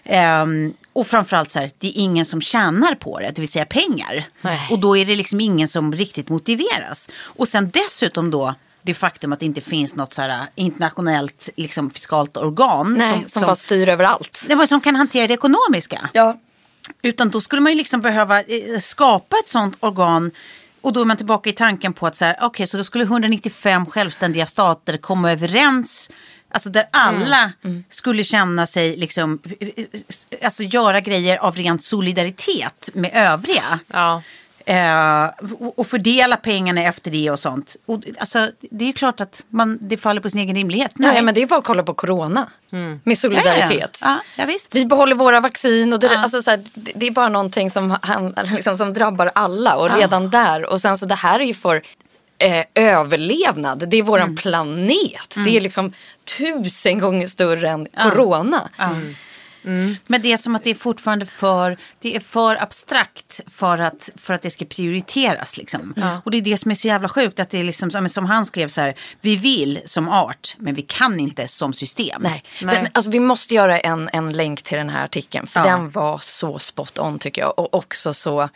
Ehm, 0.04 0.74
och 0.92 1.06
framförallt 1.06 1.50
så 1.50 1.58
här, 1.58 1.70
det 1.78 1.86
är 1.88 1.92
ingen 1.94 2.24
som 2.24 2.40
tjänar 2.40 2.94
på 2.94 3.18
det, 3.18 3.32
det 3.34 3.40
vill 3.40 3.48
säga 3.48 3.64
pengar. 3.64 4.24
Och 4.70 4.78
då 4.78 4.96
är 4.96 5.06
det 5.06 5.16
liksom 5.16 5.40
ingen 5.40 5.68
som 5.68 5.92
riktigt 5.92 6.28
motiveras. 6.28 7.10
Och 7.20 7.48
sen 7.48 7.70
dessutom 7.70 8.30
då 8.30 8.54
det 8.82 8.94
faktum 8.94 9.32
att 9.32 9.40
det 9.40 9.46
inte 9.46 9.60
finns 9.60 9.96
något 9.96 10.14
så 10.14 10.22
här 10.22 10.46
internationellt 10.54 11.50
liksom, 11.56 11.90
fiskalt 11.90 12.36
organ. 12.36 12.94
Nej, 12.98 13.24
som, 13.26 13.42
bara 13.42 13.56
styr 13.56 13.88
över 13.88 14.04
allt. 14.04 14.44
Nej, 14.48 14.56
men 14.56 14.68
som 14.68 14.80
kan 14.80 14.96
hantera 14.96 15.26
det 15.26 15.34
ekonomiska. 15.34 16.10
Ja. 16.12 16.38
Utan 17.02 17.30
då 17.30 17.40
skulle 17.40 17.62
man 17.62 17.72
ju 17.72 17.78
liksom 17.78 18.00
behöva 18.00 18.40
eh, 18.40 18.78
skapa 18.80 19.36
ett 19.36 19.48
sånt 19.48 19.76
organ. 19.80 20.30
Och 20.80 20.92
då 20.92 21.00
är 21.00 21.04
man 21.04 21.16
tillbaka 21.16 21.50
i 21.50 21.52
tanken 21.52 21.92
på 21.92 22.06
att 22.06 22.16
så 22.16 22.24
här, 22.24 22.36
okej, 22.40 22.66
så 22.66 22.76
då 22.76 22.84
skulle 22.84 23.04
195 23.04 23.86
självständiga 23.86 24.46
stater 24.46 24.96
komma 24.96 25.32
överens. 25.32 26.10
Alltså 26.50 26.68
där 26.68 26.88
alla 26.90 27.52
skulle 27.88 28.24
känna 28.24 28.66
sig, 28.66 28.96
liksom, 28.96 29.38
alltså 30.44 30.62
göra 30.62 31.00
grejer 31.00 31.36
av 31.36 31.56
ren 31.56 31.78
solidaritet 31.78 32.90
med 32.94 33.10
övriga. 33.14 33.78
Ja. 33.92 34.22
Eh, 34.66 35.24
och- 35.58 35.78
och 35.78 35.86
fördela 35.86 36.36
pengarna 36.36 36.82
efter 36.82 37.10
det 37.10 37.30
och 37.30 37.38
sånt. 37.38 37.76
Och, 37.86 38.00
alltså, 38.18 38.50
det 38.70 38.84
är 38.84 38.86
ju 38.86 38.92
klart 38.92 39.20
att 39.20 39.44
man, 39.48 39.78
det 39.80 39.96
faller 39.96 40.20
på 40.20 40.30
sin 40.30 40.40
egen 40.40 40.56
rimlighet. 40.56 40.92
Nej, 40.94 41.22
men 41.22 41.34
det 41.34 41.42
är 41.42 41.46
bara 41.46 41.58
att 41.58 41.64
kolla 41.64 41.82
på 41.82 41.94
corona. 41.94 42.48
Med 43.04 43.18
solidaritet. 43.18 43.98
Ja, 44.02 44.18
ja, 44.36 44.44
visst. 44.44 44.74
Vi 44.74 44.86
behåller 44.86 45.14
våra 45.14 45.40
vaccin 45.40 45.92
och 45.92 46.00
det, 46.00 46.08
alltså, 46.18 46.42
så 46.42 46.50
här, 46.50 46.64
det, 46.74 46.92
det 46.94 47.06
är 47.06 47.10
bara 47.10 47.28
någonting 47.28 47.70
som, 47.70 47.96
han, 48.02 48.34
liksom, 48.54 48.78
som 48.78 48.92
drabbar 48.94 49.30
alla 49.34 49.76
och 49.76 49.90
redan 49.98 50.30
där. 50.30 50.64
Och 50.64 50.80
sen 50.80 50.98
så 50.98 51.06
det 51.06 51.14
här 51.14 51.40
är 51.40 51.44
ju 51.44 51.54
för 51.54 51.82
eh, 52.38 52.64
överlevnad. 52.74 53.88
Det 53.88 53.96
är 53.96 54.02
våran 54.02 54.36
planet. 54.36 55.34
Det 55.44 55.56
är 55.56 55.60
liksom 55.60 55.92
tusen 56.38 56.98
gånger 56.98 57.26
större 57.28 57.68
än 57.68 57.86
corona. 58.02 58.68
Men 60.06 60.22
det 60.22 60.32
är 60.32 60.36
som 60.36 60.54
att 60.56 60.64
det 60.64 60.70
är 60.70 60.74
fortfarande 60.74 61.26
för, 61.26 61.76
det 62.00 62.16
är 62.16 62.20
för 62.20 62.62
abstrakt 62.62 63.40
för 63.46 63.78
att, 63.78 64.10
för 64.16 64.34
att 64.34 64.42
det 64.42 64.50
ska 64.50 64.64
prioriteras. 64.64 65.56
Liksom. 65.56 65.94
Och 66.24 66.30
det 66.30 66.36
är 66.38 66.42
det 66.42 66.58
som 66.58 66.70
är 66.70 66.74
så 66.74 66.88
jävla 66.88 67.08
sjukt. 67.08 67.40
Att 67.40 67.50
det 67.50 67.58
är 67.60 67.64
liksom, 67.64 67.90
som- 67.90 68.08
som 68.08 68.26
han 68.26 68.46
skrev 68.46 68.68
så 68.68 68.80
här, 68.80 68.94
vi 69.20 69.36
vill 69.36 69.80
som 69.84 70.08
art 70.08 70.56
men 70.58 70.74
vi 70.74 70.82
kan 70.82 71.20
inte 71.20 71.48
som 71.48 71.72
system. 71.72 72.22
Nej. 72.22 72.42
Den, 72.60 72.88
alltså, 72.94 73.10
vi 73.10 73.20
måste 73.20 73.54
göra 73.54 73.78
en, 73.80 74.10
en 74.12 74.32
länk 74.32 74.62
till 74.62 74.76
den 74.78 74.90
här 74.90 75.04
artikeln. 75.04 75.46
För 75.46 75.60
Ja. 75.60 75.66
den 75.66 75.90
var 75.90 76.18
så 76.18 76.58
spot 76.58 76.98
on 76.98 77.18
tycker 77.18 77.40
jag. 77.42 77.58
Och 77.58 77.74
också 77.74 78.14
så 78.14 78.48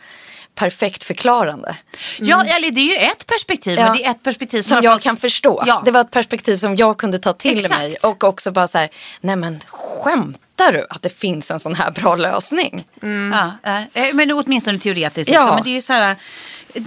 perfekt 0.55 1.03
förklarande. 1.03 1.75
Ja, 2.19 2.43
eller 2.43 2.71
det 2.71 2.81
är 2.81 2.85
ju 2.85 2.95
ett 3.07 3.25
perspektiv, 3.27 3.79
Ja. 3.79 3.83
men 3.85 3.97
det 3.97 4.05
är 4.05 4.11
ett 4.11 4.23
perspektiv 4.23 4.61
som, 4.61 4.83
jag 4.83 4.93
fått- 4.93 5.03
kan 5.03 5.17
förstå. 5.17 5.63
Ja. 5.67 5.81
Det 5.85 5.91
var 5.91 6.01
ett 6.01 6.11
perspektiv 6.11 6.57
som 6.57 6.75
jag 6.75 6.97
kunde 6.97 7.17
ta 7.19 7.33
till 7.33 7.57
Exakt. 7.57 7.79
mig. 7.79 7.95
Och 8.03 8.23
också 8.23 8.51
bara 8.51 8.67
så 8.67 8.77
här, 8.77 8.89
nej 9.21 9.35
men 9.35 9.59
skämtar 9.67 10.71
du 10.71 10.85
att 10.89 11.01
det 11.01 11.09
finns 11.19 11.51
en 11.51 11.59
sån 11.59 11.75
här 11.75 11.91
bra 11.91 12.15
lösning? 12.15 12.83
Ja, 13.01 13.51
eh, 13.93 14.13
men 14.13 14.31
åtminstone 14.31 14.79
teoretiskt. 14.79 15.31
Ja. 15.31 15.39
Liksom. 15.39 15.55
Men 15.55 15.63
det 15.63 15.69
är 15.69 15.73
ju 15.73 15.81
så 15.81 15.93
här, 15.93 16.15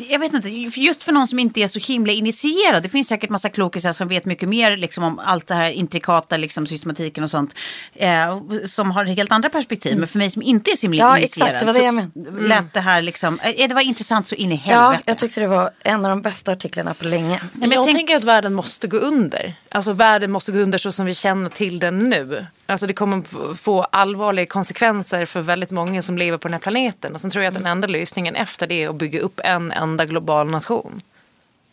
jag 0.09 0.19
vet 0.19 0.33
inte, 0.35 0.49
just 0.81 1.05
för 1.05 1.13
någon 1.13 1.27
som 1.29 1.39
inte 1.39 1.61
är 1.61 1.69
så 1.69 1.79
himla 1.79 2.13
initierad. 2.13 2.83
Det 2.83 2.89
finns 2.89 3.09
säkert 3.09 3.31
massa 3.31 3.49
klokisar 3.49 3.93
som 3.93 4.09
vet 4.09 4.25
mycket 4.25 4.49
mer 4.49 4.77
liksom, 4.77 5.05
om 5.05 5.19
allt 5.19 5.47
det 5.47 5.55
här 5.55 5.71
intrikata 5.71 6.37
liksom, 6.37 6.67
systematiken 6.67 7.25
och 7.25 7.31
sånt. 7.31 7.55
Eh, 7.95 8.39
som 8.67 8.91
har 8.91 9.05
helt 9.05 9.33
andra 9.33 9.49
perspektiv. 9.49 9.99
Men 9.99 10.09
för 10.09 10.19
mig 10.19 10.31
som 10.31 10.43
inte 10.43 10.71
är 10.71 10.77
så 10.77 10.83
himla 10.87 10.99
Ja, 10.99 11.19
initierad. 11.19 11.49
exakt, 11.49 11.61
det 11.61 11.67
var 11.67 11.73
det 11.73 11.79
så 11.79 11.85
jag 11.85 11.95
menade. 11.95 12.49
Lät 12.49 12.73
det 12.75 12.81
här 12.81 13.03
liksom, 13.03 13.39
eh, 13.43 13.69
det 13.69 13.75
var 13.75 13.83
intressant 13.83 14.29
så 14.29 14.35
in 14.35 14.53
i 14.53 14.63
Ja, 14.67 14.73
helvete. 14.81 15.03
jag 15.07 15.19
tyckte 15.19 15.41
det 15.41 15.47
var 15.49 15.71
en 15.83 16.05
av 16.05 16.09
de 16.11 16.23
bästa 16.23 16.53
artiklarna 16.53 16.95
på 16.95 17.05
länge. 17.05 17.41
Men 17.53 17.71
jag 17.71 17.87
tänker 17.87 18.17
att 18.17 18.25
världen 18.25 18.55
måste 18.55 18.87
gå 18.89 18.97
under. 18.97 19.55
Alltså 19.69 19.93
världen 19.93 20.31
måste 20.33 20.53
gå 20.53 20.59
under 20.59 20.79
så 20.79 20.93
som 20.93 21.07
vi 21.07 21.15
känner 21.15 21.51
till 21.51 21.79
den 21.79 21.99
nu. 21.99 22.47
Alltså 22.67 22.87
det 22.87 22.93
kommer 22.93 23.55
få 23.55 23.83
allvarliga 23.83 24.47
konsekvenser 24.47 25.27
för 25.27 25.41
väldigt 25.41 25.71
många 25.71 26.03
som 26.03 26.19
lever 26.19 26.39
på 26.39 26.49
den 26.49 26.53
här 26.53 26.61
planeten. 26.61 27.15
Och 27.15 27.21
sen 27.21 27.31
tror 27.31 27.45
jag 27.45 27.51
att 27.51 27.59
den 27.59 27.67
enda 27.67 27.89
lösningen 27.89 28.37
efter 28.37 28.67
det 28.67 28.83
är 28.83 28.89
att 28.89 28.95
bygga 28.97 29.21
upp 29.21 29.41
en 29.45 29.73
enda 29.73 30.05
global 30.05 30.51
nation. 30.51 31.03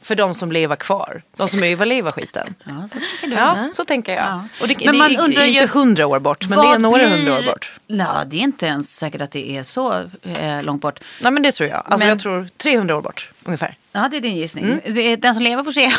För 0.02 0.16
de 0.16 0.34
som 0.34 0.52
lever 0.52 0.76
kvar. 0.76 1.22
De 1.36 1.48
som 1.48 1.64
överlever 1.64 2.12
skiten. 2.12 2.56
Ja, 2.64 2.88
så 2.88 2.96
tänker 3.00 3.28
du. 3.28 3.34
Ja, 3.36 3.70
så 3.74 3.86
tänker 3.86 4.14
jag. 4.16 4.24
Ja. 4.26 4.48
Och 4.62 4.68
det, 4.68 4.86
Men 4.86 5.00
det 5.00 5.06
är 5.16 5.22
undrar 5.24 5.44
inte 5.44 5.60
ju, 5.60 5.68
hundra 5.68 6.08
år 6.08 6.20
bort, 6.20 6.48
men 6.50 6.60
det 6.60 6.68
är 6.68 6.80
några 6.80 6.98
blir- 7.08 7.18
hundra 7.18 7.40
år 7.40 7.44
bort. 7.46 7.72
Ja, 7.88 8.24
det 8.26 8.38
är 8.38 8.42
inte 8.42 8.66
ens 8.66 8.96
säkert 8.98 9.22
att 9.22 9.32
det 9.32 9.58
är 9.58 9.64
så 9.64 9.94
eh, 10.24 10.64
långt 10.64 10.82
bort. 10.82 11.00
Nej 11.22 11.32
men 11.32 11.44
det 11.44 11.52
tror 11.52 11.70
jag. 11.70 11.78
Alltså 11.78 11.98
Men- 12.00 12.08
jag 12.08 12.20
tror 12.20 12.48
300 12.58 12.96
år 12.98 13.02
bort 13.02 13.30
ungefär. 13.46 13.76
Ja, 13.92 14.08
det 14.12 14.18
är 14.18 14.22
din 14.22 14.36
gissning. 14.36 14.80
Den 15.20 15.34
som 15.34 15.44
lever 15.44 15.64
får 15.64 15.72
se. 15.72 15.92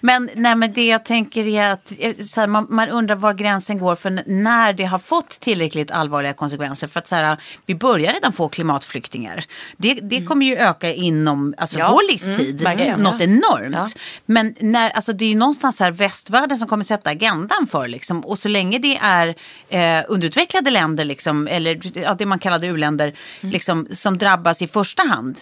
Men, 0.00 0.30
nej, 0.34 0.54
men 0.56 0.72
det 0.72 0.86
jag 0.86 1.04
tänker 1.04 1.46
är 1.46 1.72
att 1.72 1.92
eh, 1.98 2.16
så 2.16 2.40
här, 2.40 2.46
man, 2.46 2.66
man 2.70 2.88
undrar 2.88 3.14
var 3.16 3.34
gränsen 3.34 3.78
går 3.78 3.96
för 3.96 4.22
när 4.26 4.72
det 4.72 4.84
har 4.84 4.98
fått 4.98 5.30
tillräckligt 5.30 5.90
allvarliga 5.90 6.32
konsekvenser. 6.32 6.86
För 6.86 6.98
att 6.98 7.08
så 7.08 7.14
här, 7.14 7.36
vi 7.66 7.74
börjar 7.74 8.12
redan 8.12 8.32
få 8.32 8.48
klimatflyktingar. 8.48 9.44
Det, 9.76 9.94
det 9.94 10.24
kommer 10.24 10.46
ju 10.46 10.56
öka 10.56 10.92
inom 10.94 11.54
alltså, 11.58 11.78
Ja, 11.78 11.90
vår 11.92 12.10
livstid. 12.10 12.60
mm, 12.60 12.64
verkligen. 12.64 13.00
något 13.00 13.20
enormt. 13.20 13.96
Men 14.26 14.54
när, 14.60 14.90
alltså, 14.90 15.12
det 15.12 15.24
är 15.24 15.28
ju 15.28 15.36
någonstans 15.36 15.80
här 15.80 15.90
västvärlden 15.90 16.58
som 16.58 16.68
kommer 16.68 16.84
sätta 16.84 17.10
agendan 17.10 17.66
för. 17.70 17.88
Liksom. 17.88 18.20
Och 18.20 18.38
så 18.38 18.48
länge 18.48 18.78
det 18.78 18.96
är 19.02 19.34
eh, 19.68 20.04
underutvecklade 20.08 20.70
länder, 20.70 21.04
liksom, 21.04 21.48
eller 21.48 21.98
ja, 21.98 22.14
det 22.18 22.26
man 22.26 22.38
kallade 22.38 22.66
u-länder, 22.66 23.12
liksom, 23.40 23.88
som 23.92 24.18
drabbas 24.18 24.62
i 24.62 24.66
första 24.66 25.02
hand 25.02 25.38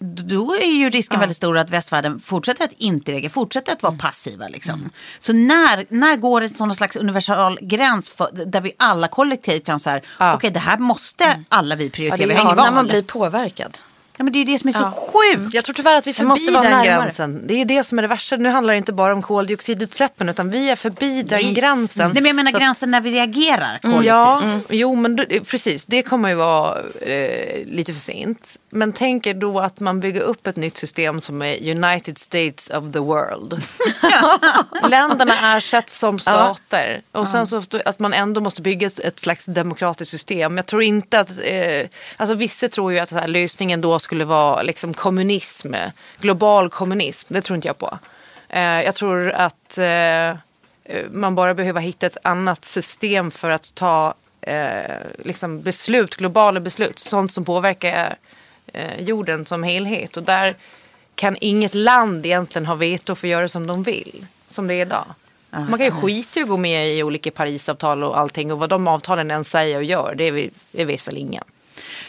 då 0.00 0.54
är 0.54 0.78
ju 0.78 0.90
risken 0.90 1.20
väldigt 1.20 1.36
stor 1.36 1.58
att 1.58 1.70
västvärlden 1.70 2.20
fortsätter 2.20 2.64
att 2.64 2.72
inte 2.72 3.12
reagera, 3.12 3.30
fortsätter 3.30 3.72
att 3.72 3.82
vara 3.82 3.96
passiva. 3.96 4.48
Liksom. 4.48 4.90
Så 5.18 5.32
när, 5.32 5.86
när 5.94 6.16
går 6.16 6.40
det 6.40 6.48
sån 6.48 6.74
slags 6.74 6.96
universal 6.96 7.58
gräns 7.62 8.08
för, 8.08 8.28
där 8.46 8.60
vi 8.60 8.72
alla 8.76 9.08
kollektivt 9.08 9.64
kan 9.64 9.80
säga, 9.80 10.00
okej 10.34 10.50
det 10.50 10.58
här 10.58 10.78
måste 10.78 11.44
alla 11.48 11.76
vi 11.76 11.90
prioritera, 11.90 12.26
vi 12.26 12.34
har 12.34 12.56
Ja, 12.56 12.64
när 12.64 12.70
man 12.72 12.86
blir 12.86 13.02
påverkad. 13.02 13.78
Ja, 14.16 14.24
men 14.24 14.32
det 14.32 14.38
är 14.38 14.44
det 14.44 14.58
som 14.58 14.68
är 14.68 14.72
så 14.72 14.90
sjukt. 14.90 15.54
Jag 15.54 15.64
tror 15.64 15.74
tyvärr 15.74 15.94
att 15.96 16.06
vi 16.06 16.10
är 16.10 16.14
Det 16.14 16.24
måste 16.24 16.44
förbi 16.44 16.54
vara 16.56 16.68
den 16.68 16.78
närmare. 16.78 17.02
gränsen. 17.02 17.46
Det 17.46 17.54
är 17.54 17.64
det 17.64 17.84
som 17.84 17.98
är 17.98 18.02
det 18.02 18.08
värsta. 18.08 18.36
Nu 18.36 18.48
handlar 18.48 18.74
det 18.74 18.78
inte 18.78 18.92
bara 18.92 19.12
om 19.12 19.22
koldioxidutsläppen 19.22 20.28
utan 20.28 20.50
vi 20.50 20.70
är 20.70 20.76
förbi 20.76 21.22
den 21.22 21.54
gränsen. 21.54 22.10
Nej, 22.14 22.22
men 22.22 22.26
jag 22.26 22.36
menar 22.36 22.52
Så 22.52 22.58
gränsen 22.58 22.90
när 22.90 23.00
vi 23.00 23.10
reagerar 23.10 23.80
Mm, 23.82 23.96
kollektivt. 23.96 24.64
Ja, 24.68 24.74
jo 24.76 24.94
men 24.94 25.16
då, 25.16 25.24
precis. 25.46 25.86
Det 25.86 26.02
kommer 26.02 26.28
ju 26.28 26.34
vara 26.34 26.78
eh, 27.00 27.66
lite 27.66 27.92
för 27.92 28.00
sent. 28.00 28.56
Men 28.70 28.92
tänk 28.92 29.26
er 29.26 29.34
då 29.34 29.60
att 29.60 29.80
man 29.80 30.00
bygger 30.00 30.20
upp 30.20 30.46
ett 30.46 30.56
nytt 30.56 30.76
system 30.76 31.20
som 31.20 31.42
är 31.42 31.70
United 31.70 32.18
States 32.18 32.70
of 32.70 32.92
the 32.92 32.98
World. 32.98 33.62
Länderna 34.90 35.56
ersätts 35.56 35.98
som 35.98 36.18
stater. 36.18 37.02
Och 37.12 37.28
sen 37.28 37.46
så 37.46 37.62
att 37.84 37.98
man 37.98 38.14
ändå 38.14 38.40
måste 38.40 38.62
bygga 38.62 38.86
ett, 38.86 39.18
slags 39.18 39.46
demokratiskt 39.46 40.10
system. 40.10 40.56
Jag 40.56 40.66
tror 40.66 40.82
inte 40.82 41.20
att, 41.20 41.30
eh, 41.42 41.88
alltså 42.16 42.34
vissa 42.34 42.68
tror 42.68 42.92
ju 42.92 42.98
att 42.98 43.08
den 43.08 43.18
här 43.18 43.28
lösningen 43.28 43.80
då 43.80 43.98
skulle 43.98 44.24
vara 44.24 44.62
liksom 44.62 44.94
kommunism, 44.94 45.74
global 46.20 46.70
kommunism. 46.70 47.34
Det 47.34 47.42
tror 47.42 47.54
inte 47.54 47.68
jag 47.68 47.78
på. 47.78 47.98
Eh, 48.48 48.62
jag 48.62 48.94
tror 48.94 49.30
att 49.30 49.78
eh, 49.78 50.36
man 51.10 51.34
bara 51.34 51.54
behöver 51.54 51.80
hitta 51.80 52.06
ett 52.06 52.16
annat 52.22 52.64
system 52.64 53.30
för 53.30 53.50
att 53.50 53.74
ta 53.74 54.14
eh, 54.40 54.96
liksom 55.18 55.62
beslut, 55.62 56.16
globala 56.16 56.60
beslut, 56.60 56.98
sånt 56.98 57.32
som 57.32 57.44
påverkar 57.44 58.16
eh, 58.72 59.00
jorden 59.00 59.44
som 59.44 59.62
helhet. 59.62 60.16
Och 60.16 60.22
där 60.22 60.54
kan 61.14 61.36
inget 61.40 61.74
land 61.74 62.26
egentligen 62.26 62.66
ha 62.66 62.74
veto 62.74 63.14
för 63.14 63.26
att 63.26 63.30
göra 63.30 63.48
som 63.48 63.66
de 63.66 63.82
vill, 63.82 64.26
som 64.48 64.66
det 64.66 64.74
är 64.74 64.86
idag. 64.86 65.06
Man 65.50 65.78
kan 65.78 65.84
ju 65.84 65.90
skita 65.90 66.40
i 66.40 66.42
att 66.42 66.48
gå 66.48 66.56
med 66.56 66.96
i 66.96 67.02
olika 67.02 67.30
Parisavtal 67.30 68.04
och 68.04 68.18
allting 68.18 68.52
och 68.52 68.58
vad 68.58 68.70
de 68.70 68.88
avtalen 68.88 69.30
än 69.30 69.44
säger 69.44 69.76
och 69.76 69.84
gör, 69.84 70.14
det, 70.14 70.30
vet, 70.84 71.08
väl 71.08 71.16
ingen. 71.16 71.44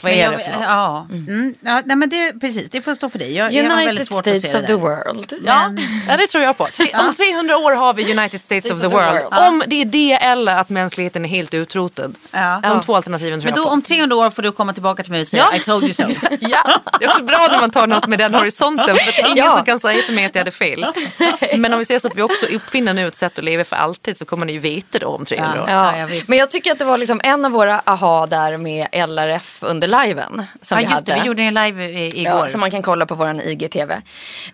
Vad 0.01 0.11
Men 0.11 0.19
är 0.19 0.23
jag- 0.23 0.33
det 0.33 0.39
för 0.39 0.51
något? 0.51 0.61
Ja, 0.69 1.07
mm. 1.11 1.53
ja 1.61 1.81
nej, 1.85 1.95
men 1.97 2.09
det, 2.09 2.33
precis, 2.41 2.69
det 2.69 2.81
får 2.81 2.95
stå 2.95 3.09
för 3.09 3.19
dig. 3.19 3.33
Jag, 3.35 3.53
jag 3.53 3.63
har 3.69 3.85
väldigt 3.85 4.11
United 4.11 4.17
att 4.17 4.25
se 4.25 4.39
States 4.39 4.51
det 4.53 4.59
of 4.61 4.65
the 4.67 4.73
world. 4.73 5.33
Ja, 5.45 5.71
ja, 6.07 6.17
det 6.17 6.27
tror 6.27 6.43
jag 6.43 6.57
på. 6.57 6.63
Om 6.93 7.13
300 7.17 7.57
år 7.57 7.71
har 7.71 7.93
vi 7.93 8.11
United 8.17 8.41
States 8.41 8.71
of 8.71 8.81
the 8.81 8.87
world. 8.87 9.21
Om 9.31 9.63
det 9.67 9.81
är 9.81 9.85
det 9.85 10.13
eller 10.13 10.55
att 10.57 10.69
mänskligheten 10.69 11.25
är 11.25 11.29
helt 11.29 11.53
utrotad. 11.53 12.15
Ja. 12.31 12.59
De 12.63 12.81
två 12.81 12.95
alternativen 12.95 13.39
tror 13.41 13.51
Men 13.51 13.55
jag 13.57 13.63
då 13.65 13.67
på. 13.69 13.73
om 13.73 13.81
300 13.81 14.15
år 14.15 14.29
får 14.29 14.41
du 14.41 14.51
komma 14.51 14.73
tillbaka 14.73 15.03
till 15.03 15.11
mig 15.11 15.21
och 15.21 15.27
säga 15.27 15.43
Ja. 15.51 15.57
I 15.57 15.59
told 15.59 15.83
you 15.83 15.93
so. 15.93 16.03
Ja, 16.39 16.79
det 16.99 17.05
är 17.05 17.09
också 17.09 17.23
bra 17.23 17.47
när 17.51 17.59
man 17.59 17.71
tar 17.71 17.87
något 17.87 18.07
med 18.07 18.19
den 18.19 18.33
horisonten. 18.33 18.85
För 18.95 19.09
att 19.09 19.19
ingen 19.31 19.37
Ja. 19.45 19.55
som 19.55 19.65
kan 19.65 19.79
säga 19.79 20.01
till 20.01 20.15
mig 20.15 20.25
att 20.25 20.35
jag 20.35 20.39
hade 20.41 20.51
fel. 20.51 20.85
Men 21.57 21.73
om 21.73 21.79
vi 21.79 21.85
ser 21.85 21.99
så 21.99 22.07
att 22.07 22.15
vi 22.15 22.21
också 22.21 22.45
uppfinner 22.45 22.93
nu 22.93 23.07
ett 23.07 23.15
sätt 23.15 23.37
att 23.37 23.43
leva 23.43 23.63
för 23.63 23.75
alltid 23.75 24.17
så 24.17 24.25
kommer 24.25 24.45
ni 24.45 24.53
ju 24.53 24.59
veta 24.59 24.99
då 24.99 25.07
om 25.07 25.25
300 25.25 25.63
år. 25.63 25.69
Ja, 25.69 25.91
Ja, 25.93 25.99
ja, 25.99 26.05
visst. 26.05 26.29
men 26.29 26.37
jag 26.37 26.51
tycker 26.51 26.71
att 26.71 26.79
det 26.79 26.85
var 26.85 26.97
liksom 26.97 27.21
en 27.23 27.45
av 27.45 27.51
våra 27.51 27.81
aha 27.85 28.25
där 28.25 28.57
med 28.57 28.87
LRF 29.09 29.58
under 29.63 29.87
liven. 30.05 30.43
Som 30.61 30.77
Ja, 30.77 30.85
vi 30.87 30.91
just 30.93 31.05
det, 31.05 31.11
hade. 31.11 31.21
vi 31.23 31.27
gjorde 31.27 31.43
en 31.43 31.53
live 31.53 31.83
i- 31.89 32.21
igår. 32.21 32.33
Ja, 32.33 32.47
som 32.47 32.59
man 32.59 32.71
kan 32.71 32.81
kolla 32.81 33.05
på 33.05 33.15
vår 33.15 33.41
IGTV. 33.41 33.91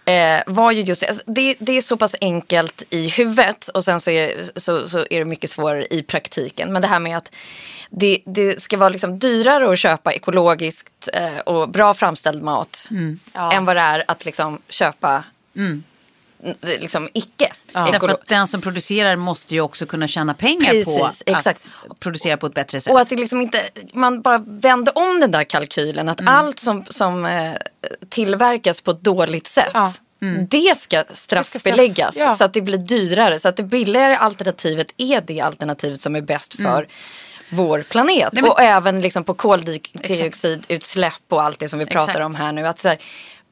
Eh, 0.05 0.43
var 0.47 0.71
ju 0.71 0.81
just 0.81 1.01
det. 1.01 1.07
Alltså, 1.07 1.23
det. 1.27 1.55
Det 1.59 1.77
är 1.77 1.81
så 1.81 1.97
pass 1.97 2.15
enkelt 2.21 2.83
i 2.89 3.07
huvudet 3.09 3.67
och 3.67 3.83
sen 3.83 3.99
så 3.99 4.11
är, 4.11 4.43
så, 4.59 4.89
så 4.89 4.99
är 4.99 5.19
det 5.19 5.25
mycket 5.25 5.49
svårare 5.49 5.85
i 5.89 6.03
praktiken. 6.03 6.73
Men 6.73 6.81
det 6.81 6.87
här 6.87 6.99
med 6.99 7.17
att 7.17 7.31
det, 7.89 8.19
det 8.25 8.61
ska 8.61 8.77
vara 8.77 8.89
liksom 8.89 9.19
dyrare 9.19 9.71
att 9.73 9.79
köpa 9.79 10.13
ekologiskt 10.13 11.09
eh, 11.13 11.37
och 11.39 11.69
bra 11.69 11.93
framställd 11.93 12.43
mat 12.43 12.89
än 13.53 13.65
vad 13.65 13.75
det 13.75 13.81
är 13.81 14.03
att 14.07 14.25
liksom 14.25 14.61
köpa 14.69 15.23
n- 15.57 15.83
liksom 16.61 17.09
icke. 17.13 17.51
Därför 17.73 17.93
ekolo- 17.93 18.13
att 18.13 18.27
den 18.27 18.47
som 18.47 18.61
producerar 18.61 19.15
måste 19.15 19.53
ju 19.53 19.61
också 19.61 19.85
kunna 19.85 20.07
tjäna 20.07 20.33
pengar 20.33 20.71
Precis, 20.71 20.97
på 20.99 21.09
exakt. 21.25 21.71
att 21.89 21.99
producera 21.99 22.37
på 22.37 22.45
ett 22.47 22.53
bättre 22.53 22.79
sätt. 22.81 22.93
Och 22.93 22.99
att 22.99 23.09
det 23.09 23.15
liksom 23.15 23.41
inte, 23.41 23.61
man 23.93 24.21
bara 24.21 24.37
vände 24.47 24.91
om 24.91 25.19
den 25.19 25.31
där 25.31 25.43
kalkylen. 25.43 26.09
Att 26.09 26.27
allt 26.27 26.59
som, 26.59 26.85
som 26.89 27.25
eh, 27.25 27.51
tillverkas 28.09 28.81
på 28.81 28.91
ett 28.91 29.01
dåligt 29.01 29.47
sätt. 29.47 29.71
Ja. 29.73 29.93
Det 30.49 30.77
ska 30.77 31.03
straffbeläggas 31.13 32.15
ja. 32.15 32.35
så 32.37 32.43
att 32.43 32.53
det 32.53 32.61
blir 32.61 32.77
dyrare. 32.77 33.39
Så 33.39 33.47
att 33.47 33.57
det 33.57 33.63
billigare 33.63 34.15
alternativet 34.15 34.87
är 34.97 35.21
det 35.27 35.41
alternativet 35.41 36.01
som 36.01 36.15
är 36.15 36.21
bäst 36.21 36.55
för 36.55 36.87
vår 37.49 37.81
planet. 37.81 38.29
Nej, 38.33 38.41
men- 38.43 38.51
Och 38.51 38.61
även 38.61 39.01
liksom 39.01 39.23
på 39.23 39.33
koldioxidutsläpp 39.33 41.13
och 41.29 41.43
allt 41.43 41.59
det 41.59 41.69
som 41.69 41.79
vi 41.79 41.85
pratar 41.85 42.09
Exakt. 42.09 42.25
om 42.25 42.35
här 42.35 42.51
nu. 42.51 42.67
Att 42.67 42.79
så 42.79 42.87
här, 42.87 42.97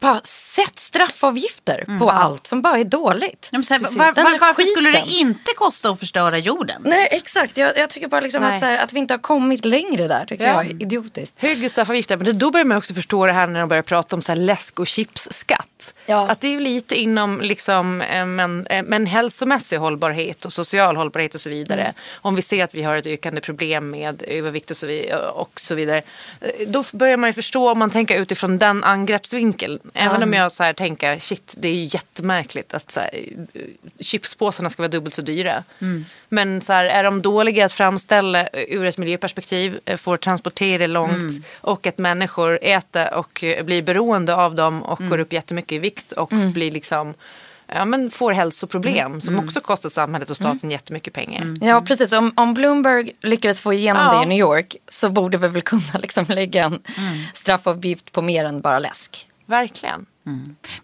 bara 0.04 0.22
sätt 0.24 0.80
straffavgifter 0.80 2.00
på 2.00 2.10
allt 2.12 2.48
som 2.48 2.62
bara 2.62 2.78
är 2.80 2.84
dåligt. 2.84 3.50
Ja, 3.52 3.62
här, 3.70 3.80
var, 3.80 4.06
var, 4.24 4.40
varför 4.40 4.62
skulle 4.64 4.92
det 4.92 5.02
skiten. 5.02 5.28
inte 5.28 5.52
kosta 5.56 5.90
att 5.90 6.00
förstöra 6.00 6.38
jorden? 6.38 6.82
Nej 6.86 7.08
exakt, 7.12 7.58
jag, 7.58 7.78
jag 7.78 7.90
tycker 7.90 8.08
bara 8.08 8.22
liksom 8.22 8.44
att, 8.44 8.60
så 8.60 8.66
här, 8.66 8.78
att 8.78 8.94
vi 8.94 9.00
inte 9.00 9.14
har 9.14 9.20
kommit 9.20 9.66
längre 9.66 10.08
där 10.08 10.26
tycker 10.26 10.44
Ja. 10.48 10.54
jag 10.64 10.66
är 10.66 10.82
idiotiskt. 10.82 11.36
Högre 11.38 11.70
straffavgifter, 11.70 12.18
men 12.18 12.38
då 12.38 12.52
börjar 12.52 12.66
man 12.66 12.78
också 12.78 12.94
förstå 12.94 13.26
det 13.26 13.32
här 13.34 13.48
när 13.48 13.60
de 13.60 13.70
börjar 13.70 13.84
prata 13.84 14.16
om 14.16 14.22
så 14.22 14.32
här 14.32 14.40
läsk 14.40 14.80
och 14.80 14.88
chipsskatt. 14.88 15.94
Ja. 16.06 16.28
Att 16.30 16.42
det 16.42 16.48
är 16.48 16.52
ju 16.52 16.60
lite 16.60 16.96
inom 16.96 17.42
liksom, 17.42 18.02
eh, 18.02 18.26
men, 18.26 18.68
eh, 18.68 18.84
men 18.84 19.06
hälsomässig 19.06 19.78
hållbarhet 19.78 20.46
och 20.46 20.54
social 20.54 20.96
hållbarhet 20.96 21.36
och 21.36 21.42
så 21.42 21.50
vidare. 21.50 21.82
Mm. 21.82 21.94
Om 22.22 22.36
vi 22.36 22.42
ser 22.42 22.64
att 22.64 22.74
vi 22.76 22.84
har 22.84 22.96
ett 22.96 23.06
ökande 23.08 23.42
problem 23.42 23.90
med 23.90 24.24
övervikt 24.28 24.72
och 24.72 24.78
så, 24.78 24.88
vi- 24.88 25.14
och 25.34 25.60
så 25.60 25.76
vidare. 25.76 26.02
Eh, 26.42 26.50
Då 26.68 26.84
börjar 26.92 27.18
man 27.18 27.30
ju 27.30 27.34
förstå 27.34 27.72
om 27.72 27.80
man 27.80 27.90
tänker 27.90 28.20
utifrån 28.22 28.58
den 28.58 28.84
angreppsvinkeln. 28.84 29.80
Även 29.94 30.24
om 30.24 30.34
jag 30.34 30.52
så 30.52 30.64
här 30.64 30.74
tänker, 30.74 31.20
shit 31.20 31.54
det 31.58 31.68
är 31.68 31.74
ju 31.74 31.84
jättemärkligt 31.86 32.74
att 32.74 32.92
så 32.92 33.00
här, 33.00 33.10
chipspåsarna 34.00 34.70
ska 34.70 34.82
vara 34.82 34.92
dubbelt 34.92 35.14
så 35.16 35.22
dyra. 35.22 35.64
Mm. 35.82 36.06
Men 36.30 36.62
så 36.62 36.74
här, 36.74 36.86
är 36.86 37.04
de 37.04 37.22
dåliga 37.22 37.66
att 37.66 37.74
framställa 37.74 38.50
ur 38.54 38.86
ett 38.86 38.98
miljöperspektiv, 38.98 39.80
eh, 39.86 39.98
får 39.98 40.18
transportera 40.18 40.88
långt 40.88 41.14
Mm. 41.14 41.44
och 41.62 41.88
att 41.88 41.98
människor 41.98 42.60
äter 42.62 43.14
och 43.14 43.44
eh, 43.44 43.64
blir 43.66 43.82
beroende 43.82 44.36
av 44.36 44.56
dem 44.56 44.84
och 44.84 45.00
Mm. 45.00 45.10
går 45.10 45.20
upp 45.20 45.34
jättemycket 45.34 45.72
i 45.72 45.80
vikt 45.80 46.12
och 46.12 46.30
blir 46.54 46.72
liksom 46.72 47.14
Ja, 47.76 47.86
men 47.86 48.10
får 48.12 48.32
hälsoproblem 48.32 49.06
Mm. 49.06 49.22
som 49.22 49.40
också 49.40 49.62
kostar 49.62 49.90
samhället 49.90 50.30
och 50.30 50.36
staten 50.36 50.72
jättemycket 50.72 51.14
pengar. 51.14 51.56
Ja, 51.62 51.82
precis. 51.82 52.12
Om, 52.14 52.32
om 52.36 52.54
Bloomberg 52.54 53.12
lyckades 53.22 53.62
få 53.62 53.74
igenom 53.74 54.06
Ja. 54.12 54.18
det 54.20 54.24
i 54.24 54.28
New 54.28 54.38
York 54.38 54.76
så 54.88 55.10
borde 55.10 55.38
vi 55.38 55.48
väl 55.48 55.62
kunna 55.62 55.82
liksom 56.02 56.26
lägga 56.28 56.64
en 56.66 56.82
straffavgift 57.34 58.12
på 58.12 58.22
mer 58.22 58.46
än 58.46 58.62
bara 58.62 58.80
läsk. 58.80 59.28
Verkligen. 59.48 60.08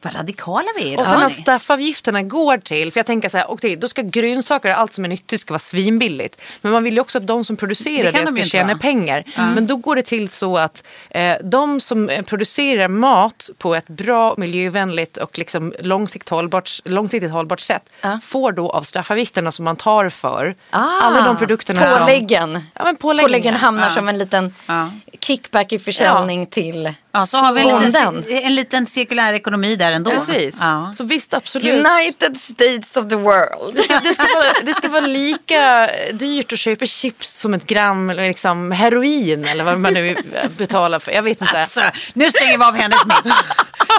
Vad 0.02 0.16
radikala 0.16 0.68
vi 0.78 0.94
är 0.94 1.00
Och 1.00 1.06
sen 1.06 1.24
att 1.24 1.36
straffavgifterna 1.36 2.24
går 2.24 2.58
till, 2.58 2.92
för 2.92 3.00
jag 3.00 3.06
tänker 3.06 3.30
så 3.30 3.38
här, 3.38 3.52
okej, 3.52 3.76
då 3.76 3.88
ska 3.88 4.02
grönsaker 4.02 4.70
och 4.70 4.80
allt 4.80 4.94
som 4.94 5.06
är 5.06 5.10
nyttigt 5.10 5.42
ska 5.42 5.54
vara 5.54 5.60
svinbilligt. 5.60 6.42
Men 6.62 6.72
man 6.72 6.84
vill 6.84 6.94
ju 6.94 7.00
också 7.00 7.18
att 7.18 7.28
de 7.28 7.44
som 7.46 7.56
Det 7.56 7.60
producerar 7.60 8.12
det, 8.12 8.26
de 8.26 8.38
ju 8.38 8.44
ska 8.44 8.58
tjäna 8.58 8.78
pengar. 8.78 9.24
Men 9.36 9.68
då 9.68 9.76
går 9.76 9.96
det 9.96 10.02
till 10.02 10.30
så 10.30 10.58
att 10.58 10.84
eh, 11.10 11.36
de 11.44 11.80
som 11.80 12.10
eh, 12.10 12.22
producerar 12.26 12.88
mat 12.88 13.50
på 13.58 13.76
ett 13.76 13.88
bra, 13.88 14.34
miljövänligt 14.38 15.18
och 15.18 15.38
liksom 15.38 15.74
långsiktigt 15.80 16.30
hållbart, 16.30 16.70
långsiktigt 16.86 17.32
hållbart 17.32 17.60
sätt 17.60 17.90
får 18.22 18.52
då 18.52 18.70
av 18.72 18.82
straffavgifterna 18.84 19.52
som 19.52 19.66
man 19.66 19.76
tar 19.76 20.10
för 20.10 20.56
alla 20.70 21.22
de 21.22 21.38
produkterna 21.38 21.86
som... 21.86 22.00
Påläggen. 22.00 22.60
Ja, 22.74 22.84
men 22.84 22.96
påläggen, 22.96 23.26
Påläggen 23.28 23.54
ja. 23.54 23.60
hamnar 23.60 23.90
som 23.90 24.10
en 24.10 24.18
liten 24.18 24.54
Ja. 24.66 24.92
kickback 25.20 25.72
i 25.72 25.80
försäljning 25.80 26.46
till 26.46 26.94
Ja, 27.12 27.26
så 27.26 27.38
har 27.38 27.54
vi 27.54 27.62
en 27.62 27.68
Bonden. 27.68 28.16
liten, 28.16 28.38
en 28.46 28.56
liten 28.56 28.86
cirkulär 28.86 29.29
ekonomi 29.34 29.76
där 29.76 29.92
ändå. 29.92 30.12
Precis. 30.12 30.58
Ja. 30.60 30.92
Så 30.96 31.04
visst, 31.04 31.34
absolut. 31.34 31.74
United 31.74 32.38
States 32.38 32.98
of 32.98 33.10
the 33.10 33.16
world. 33.16 33.76
Det 34.04 34.14
ska, 34.14 34.24
vara, 34.24 34.54
det 34.64 34.74
ska 34.74 34.90
vara 34.90 35.08
lika 35.08 35.90
dyrt 36.14 36.54
att 36.54 36.60
köpa 36.60 36.86
chips 36.86 37.30
som 37.30 37.54
ett 37.54 37.66
gram 37.66 38.10
liksom 38.10 38.72
heroin 38.72 39.46
eller 39.46 39.64
vad 39.64 39.80
man 39.80 39.94
nu 39.94 40.18
betalar 40.58 41.00
för. 41.00 41.12
Jag 41.12 41.24
vet 41.24 41.42
inte. 41.42 41.60
Alltså, 41.60 41.82
nu 42.14 42.32
stänger 42.32 42.58
vi 42.58 42.64
av 42.64 42.76
hennes 42.76 43.06
mick. 43.06 43.34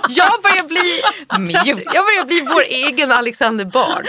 Jag 0.09 0.43
börjar 0.43 0.65
bli, 0.65 1.03
jag 1.95 2.05
börjar 2.05 2.25
bli 2.25 2.47
vår 2.49 2.63
egen 2.63 3.13
Alexander 3.13 3.65
Bard. 3.65 4.07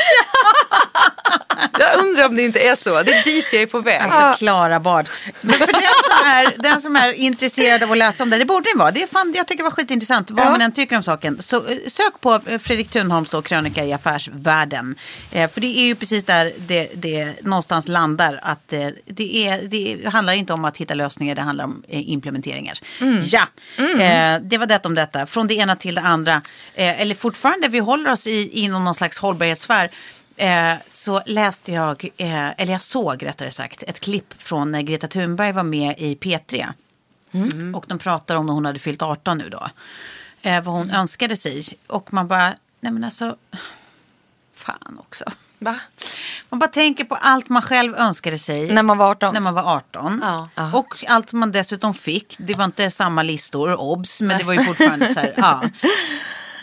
Jag 1.79 1.99
undrar 1.99 2.25
om 2.25 2.35
det 2.35 2.41
inte 2.43 2.59
är 2.59 2.75
så. 2.75 3.03
Det 3.03 3.11
är 3.11 3.23
dit 3.23 3.45
jag 3.53 3.61
är 3.61 3.67
på 3.67 3.79
väg. 3.79 4.01
Alltså 4.01 4.39
Klara 4.39 4.79
Bard. 4.79 5.09
Men 5.41 5.53
för 5.53 5.65
den 5.67 5.73
som, 6.03 6.27
är, 6.27 6.53
den 6.57 6.81
som 6.81 6.95
är 6.95 7.13
intresserad 7.13 7.83
av 7.83 7.91
att 7.91 7.97
läsa 7.97 8.23
om 8.23 8.29
det, 8.29 8.37
det 8.37 8.45
borde 8.45 8.69
ni 8.73 8.79
vara. 8.79 8.91
Det 8.91 9.03
är 9.03 9.07
fan, 9.07 9.33
jag 9.35 9.47
tycker 9.47 9.63
det 9.63 9.69
var 9.69 9.71
skitintressant, 9.71 10.31
vad 10.31 10.45
man 10.45 10.61
än 10.61 10.71
tycker 10.71 10.95
om 10.95 11.03
saken. 11.11 11.41
Så 11.41 11.67
eh, 11.67 11.77
sök 11.87 12.21
på 12.21 12.39
eh, 12.45 12.59
Fredrik 12.59 12.89
Thunholms 12.89 13.29
då, 13.29 13.41
krönika 13.41 13.85
i 13.85 13.93
affärsvärlden. 13.93 14.95
Eh, 15.31 15.49
för 15.49 15.61
det 15.61 15.79
är 15.79 15.83
ju 15.83 15.95
precis 15.95 16.25
där 16.25 16.53
det, 16.57 16.91
det 16.95 17.43
någonstans 17.43 17.87
landar. 17.87 18.39
Att 18.43 18.73
eh, 18.73 18.87
det, 19.05 19.47
är, 19.47 19.61
det 19.67 20.09
handlar 20.09 20.33
inte 20.33 20.53
om 20.53 20.65
att 20.65 20.77
hitta 20.77 20.93
lösningar, 20.93 21.35
det 21.35 21.41
handlar 21.41 21.65
om 21.65 21.83
eh, 21.87 22.09
implementeringar. 22.09 22.79
Ja, 23.21 23.47
eh, 23.77 24.41
det 24.41 24.57
var 24.57 24.65
det 24.65 24.85
om 24.85 24.95
detta. 24.95 25.25
Från 25.25 25.47
det 25.47 25.53
ena 25.53 25.75
till 25.75 25.95
det 25.95 26.01
andra. 26.01 26.41
Eller 26.75 27.15
fortfarande, 27.15 27.67
vi 27.67 27.79
håller 27.79 28.11
oss 28.11 28.27
i, 28.27 28.49
inom 28.63 28.83
någon 28.83 28.95
slags 28.95 29.17
hållbarhetssfär. 29.17 29.89
Eh, 30.37 30.73
så 30.89 31.21
läste 31.25 31.71
jag, 31.71 32.09
eh, 32.17 32.61
eller 32.61 32.71
jag 32.71 32.81
såg 32.81 33.25
rättare 33.25 33.51
sagt, 33.51 33.83
ett 33.83 33.99
klipp 33.99 34.33
från 34.37 34.71
när 34.71 34.81
Greta 34.81 35.07
Thunberg 35.07 35.51
var 35.51 35.63
med 35.63 35.95
i 35.97 36.15
P3. 36.15 36.73
Och 37.73 37.85
de 37.87 37.99
pratar 37.99 38.35
om 38.35 38.45
när 38.45 38.53
hon 38.53 38.65
hade 38.65 38.79
fyllt 38.79 39.01
18 39.01 39.37
nu 39.37 39.49
då. 39.49 39.67
Eh, 40.41 40.63
vad 40.63 40.75
hon 40.75 40.91
önskade 40.91 41.35
sig. 41.37 41.63
Och 41.87 42.13
man 42.13 42.27
bara, 42.27 42.53
nej 42.79 42.91
men 42.91 43.03
alltså, 43.03 43.35
fan 44.55 44.97
också. 44.99 45.23
Va? 45.59 45.75
Man 46.49 46.59
bara 46.59 46.67
tänker 46.69 47.03
på 47.03 47.15
allt 47.15 47.49
man 47.49 47.61
själv 47.61 47.95
önskade 47.95 48.37
sig. 48.37 48.71
När 48.73 48.83
man 48.83 48.97
var 48.97 49.09
18. 49.11 49.33
När 49.33 49.41
man 49.41 49.53
var 49.53 49.63
18. 49.75 50.19
Ja. 50.55 50.71
Och 50.73 51.05
allt 51.07 51.33
man 51.33 51.51
dessutom 51.51 51.93
fick. 51.93 52.35
Det 52.39 52.53
var 52.53 52.65
inte 52.65 52.91
samma 52.91 53.23
listor, 53.23 53.75
obs, 53.81 54.21
men 54.21 54.37
det 54.37 54.43
var 54.43 54.53
ju 54.53 54.63
fortfarande 54.63 55.07
så 55.13 55.19
här. 55.19 55.33
Ja. 55.37 55.61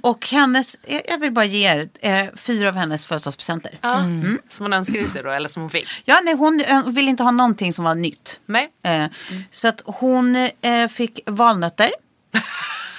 Och 0.02 0.28
hennes, 0.28 0.76
jag 1.08 1.18
vill 1.18 1.32
bara 1.32 1.44
ge 1.44 1.68
er 1.72 1.88
eh, 2.00 2.26
fyra 2.36 2.68
av 2.68 2.76
hennes 2.76 3.06
födelsedagspresenter. 3.06 3.78
Ja. 3.80 4.04
Som 4.48 4.64
hon 4.64 4.72
önskade 4.72 5.08
sig 5.08 5.22
då, 5.22 5.30
eller 5.30 5.48
som 5.48 5.62
hon 5.62 5.70
fick. 5.70 5.88
nej, 6.06 6.34
hon 6.34 6.60
eh, 6.60 6.84
vill 6.86 7.08
inte 7.08 7.22
ha 7.22 7.30
någonting 7.30 7.72
som 7.72 7.84
var 7.84 7.94
nytt. 7.94 8.40
Nej. 8.46 8.70
Eh, 8.82 9.06
Så 9.50 9.68
att 9.68 9.82
hon 9.84 10.36
eh, 10.60 10.88
fick 10.88 11.20
valnötter. 11.26 11.90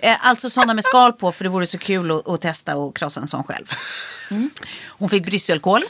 Eh, 0.00 0.26
alltså 0.28 0.50
sådana 0.50 0.74
med 0.74 0.84
skal 0.84 1.12
på 1.12 1.32
för 1.32 1.44
det 1.44 1.50
vore 1.50 1.66
så 1.66 1.78
kul 1.78 2.10
att, 2.10 2.28
att 2.28 2.40
testa 2.40 2.76
och 2.76 2.96
krossa 2.96 3.20
en 3.20 3.26
sån 3.26 3.44
själv. 3.44 3.66
Hon 4.86 5.08
fick 5.08 5.26
brysselkål. 5.26 5.84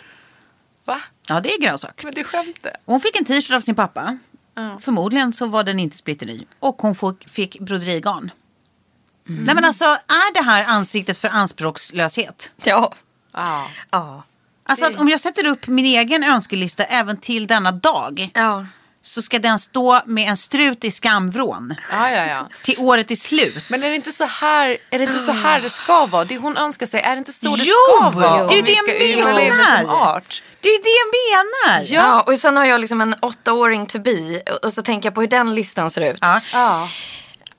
Va? 0.84 1.00
Ja, 1.28 1.40
det 1.40 1.54
är 1.54 1.60
grönsak. 1.60 2.04
Men 2.04 2.14
du 2.14 2.24
skämtar. 2.24 2.72
Hon 2.84 3.00
fick 3.00 3.16
en 3.16 3.24
t-shirt 3.24 3.50
av 3.56 3.60
sin 3.60 3.74
pappa. 3.74 4.18
Förmodligen 4.80 5.32
så 5.32 5.46
var 5.46 5.64
den 5.64 5.80
inte 5.80 5.96
splitterny. 5.96 6.46
Och 6.58 6.82
hon 6.82 6.94
fick, 6.94 7.28
fick 7.30 7.60
broderigarn. 7.60 8.30
Nej 9.26 9.54
men 9.54 9.64
alltså, 9.64 9.84
är 9.84 10.34
det 10.34 10.42
här 10.42 10.64
ansiktet 10.64 11.18
för 11.18 11.28
anspråkslöshet? 11.28 12.52
Ja. 12.64 12.94
Ja. 13.32 13.66
Ja. 13.90 14.22
Alltså 14.66 14.86
att 14.86 14.96
om 14.96 15.08
jag 15.08 15.20
sätter 15.20 15.46
upp 15.46 15.66
min 15.66 15.84
egen 15.84 16.24
önskelista 16.24 16.84
även 16.84 17.16
till 17.16 17.46
denna 17.46 17.72
dag. 17.72 18.30
Ja. 18.34 18.66
Så 19.06 19.22
ska 19.22 19.38
den 19.38 19.58
stå 19.58 20.00
med 20.06 20.28
en 20.28 20.36
strut 20.36 20.84
i 20.84 20.90
skamvrån. 20.90 21.74
Ja, 21.92 22.10
ja, 22.10 22.26
ja. 22.26 22.48
Till 22.62 22.78
året 22.78 23.10
är 23.10 23.14
slut. 23.16 23.64
Men 23.68 23.82
är 23.82 23.88
det 23.90 23.94
inte 23.96 24.12
så 24.12 24.24
här, 24.24 24.76
är 24.90 24.98
det, 24.98 25.04
inte 25.04 25.18
så 25.18 25.32
här 25.32 25.60
det 25.60 25.70
ska 25.70 26.06
vara? 26.06 26.24
Det 26.24 26.36
hon 26.36 26.56
önskar 26.56 26.86
sig, 26.86 27.00
är 27.00 27.10
det 27.10 27.18
inte 27.18 27.32
så 27.32 27.56
det 27.56 27.62
Jo, 27.64 27.74
ska 28.00 28.10
vara? 28.10 28.46
det 28.46 28.54
är 28.54 28.58
om 28.58 28.64
det 28.64 28.72
jag 29.04 29.34
menar. 29.34 29.76
som 29.76 29.90
art? 29.90 30.42
Det 30.60 30.68
är 30.68 30.72
ju 30.72 30.78
det 30.78 30.90
jag 30.90 31.38
menar. 31.38 31.92
Ja. 31.92 32.20
och 32.20 32.38
sen 32.40 32.56
har 32.56 32.64
jag 32.64 32.80
liksom 32.80 33.00
en 33.00 33.14
åttaåring 33.22 33.86
to 33.86 33.98
be. 33.98 34.42
Och 34.62 34.72
så 34.72 34.82
tänker 34.82 35.06
jag 35.06 35.14
på 35.14 35.20
hur 35.20 35.28
den 35.28 35.54
listan 35.54 35.90
ser 35.90 36.12
ut. 36.12 36.18
Ja. 36.20 36.40
Ja. 36.52 36.88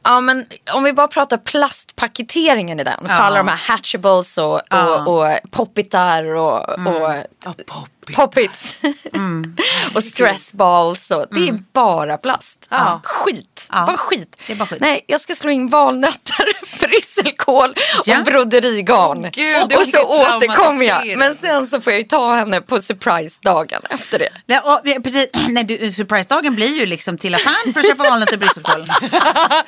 Ja, 0.08 0.22
men 0.22 0.46
om 0.74 0.84
vi 0.84 0.94
bara 0.94 1.08
pratar 1.08 1.38
plastpaketeringen 1.38 2.80
i 2.80 2.84
den. 2.84 3.00
På 3.00 3.06
Ja. 3.10 3.14
alla 3.14 3.38
de 3.38 3.48
här 3.48 3.58
hatchables 3.58 4.38
och, 4.38 4.62
Ja. 4.70 5.04
och, 5.06 5.22
och 5.26 5.52
poppitar 5.52 6.24
och, 6.36 6.70
och 6.70 7.14
Ja, 7.46 7.54
poppits. 8.16 8.76
Mm. 9.14 9.56
och 9.96 10.04
stressballs. 10.04 11.12
Och, 11.12 11.26
det 11.32 11.50
är 11.50 11.64
bara 11.74 12.18
plast. 12.18 12.68
Ja. 12.70 13.02
Skit. 13.04 13.68
Bara 13.72 13.98
skit. 13.98 14.36
Det 14.48 14.54
är 14.54 14.58
bara 14.58 14.66
skit. 14.66 14.82
Nej, 14.82 15.02
jag 15.08 15.22
ska 15.22 15.36
slå 15.36 15.50
in 15.50 15.68
valnötter, 15.70 16.46
brysselkål 16.88 17.76
Ja. 18.06 18.18
och 18.20 18.24
broderigarn. 18.26 19.26
Åh, 19.26 19.30
Gud, 19.32 19.74
och 19.78 19.84
så 19.86 20.02
återkommer 20.04 20.86
jag. 20.86 21.18
Men 21.18 21.36
sen 21.36 21.68
så 21.68 21.82
får 21.82 21.94
jag 21.94 22.00
ju 22.00 22.08
ta 22.08 22.34
henne 22.36 22.62
på 22.62 22.82
surprise-dagen 22.82 23.82
efter 23.90 24.20
det. 24.20 24.30
Det, 24.46 24.60
och, 24.60 24.82
ja, 24.84 24.96
precis, 25.04 25.28
nej, 25.50 25.64
du, 25.64 25.92
surprise-dagen 25.92 26.56
blir 26.56 26.80
ju 26.80 26.86
liksom 26.86 27.18
till 27.18 27.36
affären 27.36 27.74
för 27.74 27.80
att 27.80 27.88
köpa 27.88 28.04
valnötter 28.04 28.34
och 28.34 28.40
brysselkål. 28.40 28.82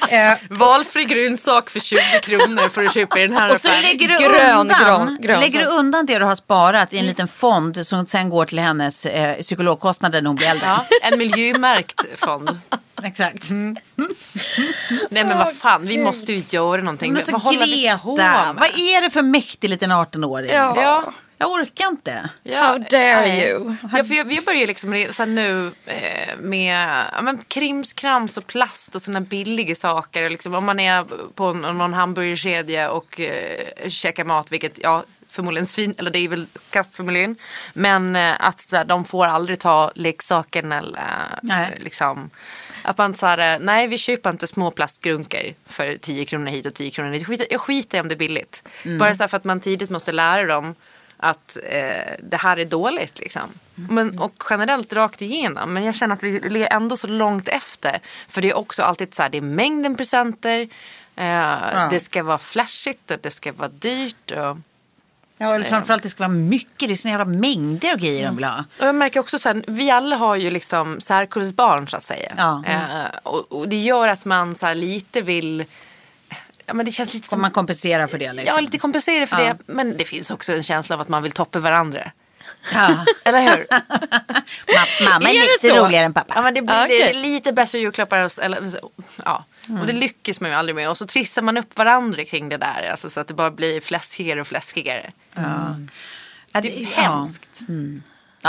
eh, 0.10 0.34
Valfri 0.50 1.04
grönsak 1.06 1.70
för 1.70 1.80
20 1.80 2.00
kronor 2.24 2.70
för 2.70 2.84
att 2.86 2.94
köpa 2.94 3.20
i 3.20 3.28
den 3.28 3.38
här 3.38 3.52
och 3.52 3.62
så 3.62 3.70
affären. 3.70 3.84
lägger 3.84 4.08
du, 4.08 4.18
Grön, 4.18 4.58
undan, 4.60 4.78
grön, 4.86 5.18
grön 5.22 5.40
lägger 5.40 5.60
du 5.60 5.66
undan 5.66 6.06
det 6.06 6.20
du 6.20 6.26
har 6.26 6.36
sparat 6.36 6.94
i 6.94 6.98
en 7.00 7.06
liten 7.06 7.28
fond 7.28 7.88
som 7.88 8.06
sen 8.06 8.30
går 8.30 8.46
till 8.46 8.60
hennes 8.60 9.06
eh, 9.06 9.36
psykologkostnader 9.38 10.22
när 10.22 10.28
hon 10.28 10.36
blir 10.36 10.48
äldre. 10.48 10.68
Ja, 10.68 10.86
en 11.04 11.18
miljömärkt 11.20 12.06
fond. 12.16 12.60
Exakt. 13.04 13.50
Nej 15.10 15.24
men 15.26 15.38
vad 15.38 15.56
fan, 15.56 15.88
vi 15.88 15.98
måste 16.04 16.34
ju 16.34 16.44
göra 16.50 16.82
någonting. 16.82 17.07
Men 17.14 17.18
alltså, 17.18 17.32
vad 17.32 17.42
håller 17.42 17.66
vi 17.66 17.98
på 18.04 18.16
Greta, 18.16 18.54
med? 18.54 18.56
vad 18.56 18.70
är 18.70 19.02
det 19.02 19.10
för 19.10 19.22
mäktig 19.22 19.70
liten 19.70 19.92
18-åring? 19.92 20.52
Ja. 20.52 20.82
Ja. 20.82 21.14
Jag 21.40 21.52
orkar 21.52 21.88
inte. 21.88 22.30
How 22.46 22.78
dare 22.78 23.28
you? 23.28 23.76
Ja, 23.94 24.04
för 24.04 24.14
jag, 24.14 24.26
vi 24.26 24.42
börjar 24.42 24.68
liksom 24.68 25.08
så 25.12 25.26
nu 25.26 25.72
eh, 25.86 26.38
med 26.40 27.06
ja, 27.14 27.22
men 27.22 27.38
krimskrams 27.48 28.38
och 28.38 28.48
plast 28.48 28.96
och 28.96 29.02
sådana 29.02 29.22
billiga 29.22 29.76
saker. 29.76 30.24
Och 30.24 30.32
Liksom, 30.32 30.56
om 30.56 30.66
man 30.66 30.80
är 30.80 31.06
på 31.34 31.54
någon, 31.54 31.94
hamburgerkedja 31.94 32.92
och 32.92 33.20
eh, 33.20 33.90
käkar 33.90 34.24
mat, 34.24 34.52
vilket 34.52 34.80
ja, 34.84 35.04
förmodligen 35.30 35.66
svin, 35.66 35.96
eller 35.98 36.12
det 36.12 36.20
är 36.20 36.28
väl 36.30 36.48
kast 36.70 36.96
förmodligen. 36.96 37.36
Men 37.74 38.16
eh, 38.16 38.34
att 38.40 38.60
så 38.60 38.76
här, 38.76 38.86
de 38.86 39.06
får 39.06 39.26
aldrig 39.26 39.60
ta 39.60 39.92
leksaken 39.96 40.72
eller 40.72 41.02
Nej. 41.42 41.74
eh, 41.74 41.84
liksom. 41.84 42.30
Att 42.88 42.98
man 42.98 43.16
såhär, 43.16 43.60
nej 43.60 43.88
vi 43.88 43.98
köper 43.98 44.30
inte 44.30 44.48
små 44.48 44.72
plastgrunkor 44.72 45.54
för 45.66 45.98
10 45.98 46.26
kronor 46.26 46.52
hit 46.52 46.66
och 46.66 46.74
10 46.74 46.92
kronor 46.92 47.12
dit. 47.12 47.22
Jag 47.22 47.28
skiter, 47.28 47.48
jag 47.50 47.62
skiter 47.62 47.98
i 47.98 48.02
om 48.02 48.08
det 48.08 48.16
är 48.16 48.18
billigt. 48.18 48.64
Bara 49.00 49.16
så 49.16 49.24
här 49.24 49.28
för 49.28 49.38
att 49.38 49.44
man 49.44 49.60
tidigt 49.60 49.90
måste 49.90 50.12
lära 50.12 50.44
dem 50.46 50.76
att 51.18 51.58
eh, 51.64 52.14
det 52.24 52.38
här 52.38 52.58
är 52.58 52.66
dåligt. 52.66 53.20
Liksom. 53.20 53.42
Men, 53.76 54.20
och 54.20 54.44
generellt 54.50 54.94
rakt 54.94 55.22
igenom. 55.22 55.74
Men 55.74 55.84
jag 55.84 55.96
känner 55.96 56.16
att 56.16 56.24
vi 56.24 56.64
är 56.64 56.74
ändå 56.74 56.98
så 56.98 57.08
långt 57.08 57.48
efter. 57.50 58.00
För 58.28 58.42
det 58.42 58.50
är 58.50 58.58
också 58.58 58.84
alltid 58.84 59.14
så 59.16 59.22
här, 59.22 59.30
det 59.30 59.38
är 59.38 59.42
mängden 59.42 59.96
presenter. 59.96 60.62
Eh, 61.16 61.90
Det 61.90 62.00
ska 62.00 62.24
vara 62.24 62.38
flashigt 62.38 63.12
och 63.12 63.20
det 63.22 63.32
ska 63.32 63.52
vara 63.52 63.70
dyrt. 63.70 64.32
Och, 64.32 64.58
Ja, 65.38 65.56
eller 65.56 65.66
framförallt 65.66 66.04
det 66.04 66.10
ska 66.10 66.24
vara 66.24 66.34
mycket, 66.34 66.88
det 66.90 66.94
är 66.94 66.96
såna 66.96 67.12
jävla 67.12 67.26
mängder 67.26 67.92
av 67.92 67.98
grejer 67.98 68.26
de 68.26 68.36
vill 68.36 68.46
ha. 68.46 68.66
och 68.80 68.86
jag 68.86 68.96
märker 68.96 69.20
också 69.20 69.40
så 69.40 69.50
här, 69.50 69.64
vi 69.68 69.92
alla 69.92 70.16
har 70.16 70.36
ju 70.36 70.50
liksom 70.52 71.00
särkullsbarn 71.00 71.88
så 71.88 71.98
att 71.98 72.04
säga. 72.04 72.34
Ja. 72.38 72.64
Eh, 72.68 73.18
och, 73.24 73.52
och 73.52 73.70
det 73.70 73.76
gör 73.78 74.08
att 74.08 74.26
man 74.26 74.56
så 74.56 74.74
lite 74.74 75.22
vill 75.22 75.66
Ja, 76.66 76.74
men 76.74 76.86
det 76.86 76.92
känns 76.92 77.14
lite 77.14 77.26
Om 77.26 77.30
som 77.30 77.42
man 77.42 77.52
kompenserar 77.52 78.08
för 78.08 78.18
det. 78.18 78.34
Liksom. 78.34 78.56
Ja, 78.56 78.62
lite 78.62 78.78
kompensera 78.78 79.28
för 79.28 79.40
Ja. 79.40 79.44
det. 79.46 79.58
Men 79.74 79.98
det 79.98 80.06
finns 80.06 80.32
också 80.32 80.54
en 80.54 80.64
känsla 80.64 80.96
av 80.96 81.02
att 81.02 81.08
man 81.10 81.24
vill 81.24 81.32
toppa 81.32 81.60
varandra. 81.60 82.12
Ja. 82.74 83.06
Eller 83.24 83.42
hur? 83.42 83.68
Ma- 83.70 85.04
mamma 85.10 85.30
är, 85.30 85.36
Är 85.36 85.64
lite 85.64 85.76
så? 85.78 85.86
roligare 85.86 86.06
än 86.06 86.14
pappa. 86.14 86.34
Ja, 86.36 86.42
men 86.42 86.54
det 86.54 86.62
blir 86.62 86.76
är 87.10 87.14
lite 87.14 87.54
bättre 87.54 87.80
julklappar. 87.80 88.20
och- 88.20 88.40
Eller, 88.42 88.80
ja. 89.26 89.46
Och 89.82 89.88
det 89.88 89.94
lyckas 89.94 90.40
man 90.42 90.50
ju 90.52 90.56
aldrig 90.58 90.76
med. 90.76 90.90
Och 90.90 90.98
så 90.98 91.06
trissar 91.06 91.42
man 91.42 91.58
upp 91.58 91.78
varandra 91.78 92.26
kring 92.26 92.50
det 92.50 92.58
där. 92.58 92.90
Alltså, 92.92 93.10
så 93.10 93.20
att 93.20 93.28
det 93.28 93.34
bara 93.34 93.52
blir 93.52 93.82
fläskigare 93.82 94.42
och 94.42 94.48
fläskigare. 94.48 95.12
Ja, 95.36 95.76
Det 96.62 96.76
är 96.76 96.80
ju 96.80 96.88
ja. 96.96 97.02
hemskt. 97.02 97.50
Ja, 97.68 97.74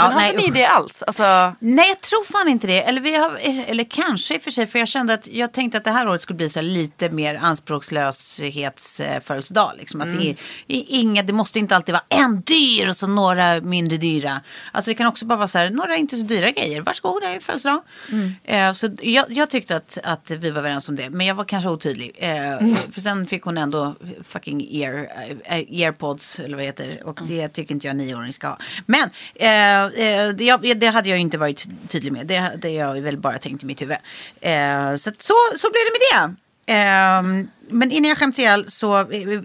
men 0.03 0.11
har 0.11 0.19
nej, 0.19 0.31
inte 0.33 0.45
ni 0.45 0.51
det 0.51 0.65
alls? 0.65 1.03
Alltså, 1.03 1.53
Nej, 1.59 1.87
jag 1.87 2.01
tror 2.01 2.23
fan 2.31 2.47
inte 2.47 2.67
det. 2.67 2.81
Eller, 2.83 3.01
vi 3.01 3.15
har, 3.15 3.37
eller 3.69 3.83
kanske 3.83 4.35
i 4.35 4.37
och 4.37 4.41
för 4.41 4.51
sig, 4.51 4.67
för 4.67 4.79
jag 4.79 4.87
kände 4.87 5.13
att 5.13 5.27
jag 5.27 5.51
tänkte 5.51 5.77
att 5.77 5.83
det 5.83 5.91
här 5.91 6.09
året 6.09 6.21
skulle 6.21 6.37
bli 6.37 6.49
så 6.49 6.61
lite 6.61 7.09
mer 7.09 7.35
anspråkslöshetsfödelsedag. 7.41 9.71
Liksom. 9.77 10.01
Att 10.01 10.07
Mm. 10.07 10.19
det, 10.19 10.29
är, 10.29 10.35
är 10.79 10.83
inga, 10.89 11.23
det 11.23 11.33
måste 11.33 11.59
inte 11.59 11.75
alltid 11.75 11.93
vara 11.93 12.03
en 12.23 12.41
dyr 12.41 12.89
och 12.89 12.95
så 12.95 13.07
några 13.07 13.61
mindre 13.61 13.97
dyra. 13.97 14.41
Alltså 14.71 14.91
det 14.91 14.95
kan 14.95 15.07
också 15.07 15.25
bara 15.25 15.35
vara 15.37 15.47
så 15.47 15.57
här, 15.57 15.69
några 15.69 15.95
inte 15.95 16.15
så 16.15 16.23
dyra 16.23 16.51
grejer. 16.51 16.81
Varsågod, 16.81 17.21
det 17.21 17.27
är 17.27 17.39
födelsedag. 17.39 17.81
Mm. 18.11 18.33
Eh, 18.43 18.73
så 18.73 18.89
jag, 19.01 19.25
jag 19.29 19.49
tyckte 19.49 19.75
att, 19.75 19.97
att 20.03 20.31
vi 20.31 20.49
var 20.51 20.59
överens 20.59 20.89
om 20.89 20.95
det. 20.95 21.09
Men 21.09 21.27
jag 21.27 21.35
var 21.35 21.43
kanske 21.45 21.69
otydlig. 21.69 22.11
Eh, 22.17 22.39
Mm. 22.59 22.75
För 22.91 23.01
sen 23.01 23.27
fick 23.27 23.43
hon 23.43 23.57
ändå 23.57 23.95
fucking 24.23 24.67
ear, 24.75 25.07
eh, 25.43 25.81
earpods, 25.81 26.39
eller 26.39 26.49
vad 26.49 26.59
det 26.59 26.65
heter. 26.65 27.01
Och 27.05 27.19
det 27.27 27.47
tycker 27.47 27.73
inte 27.73 27.87
jag 27.87 27.95
nioåring 27.95 28.33
ska 28.33 28.47
ha. 28.47 28.57
Men 28.85 29.09
eh, 29.35 29.88
eh, 29.95 30.29
det, 30.29 30.43
jag, 30.43 30.79
det 30.79 30.87
hade 30.87 31.09
jag 31.09 31.19
inte 31.19 31.37
varit 31.37 31.67
tydlig 31.87 32.13
med. 32.13 32.27
Det, 32.27 32.77
har 32.77 32.95
jag 32.95 33.01
väl 33.01 33.17
bara 33.17 33.37
tänkt 33.37 33.63
i 33.63 33.65
mitt 33.65 33.81
huvud. 33.81 33.97
Eh, 34.41 34.95
så, 34.95 35.11
så, 35.17 35.33
så 35.57 35.69
blev 35.71 35.83
det 35.85 35.91
med 35.91 36.01
det. 36.11 36.35
Ehm, 36.71 37.49
men 37.69 37.91
innan 37.91 38.09
jag 38.09 38.17
skäms 38.17 38.39
ihjäl 38.39 38.71
så, 38.71 39.03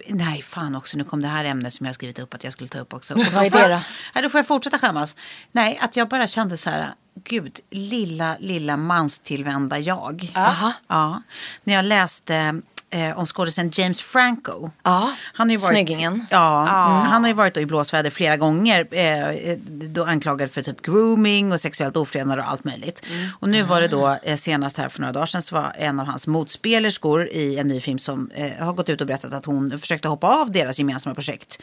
nej 0.08 0.42
fan 0.42 0.74
också, 0.74 0.98
nu 0.98 1.04
kom 1.04 1.22
det 1.22 1.28
här 1.28 1.44
ämnet 1.44 1.72
som 1.72 1.86
jag 1.86 1.94
skrivit 1.94 2.18
upp 2.18 2.34
att 2.34 2.44
jag 2.44 2.52
skulle 2.52 2.68
ta 2.68 2.78
upp 2.78 2.94
också. 2.94 3.14
Och 3.14 3.20
Vad 3.32 3.44
är 3.44 3.50
det 3.50 3.74
då? 3.74 3.80
Nej, 4.14 4.22
då 4.22 4.30
får 4.30 4.38
jag 4.38 4.46
fortsätta 4.46 4.78
skämmas. 4.78 5.16
Nej, 5.52 5.78
att 5.80 5.96
jag 5.96 6.08
bara 6.08 6.26
kände 6.26 6.56
så 6.56 6.70
här, 6.70 6.94
gud, 7.24 7.60
lilla, 7.70 8.36
lilla 8.40 8.76
manstillvända 8.76 9.78
jag. 9.78 10.32
Aha. 10.34 10.72
Ja, 10.88 11.22
när 11.64 11.74
jag 11.74 11.84
läste 11.84 12.60
eh, 12.94 13.18
om 13.18 13.26
skådisen 13.26 13.70
James 13.72 14.00
Franco. 14.00 14.70
Ja, 14.82 15.14
Han 15.34 15.48
har 15.48 15.52
ju 15.52 15.56
varit, 15.56 15.76
snyggingen. 15.76 16.26
Ja, 16.30 16.60
mm, 16.60 17.10
han 17.12 17.22
har 17.22 17.28
ju 17.28 17.34
varit 17.34 17.54
då 17.54 17.60
i 17.60 17.66
blåsväder 17.66 18.10
flera 18.10 18.36
gånger. 18.36 18.94
Eh, 18.94 19.58
då 19.66 20.04
anklagad 20.04 20.50
för 20.50 20.62
typ 20.62 20.82
grooming 20.82 21.52
och 21.52 21.60
sexuellt 21.60 21.96
ofredande 21.96 22.42
och 22.42 22.50
allt 22.50 22.64
möjligt. 22.64 23.02
Och 23.40 23.48
nu 23.48 23.62
var 23.62 23.80
det 23.80 23.88
då 23.88 24.18
eh, 24.22 24.36
senast 24.36 24.78
här 24.78 24.88
för 24.88 25.00
några 25.00 25.12
dagar 25.12 25.26
sedan 25.26 25.42
så 25.42 25.54
var 25.54 25.72
en 25.78 26.00
av 26.00 26.06
hans 26.06 26.26
motspelerskor 26.26 27.28
i 27.28 27.58
en 27.58 27.68
ny 27.68 27.80
film 27.80 27.98
som 27.98 28.30
eh, 28.34 28.64
har 28.64 28.72
gått 28.72 28.88
ut 28.88 29.00
och 29.00 29.06
berättat 29.06 29.34
att 29.34 29.46
hon 29.46 29.78
försökte 29.78 30.08
hoppa 30.08 30.26
av 30.26 30.52
deras 30.52 30.78
gemensamma 30.78 31.14
projekt. 31.14 31.58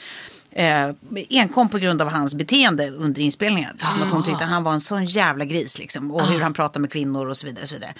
Eh, 0.54 0.90
enkom 1.30 1.70
på 1.70 1.78
grund 1.78 2.02
av 2.02 2.10
hans 2.10 2.36
beteende 2.36 2.90
under 2.90 3.22
inspelningen. 3.22 3.78
Liksom 3.82 4.02
att 4.02 4.12
hon 4.12 4.24
tyckte 4.24 4.46
han 4.46 4.64
var 4.64 4.74
en 4.74 4.82
sån 4.82 5.06
jävla 5.06 5.46
gris 5.46 5.80
liksom. 5.80 6.12
Och 6.12 6.26
hur 6.26 6.42
han 6.42 6.54
pratar 6.54 6.80
med 6.80 6.92
kvinnor 6.92 7.28
och 7.28 7.38
så 7.38 7.48
vidare. 7.48 7.64
Och, 7.64 7.70
så 7.70 7.76
vidare. 7.76 7.94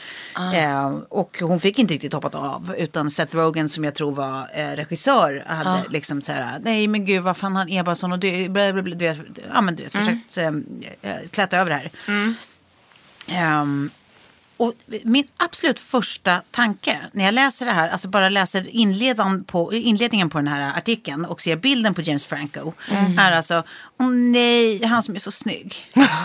Eh, 0.56 0.94
och 1.10 1.38
hon 1.42 1.60
fick 1.60 1.80
inte 1.80 1.94
riktigt 1.94 2.14
hoppat 2.14 2.36
av. 2.36 2.76
Utan 2.78 3.12
Seth 3.12 3.36
Rogen 3.36 3.70
som 3.70 3.84
jag 3.84 3.96
tror 3.96 4.12
var 4.12 4.50
eh, 4.54 4.70
regissör 4.70 5.44
hade 5.48 5.84
liksom 5.90 6.22
så 6.22 6.32
här. 6.32 6.60
Nej 6.60 6.88
men 6.88 7.06
gud 7.06 7.24
vad 7.24 7.38
fan 7.38 7.56
han 7.56 7.70
är 7.70 7.84
bara 7.84 7.96
sån 7.96 8.12
och 8.12 8.20
du, 8.20 8.50
bla, 8.50 8.74
bla, 8.74 8.82
bla, 8.82 8.96
du 8.96 9.08
vet, 9.08 9.18
ja, 9.54 9.62
men 9.62 9.76
du 9.76 9.84
vet, 9.84 9.92
försökt 9.92 10.38
eh, 10.38 10.52
klättra 11.32 11.60
över 11.60 11.70
det 11.70 11.76
här. 11.78 11.92
Ehm, 13.28 13.90
och 14.62 14.74
min 15.04 15.24
absolut 15.38 15.80
första 15.80 16.42
tanke 16.52 16.98
när 17.12 17.26
jag 17.26 17.34
läser 17.34 17.66
det 17.66 17.72
här, 17.72 17.90
alltså 17.90 18.08
bara 18.08 18.30
läser 18.30 18.70
inledan 18.70 19.44
på, 19.44 19.74
inledningen 19.74 20.30
på 20.30 20.38
den 20.38 20.48
här 20.48 20.78
artikeln 20.78 21.26
och 21.26 21.42
ser 21.42 21.56
bilden 21.56 21.94
på 21.94 22.02
James 22.02 22.26
Franco, 22.26 22.74
är 23.20 23.32
alltså, 23.32 23.64
åh 24.00 24.10
nej, 24.10 24.86
han 24.86 25.04
som 25.04 25.16
är 25.16 25.20
så 25.20 25.32
snygg. 25.32 25.76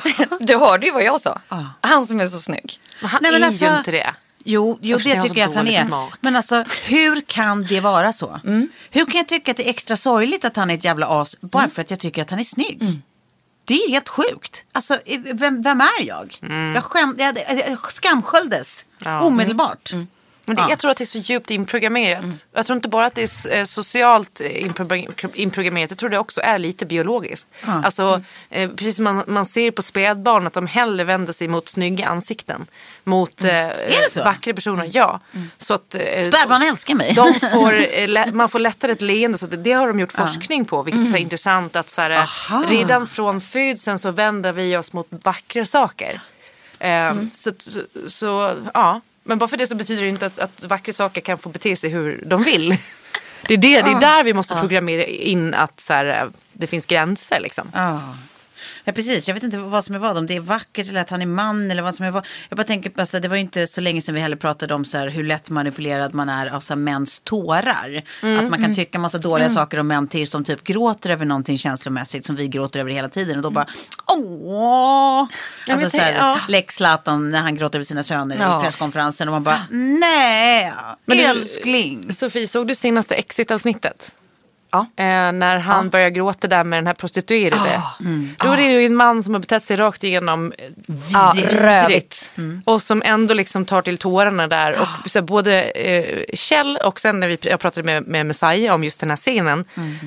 Du 0.41 0.57
hörde 0.57 0.87
ju 0.87 0.93
vad 0.93 1.05
jag 1.05 1.20
sa. 1.20 1.41
Han 1.80 2.07
som 2.07 2.20
är 2.20 2.26
så 2.28 2.39
snygg. 2.41 2.80
Men 3.01 3.11
han 3.11 3.20
Nej, 3.22 3.32
men 3.32 3.43
är 3.43 3.47
alltså- 3.47 3.64
ju 3.64 3.76
inte 3.76 3.91
det. 3.91 4.14
Jo, 4.49 4.78
jo 4.82 4.97
Usch, 4.97 5.05
det 5.05 5.20
tycker 5.20 5.41
jag 5.41 5.51
att 5.51 5.57
han 5.57 5.68
är. 5.68 5.84
smak. 5.87 6.14
Men 6.20 6.37
alltså, 6.37 6.64
hur 6.87 7.20
kan 7.20 7.62
det 7.66 7.80
vara 7.80 8.12
så? 8.12 8.41
Hur 8.91 9.05
kan 9.05 9.14
jag 9.14 9.28
tycka 9.28 9.51
att 9.51 9.57
det 9.57 9.66
är 9.66 9.70
extra 9.70 9.97
sorgligt 9.97 10.45
att 10.45 10.57
han 10.57 10.70
är 10.70 10.74
ett 10.74 10.84
jävla 10.84 11.07
as 11.20 11.37
bara 11.41 11.68
för 11.68 11.82
att 11.82 11.91
jag 11.91 12.01
tycker 12.01 12.22
att 12.22 12.30
han 12.30 12.39
är 12.39 12.45
snygg? 12.45 12.82
Det 13.67 13.75
är 13.75 13.91
helt 13.91 14.09
sjukt. 14.09 14.64
Alltså, 14.73 14.99
vem, 15.33 15.62
vem 15.62 15.81
är 15.81 16.03
jag? 16.03 16.39
Jag, 16.75 16.85
skäm, 16.85 17.14
jag, 17.19 17.39
jag, 17.69 17.93
skamsköljdes 17.93 18.87
Ja. 19.05 19.21
omedelbart. 19.21 19.93
Men 20.47 20.57
det, 20.57 20.62
Ja. 20.62 20.70
Jag 20.70 20.78
tror 20.78 20.90
att 20.90 20.97
det 20.97 21.05
är 21.05 21.07
så 21.07 21.18
djupt 21.18 21.51
inprogrammerat. 21.51 22.24
Jag 22.53 22.66
tror 22.66 22.76
inte 22.76 22.88
bara 22.88 23.07
att 23.07 23.14
det 23.14 23.22
är 23.22 23.55
eh, 23.59 23.64
socialt 23.64 24.40
eh, 24.40 24.47
inpro- 24.49 25.30
inprogrammerat. 25.34 25.90
Jag 25.90 25.99
tror 25.99 26.11
det 26.11 26.18
också 26.18 26.40
är 26.40 26.59
lite 26.59 26.86
biologiskt. 26.86 27.49
Alltså, 27.84 28.22
eh, 28.51 28.70
precis 28.70 28.97
som 28.97 29.05
man, 29.05 29.24
man 29.26 29.47
ser 29.47 29.70
på 29.70 29.82
spädbarn 29.82 30.47
att 30.47 30.53
de 30.53 30.66
hellre 30.66 31.05
vänder 31.05 31.32
sig 31.32 31.49
mot 31.49 31.68
snygga 31.68 32.07
ansikten. 32.07 32.66
Mot 33.05 33.44
eh, 33.44 33.51
det 33.51 34.11
så? 34.11 34.22
vackra 34.24 34.55
personer. 34.55 34.90
Ja. 34.92 35.20
Så 35.59 35.74
att, 35.74 35.94
eh, 35.94 36.01
Spädbarn 36.28 36.62
älskar 36.62 36.94
mig. 36.94 37.12
de 37.14 37.34
får, 37.34 37.72
eh, 37.99 38.32
man 38.32 38.49
får 38.49 38.59
lättare 38.59 38.92
ett 38.92 39.03
leende. 39.03 39.38
Så 39.38 39.47
det 39.47 39.72
har 39.72 39.86
de 39.86 40.01
gjort 40.01 40.12
forskning 40.12 40.64
på. 40.64 40.82
Vilket 40.82 41.03
är 41.03 41.11
så 41.11 41.16
intressant 41.16 41.76
att 41.76 41.90
så 41.90 42.01
här, 42.01 42.11
eh, 42.11 42.61
redan 42.68 43.07
från 43.07 43.40
födseln 43.40 43.99
så 43.99 44.11
vänder 44.11 44.53
vi 44.53 44.76
oss 44.76 44.92
mot 44.92 45.07
vackra 45.11 45.64
saker. 45.66 46.20
Eh, 46.78 47.14
så, 47.32 47.51
så, 47.59 47.80
så 48.09 48.55
ja. 48.74 49.01
Men 49.27 49.39
bara 49.39 49.49
för 49.49 49.57
det 49.57 49.66
så 49.66 49.74
betyder 49.74 50.03
det 50.03 50.09
inte 50.09 50.27
att, 50.27 50.39
att 50.39 50.64
vackra 50.64 50.93
saker 50.93 51.20
kan 51.20 51.39
få 51.39 51.49
bete 51.49 51.77
sig 51.77 51.91
hur 51.91 52.22
de 52.27 52.43
vill. 52.43 52.77
Det 53.49 53.55
är, 53.55 53.59
det, 53.59 53.83
det 53.83 53.91
är 53.91 54.01
där 54.01 54.24
vi 54.24 54.33
måste 54.33 54.55
programmera 54.55 55.05
in 55.05 55.55
att 55.55 55.81
så 55.81 55.93
här, 55.93 56.07
eh, 56.07 56.29
det 56.53 56.66
finns 56.66 56.87
gränser. 56.87 57.41
Liksom. 57.41 57.68
Ja. 58.89 58.93
Precis. 58.93 59.28
Jag 59.28 59.34
vet 59.34 59.43
inte 59.43 59.59
vad 59.59 59.84
som 59.84 59.95
är 59.95 59.99
vad. 59.99 60.18
Om 60.18 60.26
det 60.26 60.37
är 60.37 60.41
vackert 60.41 60.89
eller 60.89 61.01
att 61.01 61.11
han 61.11 61.22
är 61.22 61.26
man 61.26 61.70
eller 61.70 61.82
vad 61.82 61.95
som 61.95 62.07
är 62.07 62.11
vad. 62.11 62.26
Jag 62.49 62.57
bara 62.57 62.64
tänker 62.64 62.91
på, 62.91 63.01
alltså, 63.01 63.20
det 63.20 63.28
var 63.28 63.37
ju 63.37 63.43
inte 63.43 63.66
så 63.66 63.80
länge 63.80 64.01
sedan 64.03 64.14
vi 64.14 64.20
heller 64.20 64.37
pratade 64.37 64.74
om 64.74 64.84
så 64.84 64.99
här, 64.99 65.09
hur 65.09 65.24
lätt 65.24 65.51
manipulerad 65.51 66.14
man 66.14 66.28
är 66.28 66.47
av 66.55 66.61
så 66.61 66.72
här, 66.74 66.78
mäns 66.78 67.20
tårar. 67.24 68.03
Att 68.39 68.51
man 68.51 68.62
kan 68.62 68.74
tycka 68.74 68.99
massa 68.99 69.18
dåliga 69.18 69.51
saker 69.51 69.80
om 69.80 69.87
män 69.89 70.09
till 70.09 70.28
som 70.30 70.45
typ 70.45 70.64
gråter 70.64 71.11
över 71.11 71.24
någonting 71.24 71.59
känslomässigt 71.59 72.24
som 72.24 72.37
vi 72.37 72.49
gråter 72.49 72.80
över 72.80 72.91
hela 72.91 73.09
tiden. 73.09 73.37
Och 73.37 73.43
då 73.43 73.51
bara, 73.51 73.66
åh. 74.07 75.26
Alltså 75.70 75.91
så 75.91 75.97
här, 75.99 76.12
ja. 76.12 76.39
Lex 76.49 76.74
Zlatan 76.76 77.30
när 77.30 77.43
han 77.43 77.55
gråter 77.57 77.78
över 77.78 77.84
sina 77.84 78.03
söner 78.03 78.37
Ja. 78.41 78.61
i 78.61 78.64
presskonferensen. 78.64 79.28
Och 79.28 79.32
man 79.32 79.43
bara, 79.43 79.61
nej, 79.70 80.72
du- 81.07 81.14
älskling. 81.20 82.12
Sofie, 82.12 82.49
såg 82.49 82.66
du 82.68 82.74
senaste 82.74 83.14
Exit-avsnittet? 83.14 84.12
Ja. 84.71 84.87
Eh, 84.97 85.33
när 85.33 85.59
han 85.59 85.89
börjar 85.91 86.09
gråta 86.09 86.49
där 86.49 86.64
med 86.64 86.79
den 86.79 86.87
här 86.87 86.95
prostituerade. 86.95 87.83
Då 88.39 88.49
är 88.49 88.57
det 88.57 88.62
ju 88.62 88.87
en 88.87 88.97
man 88.97 89.23
som 89.23 89.35
har 89.35 89.41
betett 89.41 89.62
sig 89.62 89.77
rakt 89.77 90.05
igenom 90.05 90.53
Ja, 91.12 91.33
vidrigt. 91.37 91.55
rövigt. 91.61 92.33
Och 92.64 92.83
som 92.83 93.03
ändå 93.05 93.35
liksom 93.35 93.64
tar 93.64 93.83
till 93.83 93.99
tårarna 93.99 94.47
där. 94.47 94.77
Och 95.05 95.11
så 95.11 95.23
både 95.23 95.62
eh, 95.62 96.25
Kjell 96.35 96.77
och 96.85 97.01
sen 97.01 97.21
när 97.21 97.29
vi, 97.29 97.39
jag 97.43 97.61
pratade 97.61 97.87
med, 97.87 98.07
med 98.07 98.27
Messiah 98.27 98.75
om 98.75 98.85
just 98.85 99.01
den 99.01 99.11
här 99.11 99.17
scenen. 99.17 99.64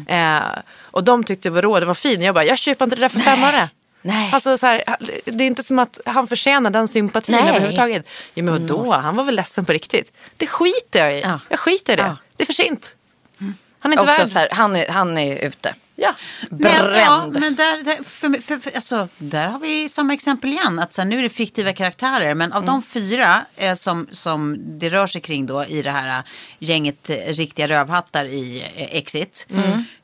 Eh, 0.07 0.39
och 0.81 1.03
de 1.03 1.23
tyckte 1.23 1.49
vadå, 1.49 1.79
det 1.79 1.85
var 1.85 1.93
fin. 1.93 2.21
Jag 2.21 2.35
bara, 2.35 2.45
jag 2.45 2.57
köper 2.57 2.85
inte 2.85 2.95
det 2.95 3.01
där 3.01 3.09
för 3.09 3.19
fem 3.19 3.43
öre. 3.43 3.69
Nej. 4.01 4.29
Alltså, 4.33 4.57
så 4.57 4.65
här, 4.67 4.83
det 5.25 5.43
är 5.43 5.47
inte 5.47 5.63
som 5.63 5.79
att 5.79 5.99
han 6.05 6.27
förtjänar 6.27 6.69
den 6.69 6.87
sympatin 6.87 7.35
Nej. 7.35 7.49
överhuvudtaget. 7.49 8.05
Jo 8.33 8.45
men 8.45 8.53
vadå, 8.53 8.93
han 8.93 9.15
var 9.15 9.23
väl 9.23 9.35
ledsen 9.35 9.65
på 9.65 9.71
riktigt. 9.73 10.11
Det 10.37 10.47
skiter 10.47 10.99
jag 11.05 11.17
i. 11.17 11.21
Ja. 11.21 11.39
Jag 11.49 11.59
skiter 11.59 11.93
i 11.93 11.95
det. 11.95 12.01
Ja. 12.01 12.17
Det 12.35 12.43
är 12.43 12.45
för 12.45 12.53
sent. 12.53 12.95
Han 13.79 13.93
är 13.93 13.97
inte 13.97 14.09
Också 14.09 14.21
värd. 14.21 14.29
så 14.29 14.39
här, 14.39 14.49
han, 14.51 14.75
är, 14.75 14.87
han 14.87 15.17
är 15.17 15.47
ute. 15.47 15.75
Ja. 15.95 16.15
Men, 16.49 16.71
ja, 16.71 16.83
Bränd. 16.83 17.39
men 17.39 17.55
där, 17.55 17.83
där, 17.83 18.03
för, 18.03 18.41
för, 18.41 18.59
för, 18.59 18.75
alltså, 18.75 19.07
där 19.17 19.47
har 19.47 19.59
vi 19.59 19.89
samma 19.89 20.13
exempel 20.13 20.49
igen. 20.49 20.79
Att 20.79 20.93
så 20.93 21.01
här, 21.01 21.09
nu 21.09 21.19
är 21.19 21.23
det 21.23 21.29
fiktiva 21.29 21.73
karaktärer. 21.73 22.33
Men 22.33 22.53
av 22.53 22.65
de 22.65 22.81
fyra 22.81 23.41
eh, 23.55 23.73
som, 23.73 24.07
som 24.11 24.57
det 24.79 24.89
rör 24.89 25.07
sig 25.07 25.21
kring 25.21 25.45
då 25.45 25.65
i 25.65 25.81
det 25.81 25.91
här 25.91 26.19
eh, 26.19 26.23
gänget 26.59 27.09
eh, 27.09 27.15
riktiga 27.15 27.67
rövhattar 27.67 28.25
i 28.25 28.59
eh, 28.75 28.97
Exit. 28.97 29.47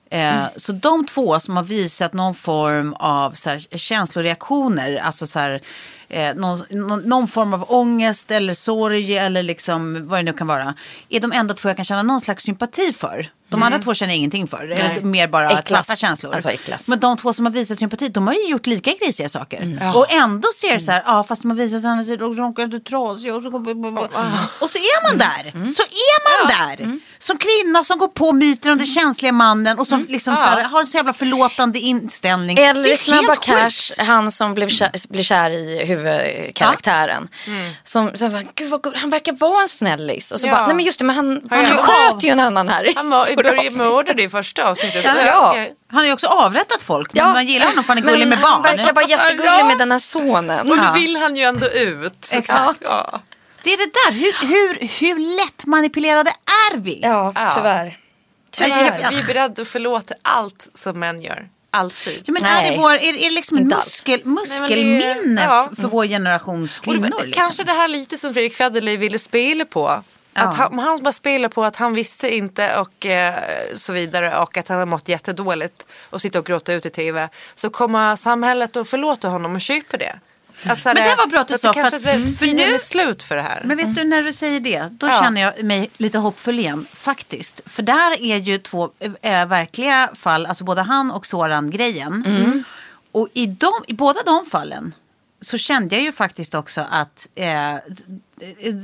Eh, 0.10 0.44
så 0.56 0.72
de 0.72 1.06
två 1.06 1.40
som 1.40 1.58
har 1.58 1.64
visat 1.64 2.14
någon 2.14 2.36
form 2.36 2.94
av 2.94 3.32
så 3.32 3.50
här, 3.50 3.78
känsloreaktioner. 3.78 4.96
Alltså 4.96 5.28
så 5.28 5.40
här, 5.40 5.62
eh, 6.10 6.36
någon, 6.36 6.60
någon, 6.70 7.00
någon 7.02 7.28
form 7.28 7.54
av 7.54 7.66
ångest 7.72 8.32
eller 8.32 8.54
sorg 8.54 9.18
eller 9.18 9.44
liksom 9.44 10.08
vad 10.08 10.20
det 10.20 10.24
nu 10.24 10.34
kan 10.34 10.48
vara. 10.48 10.74
Är 11.10 11.20
de 11.20 11.32
enda 11.32 11.54
två 11.54 11.70
jag 11.70 11.76
kan 11.76 11.86
känna 11.86 12.04
någon 12.04 12.22
slags 12.22 12.44
sympati 12.44 12.94
för. 12.94 13.30
De 13.56 13.64
andra 13.64 13.80
två 13.80 13.94
känner 13.94 14.14
jag 14.14 14.18
ingenting 14.18 14.48
för. 14.48 14.58
Eller 14.68 15.02
mer 15.02 15.28
bara 15.28 15.50
Äcklas. 15.50 15.64
platta 15.64 15.96
känslor. 15.96 16.36
Alltså 16.36 16.50
äcklas. 16.50 16.88
Men 16.88 17.00
de 17.00 17.18
två 17.18 17.34
som 17.34 17.46
har 17.46 17.54
visat 17.54 17.78
sympati, 17.80 18.10
de 18.10 18.28
har 18.28 18.34
ju 18.34 18.48
gjort 18.48 18.66
lika 18.68 18.92
grisiga 19.02 19.30
saker. 19.30 19.92
Och 19.96 20.12
ändå 20.14 20.48
ser 20.62 20.74
det 20.74 20.80
så 20.80 20.92
här, 20.92 21.04
ja 21.06 21.24
fast 21.24 21.42
de 21.42 21.52
har 21.52 21.58
visat 21.58 21.78
att 21.78 21.84
han 21.84 22.00
är 22.00 22.36
råkade 22.36 22.80
trasig 22.80 23.34
och 23.36 23.44
så, 23.44 23.48
och 24.60 24.70
så 24.70 24.78
är 24.78 25.10
man 25.10 25.18
där. 25.18 25.72
Så 25.72 25.82
är 25.84 26.40
man 26.40 26.48
där. 26.78 27.00
Som 27.20 27.38
kvinna 27.38 27.84
som 27.84 27.98
går 27.98 28.08
på 28.08 28.32
myten 28.34 28.72
om 28.72 28.78
den 28.78 28.88
känsliga 28.88 29.32
mannen 29.32 29.80
och 29.80 29.88
som 29.88 30.06
liksom 30.10 30.36
så 30.36 30.42
här, 30.42 30.64
har 30.64 30.80
en 30.80 30.88
så 30.88 30.98
jävla 30.98 31.14
förlåtande 31.14 31.80
inställning. 31.80 32.58
Eller 32.60 32.90
i 32.90 32.92
är 32.92 32.98
Snabba 32.98 33.36
Cash, 33.36 34.06
han 34.06 34.32
som 34.32 34.54
blev 34.54 34.70
kär, 34.70 34.90
blev 35.10 35.24
kär 35.24 35.50
i 35.52 35.86
huvudkaraktären. 35.86 37.28
Som, 37.84 38.12
som 38.16 38.32
bara, 38.32 38.44
Gud 38.56 38.70
vad 38.70 38.96
han 38.98 39.10
verkar 39.10 39.32
vara 39.34 39.62
en 39.62 39.70
snällis. 39.70 40.32
Och 40.32 40.40
så 40.40 40.48
Ja. 40.48 40.52
bara, 40.52 40.66
nej 40.68 40.76
men 40.76 40.86
just 40.86 41.00
det, 41.00 41.06
men 41.06 41.16
han, 41.16 41.42
han, 41.50 41.66
Han 41.66 41.74
är- 41.74 41.78
sköt 41.78 42.24
ju 42.24 42.30
en 42.30 42.40
annan 42.40 42.70
här. 42.70 42.92
Han 42.96 43.10
var 43.10 43.28
avsnittet. 43.54 43.78
mördade 43.78 44.24
i 44.24 44.30
första 44.30 44.70
avsnittet. 44.70 45.04
Ja. 45.06 45.56
Han 45.88 46.00
har 46.00 46.06
ju 46.06 46.14
också 46.14 46.28
avrättat 46.28 46.84
folk, 46.84 47.14
men 47.14 47.24
Ja. 47.28 47.34
man 47.34 47.46
gillar 47.46 47.66
honom 47.68 47.84
för 47.84 47.94
han 47.94 48.04
är 48.04 48.08
gullig 48.12 48.28
med 48.28 48.40
barn. 48.42 48.52
Han 48.52 48.62
verkar 48.64 48.94
vara 48.94 49.06
jättegullig 49.08 49.50
Ja. 49.50 49.66
med 49.68 49.78
den 49.78 49.92
här 49.92 50.00
sonen. 50.00 50.72
Och 50.72 50.78
nu 50.78 50.84
vill 50.94 51.16
han 51.18 51.36
ju 51.36 51.44
ändå 51.44 51.68
ut. 51.68 52.28
Exakt. 52.32 52.80
Ja. 52.82 53.22
Det 53.64 53.74
är 53.74 53.78
det 53.78 53.92
där, 53.94 54.12
hur, 54.12 54.48
hur, 54.48 54.88
hur 55.00 55.38
lätt 55.46 55.66
manipulerade 55.66 56.30
är 56.74 56.78
vi? 56.78 57.00
Ja, 57.04 57.34
tyvärr. 57.56 57.86
Vi 57.86 57.98
Tyvärr. 58.52 59.02
är, 59.02 59.10
vi 59.12 59.20
är 59.20 59.24
beredda 59.24 59.62
att 59.62 59.68
förlåta 59.68 60.14
allt 60.22 60.70
som 60.74 61.00
män 61.00 61.22
gör. 61.22 61.48
Alltid. 61.72 62.24
Ja, 62.26 62.34
men 62.34 62.46
är 62.46 62.54
Nej. 62.62 62.72
det, 62.72 62.78
vår, 62.78 62.92
är, 62.94 63.04
är 63.04 63.14
det 63.14 63.30
liksom 63.30 63.58
alls. 63.58 63.86
muskel, 63.86 64.20
är- 64.20 64.26
muskelminne 64.26 65.44
ja. 65.44 65.70
för 65.82 65.88
vår 65.88 66.06
generations 66.06 66.80
Och 66.80 66.86
det 66.86 66.92
kvinnor? 66.92 67.22
Liksom? 67.24 67.44
Kanske 67.44 67.64
det 67.64 67.72
här 67.72 67.88
lite 67.88 68.18
som 68.18 68.34
Fredrik 68.34 68.56
Federley 68.56 68.98
ville 68.98 69.20
spela 69.20 69.66
på. 69.66 70.04
Att 70.36 70.56
han, 70.58 70.80
han 70.80 71.04
bara 71.04 71.14
spelar 71.14 71.50
på 71.50 71.64
att 71.64 71.76
han 71.76 71.94
visste 71.94 72.36
inte 72.36 72.78
och 72.78 73.06
eh, 73.06 73.44
så 73.76 73.94
vidare 73.94 74.38
och 74.40 74.58
att 74.58 74.68
han 74.68 74.80
har 74.80 74.86
mått 74.86 75.10
jättedåligt 75.10 75.86
och 76.10 76.22
sitter 76.22 76.40
och 76.40 76.46
gråter 76.46 76.74
ut 76.74 76.86
i 76.86 76.90
tv. 76.90 77.30
Så 77.56 77.70
kommer 77.70 78.16
samhället 78.16 78.78
att 78.78 78.90
förlåta 78.90 79.28
honom 79.30 79.56
och 79.56 79.62
köpa 79.62 79.98
det. 79.98 80.16
Att 80.66 80.82
så 80.82 80.90
här, 80.90 80.94
Men 80.96 81.04
det 81.04 81.16
var 81.18 81.28
bra 81.28 81.40
att 81.40 81.48
du 81.48 81.58
sa, 81.58 81.74
för 81.74 81.82
att- 81.82 81.94
mm, 82.06 82.28
för 82.28 82.46
nu- 82.46 82.62
är 82.62 82.78
slut 82.78 83.24
för 83.24 83.36
det 83.36 83.42
här. 83.42 83.62
Men 83.66 83.78
vet 83.78 83.96
du, 83.96 84.04
när 84.04 84.24
du 84.24 84.34
säger 84.34 84.60
det, 84.60 84.88
då 84.92 85.08
Ja. 85.08 85.22
känner 85.24 85.42
jag 85.42 85.64
mig 85.64 85.90
lite 85.98 86.18
hoppfull 86.18 86.60
igen, 86.60 86.88
faktiskt. 86.94 87.62
För 87.66 87.84
där 87.84 88.22
är 88.24 88.38
ju 88.38 88.58
två 88.58 88.90
äh, 89.22 89.46
verkliga 89.46 90.10
fall, 90.16 90.46
alltså 90.46 90.64
både 90.64 90.82
han 90.82 91.12
och 91.12 91.26
Soran-grejen. 91.26 92.64
Och 93.12 93.28
i, 93.34 93.46
de, 93.48 93.72
i 93.88 93.94
båda 93.94 94.20
de 94.26 94.46
fallen 94.52 94.94
så 95.42 95.58
kände 95.58 95.96
jag 95.96 96.04
ju 96.04 96.12
faktiskt 96.12 96.56
också 96.56 96.86
att 96.90 97.30
eh, 97.36 97.76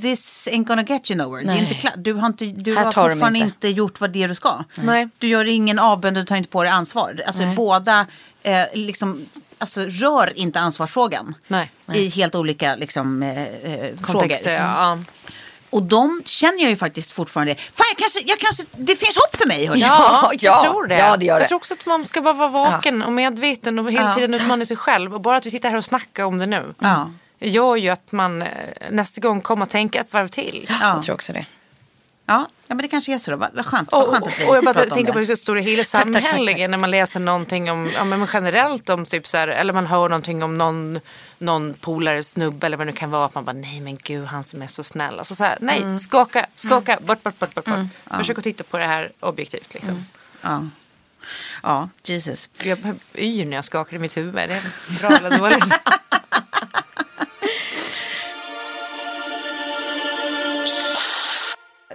this 0.01 0.47
ain't 0.51 0.63
gonna 0.65 0.83
get 0.83 1.11
you 1.11 1.17
nowhere. 1.17 1.45
Det 1.45 1.51
är 1.51 1.57
inte 1.57 1.73
klart. 1.73 1.93
Du 1.97 2.13
har, 2.13 2.27
inte, 2.27 2.45
du 2.45 2.75
har 2.75 2.83
fortfarande 2.83 3.39
inte. 3.39 3.39
inte. 3.39 3.67
gjort 3.67 3.99
vad 3.99 4.09
det 4.09 4.23
är 4.23 4.27
du 4.27 4.35
ska. 4.35 4.63
Nej. 4.75 5.09
Du 5.17 5.27
gör 5.27 5.45
ingen 5.45 5.79
avbön, 5.79 6.13
du 6.13 6.25
tar 6.25 6.35
inte 6.35 6.49
på 6.49 6.63
dig 6.63 6.71
ansvar. 6.71 7.21
Alltså 7.27 7.45
Nej. 7.45 7.55
båda 7.55 8.05
eh, 8.43 8.63
liksom, 8.73 9.25
alltså, 9.57 9.81
rör 9.81 10.37
inte 10.37 10.59
ansvarsfrågan. 10.59 11.35
Nej. 11.47 11.71
I 11.93 12.09
helt 12.09 12.35
olika 12.35 12.75
liksom, 12.75 13.23
eh, 13.23 13.43
eh, 13.43 13.95
Kontexter, 14.01 14.57
frågor. 14.57 14.71
ja. 14.71 14.97
Och 15.71 15.83
de 15.83 16.21
känner 16.25 16.61
jag 16.61 16.69
ju 16.69 16.75
faktiskt 16.77 17.11
fortfarande. 17.11 17.55
Fan, 17.55 17.85
jag 17.89 17.97
kanske, 17.97 18.19
jag 18.25 18.39
kanske, 18.39 18.63
det 18.71 18.95
finns 18.95 19.17
hopp 19.17 19.35
för 19.37 19.47
mig. 19.47 19.65
Hörni. 19.67 19.81
Ja, 19.81 20.31
Ja, 20.31 20.37
jag 20.41 20.63
tror 20.63 20.87
det. 20.87 20.97
ja, 20.97 21.17
det 21.17 21.25
gör 21.25 21.35
det. 21.35 21.41
Jag 21.41 21.47
tror 21.47 21.57
också 21.57 21.73
att 21.73 21.85
man 21.85 22.05
ska 22.05 22.21
bara 22.21 22.33
vara 22.33 22.49
vaken 22.49 23.01
och 23.01 23.11
medveten 23.11 23.79
och 23.79 23.91
hela 23.91 24.07
Ja. 24.07 24.13
tiden 24.13 24.33
utmana 24.33 24.65
sig 24.65 24.77
själv. 24.77 25.13
Och 25.13 25.21
bara 25.21 25.37
att 25.37 25.45
vi 25.45 25.49
sitter 25.49 25.69
här 25.69 25.77
och 25.77 25.85
snackar 25.85 26.23
om 26.23 26.37
det 26.37 26.45
nu 26.45 26.73
Ja. 26.79 27.11
gör 27.39 27.75
ju 27.75 27.89
att 27.89 28.11
man 28.11 28.41
eh, 28.41 28.47
nästa 28.91 29.21
gång 29.21 29.41
kommer 29.41 29.63
att 29.63 29.69
tänka 29.69 29.99
ett 30.01 30.13
varv 30.13 30.27
till. 30.27 30.65
Ja. 30.69 30.93
Jag 30.95 31.03
tror 31.03 31.15
också 31.15 31.33
det. 31.33 31.45
Ja, 32.31 32.47
ja, 32.67 32.75
men 32.75 32.77
det 32.77 32.87
kanske 32.87 33.13
är 33.15 33.19
så 33.19 33.31
då. 33.31 33.37
Vad 33.37 33.65
skönt, 33.65 33.91
vad 33.91 34.03
Och, 34.03 34.13
skönt 34.13 34.27
att 34.27 34.39
vi 34.39 34.45
och 34.49 34.55
jag 34.55 34.63
bara 34.63 34.73
pratar 34.73 34.95
tänker 34.95 35.13
på 35.13 35.19
det. 35.19 35.37
stora 35.37 35.59
hela 35.59 35.83
tack. 35.83 36.05
när 36.69 36.77
man 36.77 36.91
läser 36.91 37.19
någonting 37.19 37.71
om, 37.71 37.89
ja, 37.95 38.03
men 38.03 38.27
generellt 38.33 38.89
om 38.89 39.05
typ 39.05 39.27
så 39.27 39.37
här, 39.37 39.47
eller 39.47 39.73
man 39.73 39.85
hör 39.85 40.09
någonting 40.09 40.43
om 40.43 40.53
någon, 40.53 40.99
någon 41.37 41.73
polare, 41.73 42.23
snubbe 42.23 42.65
eller 42.65 42.77
vad 42.77 42.87
det 42.87 42.91
nu 42.91 42.97
kan 42.97 43.11
vara. 43.11 43.25
Att 43.25 43.35
man 43.35 43.45
bara 43.45 43.53
nej 43.53 43.79
men 43.81 43.97
gud 43.97 44.25
han 44.25 44.43
som 44.43 44.61
är 44.61 44.67
så 44.67 44.83
snäll. 44.83 45.19
Alltså 45.19 45.35
så 45.35 45.43
här, 45.43 45.57
nej 45.61 45.81
Mm. 45.81 45.97
skaka, 45.99 46.45
skaka, 46.55 46.99
bort, 47.01 47.23
bort, 47.23 47.39
bort, 47.39 47.53
bort. 47.55 47.65
bort. 47.65 48.17
Försök 48.17 48.37
att 48.37 48.43
titta 48.43 48.63
på 48.63 48.77
det 48.77 48.85
här 48.85 49.11
objektivt 49.19 49.73
liksom. 49.73 50.05
Ja. 50.41 50.65
ja, 51.63 51.89
Jesus. 52.03 52.49
Jag 52.63 52.77
yr 53.15 53.45
när 53.45 53.55
jag 53.57 53.65
skakar 53.65 53.95
i 53.95 53.99
mitt 53.99 54.17
huvud. 54.17 54.33
Det 54.35 54.41
är 54.41 54.99
bra 55.01 55.17
eller 55.17 55.37
dåligt. 55.37 55.63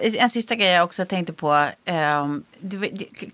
En 0.00 0.30
sista 0.30 0.54
grej 0.54 0.68
jag 0.68 0.84
också 0.84 1.04
tänkte 1.04 1.32
på. 1.32 1.68
Um, 2.22 2.44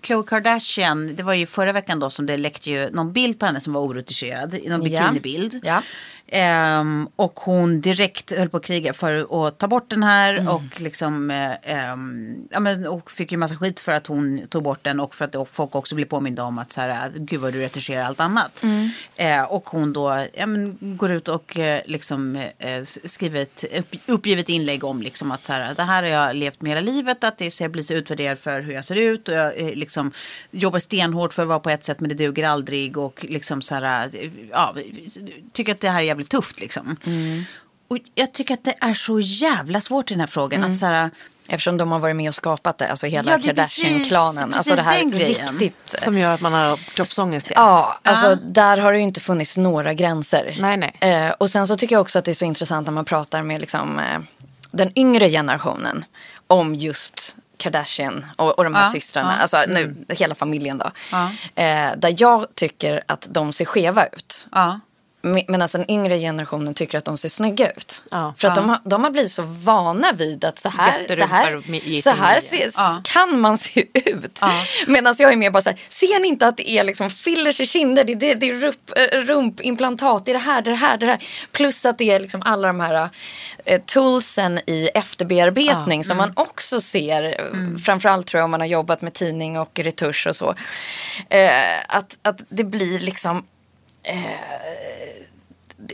Khloe 0.01 0.23
Kardashian, 0.23 1.15
det 1.15 1.23
var 1.23 1.33
ju 1.33 1.45
förra 1.45 1.71
veckan 1.71 1.99
då 1.99 2.09
som 2.09 2.25
det 2.25 2.37
läckte 2.37 2.69
ju 2.71 2.89
någon 2.89 3.13
bild 3.13 3.39
på 3.39 3.45
henne 3.45 3.59
som 3.59 3.73
var 3.73 3.81
oretuscherad. 3.81 4.53
Någon 4.67 4.91
Ja. 4.91 5.01
bikinibild. 5.01 5.59
Ja. 5.63 5.81
Ehm, 6.27 7.07
och 7.15 7.39
hon 7.39 7.81
direkt 7.81 8.31
höll 8.37 8.49
på 8.49 8.57
att 8.57 8.63
kriga 8.65 8.93
för 8.93 9.47
att 9.47 9.57
ta 9.57 9.67
bort 9.67 9.89
den 9.89 10.03
här 10.03 10.33
Mm. 10.33 10.47
och 10.47 10.81
liksom 10.81 11.31
eh, 11.31 11.51
ehm, 11.63 12.35
ja, 12.51 12.59
men, 12.59 12.87
och 12.87 13.11
fick 13.11 13.31
ju 13.31 13.37
massa 13.37 13.55
skit 13.55 13.79
för 13.79 13.91
att 13.91 14.07
hon 14.07 14.41
tog 14.49 14.63
bort 14.63 14.79
den 14.83 14.99
och 14.99 15.15
för 15.15 15.25
att 15.25 15.49
folk 15.51 15.75
också 15.75 15.95
blev 15.95 16.05
påminda 16.05 16.43
om 16.43 16.57
att 16.59 16.71
så 16.71 16.81
här, 16.81 17.11
gud 17.15 17.39
vad 17.41 17.53
du 17.53 17.59
retuscherar 17.59 18.03
allt 18.05 18.19
annat. 18.19 18.63
Mm. 18.63 18.89
Eh, 19.15 19.43
och 19.43 19.69
hon 19.69 19.93
då 19.93 20.25
ja, 20.33 20.45
men, 20.45 20.77
går 20.81 21.11
ut 21.11 21.27
och 21.27 21.57
eh, 21.59 21.81
liksom 21.85 22.35
eh, 22.59 22.83
skriver 22.83 23.41
ett 23.41 23.63
upp, 23.77 23.95
uppgivet 24.05 24.49
inlägg 24.49 24.83
om 24.83 25.01
liksom 25.01 25.31
att 25.31 25.43
så 25.43 25.53
här, 25.53 25.73
det 25.75 25.83
här 25.83 26.03
har 26.03 26.09
jag 26.09 26.35
levt 26.35 26.61
med 26.61 26.69
hela 26.71 26.81
livet, 26.81 27.23
att 27.23 27.37
det 27.37 27.51
så 27.51 27.63
jag 27.63 27.71
blir 27.71 27.83
så 27.83 27.93
utvärderad 27.93 28.39
för 28.39 28.61
hur 28.61 28.73
jag 28.73 28.85
ser 28.85 28.95
ut 28.95 29.12
och 29.21 29.35
jag 29.35 29.59
eh, 29.59 29.75
liksom 29.75 30.11
jobbar 30.51 30.79
stenhårt 30.79 31.33
för 31.33 31.41
att 31.41 31.47
vara 31.47 31.59
på 31.59 31.69
ett 31.69 31.83
sätt 31.83 31.99
men 31.99 32.09
det 32.09 32.15
duger 32.15 32.47
aldrig 32.47 32.97
och 32.97 33.25
liksom 33.29 33.61
så 33.61 33.75
här, 33.75 34.09
eh, 34.13 34.31
ja, 34.51 34.75
tycker 35.51 35.71
att 35.71 35.81
det 35.81 35.89
här 35.89 35.99
är 35.99 36.03
jävligt 36.03 36.29
tufft 36.29 36.59
liksom. 36.59 36.95
Mm. 37.05 37.43
Och 37.87 37.97
jag 38.15 38.33
tycker 38.33 38.53
att 38.53 38.63
det 38.63 38.75
är 38.79 38.93
så 38.93 39.19
jävla 39.19 39.81
svårt 39.81 40.11
i 40.11 40.13
den 40.13 40.19
här 40.19 40.27
frågan. 40.27 40.59
Mm. 40.59 40.71
Att 40.71 40.79
så 40.79 40.85
här, 40.85 41.09
Eftersom 41.47 41.77
de 41.77 41.91
har 41.91 41.99
varit 41.99 42.15
med 42.15 42.29
och 42.29 42.35
skapat 42.35 42.77
det, 42.77 42.87
alltså 42.87 43.07
hela 43.07 43.31
Ja, 43.31 43.37
Kardashian-klanen. 43.37 44.53
Alltså 44.53 44.75
det 44.75 44.81
här 44.81 45.11
riktigt... 45.11 45.95
Som 46.03 46.17
gör 46.17 46.33
att 46.33 46.41
man 46.41 46.53
har 46.53 46.77
kroppsångest. 46.77 47.47
Ja, 47.55 47.99
alltså 48.03 48.35
där 48.35 48.77
har 48.77 48.91
det 48.91 48.97
ju 48.97 49.03
inte 49.03 49.19
funnits 49.19 49.57
några 49.57 49.93
gränser. 49.93 50.57
Nej, 50.59 50.77
nej. 50.77 50.95
Eh, 50.99 51.31
och 51.31 51.49
sen 51.49 51.67
så 51.67 51.77
tycker 51.77 51.95
jag 51.95 52.01
också 52.01 52.19
att 52.19 52.25
det 52.25 52.31
är 52.31 52.35
så 52.35 52.45
intressant 52.45 52.87
när 52.87 52.93
man 52.93 53.05
pratar 53.05 53.41
med 53.41 53.61
liksom, 53.61 53.99
eh, 53.99 54.19
den 54.71 54.91
yngre 54.99 55.29
generationen 55.29 56.05
om 56.47 56.75
just 56.75 57.37
Kardashian 57.57 58.25
och, 58.35 58.57
och 58.57 58.63
de 58.63 58.75
här 58.75 58.83
Ja, 58.83 58.89
systrarna. 58.91 59.33
ja. 59.35 59.41
Alltså 59.41 59.63
nu, 59.67 59.95
hela 60.09 60.35
familjen 60.35 60.77
då. 60.77 60.91
Ja. 61.11 61.31
Eh, 61.63 61.91
där 61.97 62.15
jag 62.17 62.47
tycker 62.55 63.03
att 63.07 63.27
de 63.31 63.53
ser 63.53 63.65
skeva 63.65 64.05
ut. 64.05 64.47
Medan 65.25 65.69
den 65.71 65.91
yngre 65.91 66.19
generationen 66.19 66.73
tycker 66.73 66.97
att 66.97 67.05
de 67.05 67.17
ser 67.17 67.29
snygga 67.29 67.71
ut. 67.71 68.03
Ja. 68.11 68.33
För 68.37 68.47
att 68.47 68.55
Ja. 68.55 68.61
de, 68.61 68.69
har, 68.69 68.79
de 68.83 69.03
har 69.03 69.11
blivit 69.11 69.31
så 69.31 69.41
vana 69.41 70.11
vid 70.11 70.45
att 70.45 70.59
så 70.59 70.69
här, 70.69 71.07
det 71.07 71.25
här, 71.25 72.01
så 72.01 72.09
här 72.09 72.39
ser, 72.39 72.69
Ja. 72.75 73.01
kan 73.03 73.39
man 73.39 73.57
se 73.57 73.85
ut. 73.93 74.37
Ja. 74.41 74.51
Medan 74.87 75.15
jag 75.19 75.31
är 75.33 75.35
mer 75.35 75.51
bara 75.51 75.63
så 75.63 75.69
här, 75.69 75.79
ser 75.89 76.19
ni 76.19 76.27
inte 76.27 76.47
att 76.47 76.57
det 76.57 76.69
är 76.69 76.83
liksom 76.83 77.09
fillers 77.09 77.59
i 77.59 77.65
kinder, 77.65 78.03
det, 78.03 78.15
det, 78.15 78.33
det 78.33 78.49
är 78.49 78.53
rup, 78.53 78.91
äh, 78.95 79.17
rumpimplantat, 79.17 80.25
det 80.25 80.31
är 80.31 80.33
det 80.33 80.39
här, 80.39 80.61
det 80.61 80.69
är 80.69 80.71
det 80.71 80.77
här, 80.77 80.97
det 80.97 81.05
är 81.05 81.07
det 81.07 81.13
här. 81.13 81.23
Plus 81.51 81.85
att 81.85 81.97
det 81.97 82.11
är 82.11 82.19
liksom 82.19 82.41
alla 82.45 82.67
de 82.67 82.79
här 82.79 83.09
äh, 83.65 83.81
toolsen 83.85 84.59
i 84.67 84.89
efterbearbetning 84.93 86.03
som 86.03 86.17
man 86.17 86.33
också 86.35 86.81
ser, 86.81 87.23
mm. 87.23 87.79
framförallt 87.79 88.27
tror 88.27 88.39
jag 88.39 88.45
om 88.45 88.51
man 88.51 88.59
har 88.59 88.67
jobbat 88.67 89.01
med 89.01 89.13
tidning 89.13 89.59
och 89.59 89.79
retusch 89.79 90.27
och 90.27 90.35
så. 90.35 90.55
Eh, 91.29 91.49
att, 91.87 92.17
att 92.21 92.41
det 92.49 92.63
blir 92.63 92.99
liksom 92.99 93.45
det, 94.03 94.29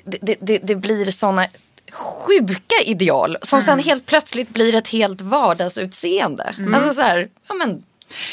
det, 0.06 0.38
det, 0.42 0.58
det 0.58 0.76
blir 0.76 1.12
såna 1.12 1.48
sjuka 1.92 2.76
ideal 2.86 3.38
som 3.42 3.62
sen 3.62 3.80
helt 3.80 4.06
plötsligt 4.06 4.50
blir 4.50 4.76
ett 4.76 4.88
helt 4.88 5.22
vardagsutseende. 5.22 6.56
Alltså 6.74 6.94
så 6.94 7.02
här, 7.02 7.30
ja 7.48 7.54
men 7.54 7.84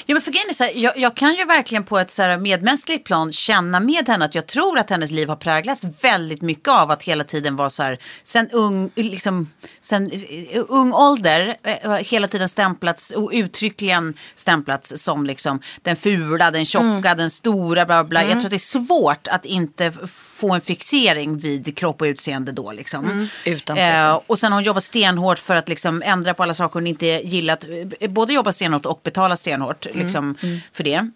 Ja, 0.06 0.14
men 0.14 0.22
för 0.22 0.30
grejen 0.30 0.50
är 0.50 0.54
så 0.54 0.64
här, 0.64 0.72
jag, 0.74 0.98
jag 0.98 1.16
kan 1.16 1.34
ju 1.34 1.44
verkligen 1.44 1.84
på 1.84 1.98
ett 1.98 2.10
så 2.10 2.22
här 2.22 2.38
medmänskligt 2.38 3.04
plan 3.04 3.32
känna 3.32 3.80
med 3.80 4.08
henne 4.08 4.24
att 4.24 4.34
jag 4.34 4.46
tror 4.46 4.78
att 4.78 4.90
hennes 4.90 5.10
liv 5.10 5.28
har 5.28 5.36
präglats 5.36 5.84
väldigt 6.02 6.42
mycket 6.42 6.68
av 6.68 6.90
att 6.90 7.02
hela 7.02 7.24
tiden 7.24 7.56
vara 7.56 7.70
så 7.70 7.82
här, 7.82 7.98
sen 8.22 8.48
ung, 8.52 8.90
liksom, 8.94 9.50
sen 9.80 10.10
eh, 10.50 10.64
ung 10.68 10.92
ålder, 10.92 11.56
eh, 11.62 11.92
hela 11.92 12.26
tiden 12.28 12.48
stämplats 12.48 13.10
och 13.10 13.30
uttryckligen 13.32 14.14
stämplats 14.36 14.92
som 15.02 15.26
liksom 15.26 15.60
den 15.82 15.96
fula, 15.96 16.50
den 16.50 16.66
tjocka, 16.66 17.14
den 17.14 17.30
stora, 17.30 17.86
bla 17.86 18.04
bla. 18.04 18.22
Jag 18.22 18.32
tror 18.32 18.44
att 18.44 18.50
det 18.50 18.56
är 18.56 18.58
svårt 18.86 19.28
att 19.28 19.44
inte 19.44 19.92
få 20.14 20.54
en 20.54 20.60
fixering 20.60 21.38
vid 21.38 21.76
kropp 21.78 22.00
och 22.00 22.04
utseende 22.04 22.52
då 22.52 22.72
liksom. 22.72 23.28
Utan 23.44 23.78
Eh, 23.78 24.20
och 24.26 24.38
sen 24.38 24.52
har 24.52 24.56
hon 24.58 24.64
jobbat 24.64 24.84
stenhårt 24.84 25.38
för 25.38 25.56
att 25.56 25.68
liksom 25.68 26.02
ändra 26.06 26.34
på 26.34 26.42
alla 26.42 26.54
saker 26.54 26.74
hon 26.74 26.86
inte 26.86 27.06
gillat. 27.06 27.64
Eh, 28.00 28.10
Både 28.10 28.32
jobba 28.32 28.52
stenhårt 28.52 28.86
och 28.86 29.00
betala 29.04 29.36
stenhårt 29.36 29.65
liksom, 29.92 30.34
för 30.72 30.84
det. 30.84 31.10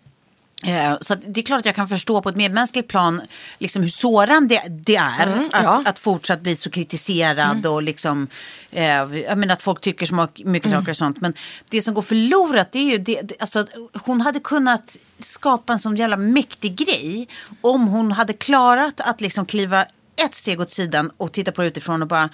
Eh, 0.65 0.97
Så 1.01 1.15
det 1.15 1.41
är 1.41 1.45
klart 1.45 1.59
att 1.59 1.67
jag 1.67 1.75
kan 1.75 1.89
förstå 1.89 2.23
på 2.23 2.29
ett 2.29 2.37
medmänskligt 2.37 2.89
plan 2.89 3.21
liksom 3.59 3.83
hur 3.83 3.89
sårande 3.89 4.63
det 4.69 4.97
är 4.97 5.27
att, 5.27 5.63
ja. 5.63 5.83
att 5.87 5.99
fortsatt 5.99 6.41
bli 6.41 6.57
så 6.57 6.71
kritiserad 6.71 7.67
och 7.67 7.83
liksom, 7.83 8.29
eh, 8.71 8.85
jag 8.85 9.39
menar 9.39 9.53
att 9.53 9.63
folk 9.63 9.81
tycker 9.81 10.07
så 10.07 10.29
mycket 10.45 10.71
saker 10.71 10.91
och 10.91 10.97
sånt. 10.97 11.21
Men 11.21 11.35
det 11.69 11.83
som 11.83 11.95
går 11.95 12.03
förlorat 12.03 12.73
det 12.73 12.79
är 12.79 12.83
ju 12.83 12.99
det, 12.99 13.21
det, 13.23 13.35
alltså, 13.41 13.65
hon 14.05 14.21
hade 14.21 14.41
kunnat 14.41 14.97
skapa 15.19 15.73
en 15.73 15.79
sån 15.79 15.97
jävla 15.97 16.17
mäktig 16.17 16.77
grej 16.77 17.29
om 17.61 17.87
hon 17.89 18.13
hade 18.13 18.33
klarat 18.33 19.01
att 19.01 19.21
liksom 19.21 19.47
kliva 19.47 19.85
ett 20.25 20.35
steg 20.35 20.61
åt 20.61 20.71
sidan 20.71 21.11
och 21.17 21.33
titta 21.33 21.53
på 21.53 21.63
det 21.63 21.69
utifrån 21.69 22.03
och 22.03 22.09
bara 22.09 22.29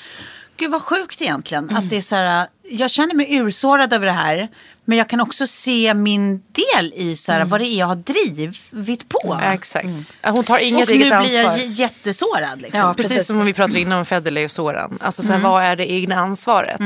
Gud 0.56 0.70
vad 0.70 0.82
sjukt 0.82 1.22
egentligen. 1.22 1.76
Att 1.76 1.90
det 1.90 1.96
är 1.96 2.00
så 2.00 2.14
här, 2.14 2.48
jag 2.62 2.90
känner 2.90 3.14
mig 3.14 3.26
ursårad 3.36 3.92
över 3.92 4.06
det 4.06 4.12
här. 4.12 4.48
Men 4.88 4.98
jag 4.98 5.08
kan 5.08 5.20
också 5.20 5.46
se 5.46 5.94
min 5.94 6.42
del 6.52 6.92
i 6.94 7.16
så 7.16 7.32
här, 7.32 7.44
vad 7.44 7.60
det 7.60 7.66
är 7.66 7.78
jag 7.78 7.86
har 7.86 7.94
drivit 7.94 9.08
på. 9.08 9.20
Ja, 9.42 9.52
exakt. 9.52 9.88
Hon 10.22 10.44
tar 10.44 10.58
inget 10.58 10.82
och 10.88 10.94
nu 10.94 11.02
eget 11.02 11.20
blir 11.20 11.34
jag 11.34 11.46
ansvar. 11.46 11.64
j- 11.64 11.70
jättesårad. 11.72 12.62
Liksom. 12.62 12.80
Ja, 12.80 12.94
Precis, 12.94 13.12
precis. 13.12 13.26
som 13.26 13.38
om 13.40 13.46
vi 13.46 13.52
pratade 13.52 13.80
innan 13.80 13.98
om 13.98 14.04
Federley 14.04 14.44
och 14.44 14.50
Soran. 14.50 14.98
Alltså 15.00 15.22
så 15.22 15.32
här, 15.32 15.40
vad 15.40 15.62
är 15.62 15.76
det 15.76 15.90
egna 15.92 16.16
ansvaret? 16.16 16.80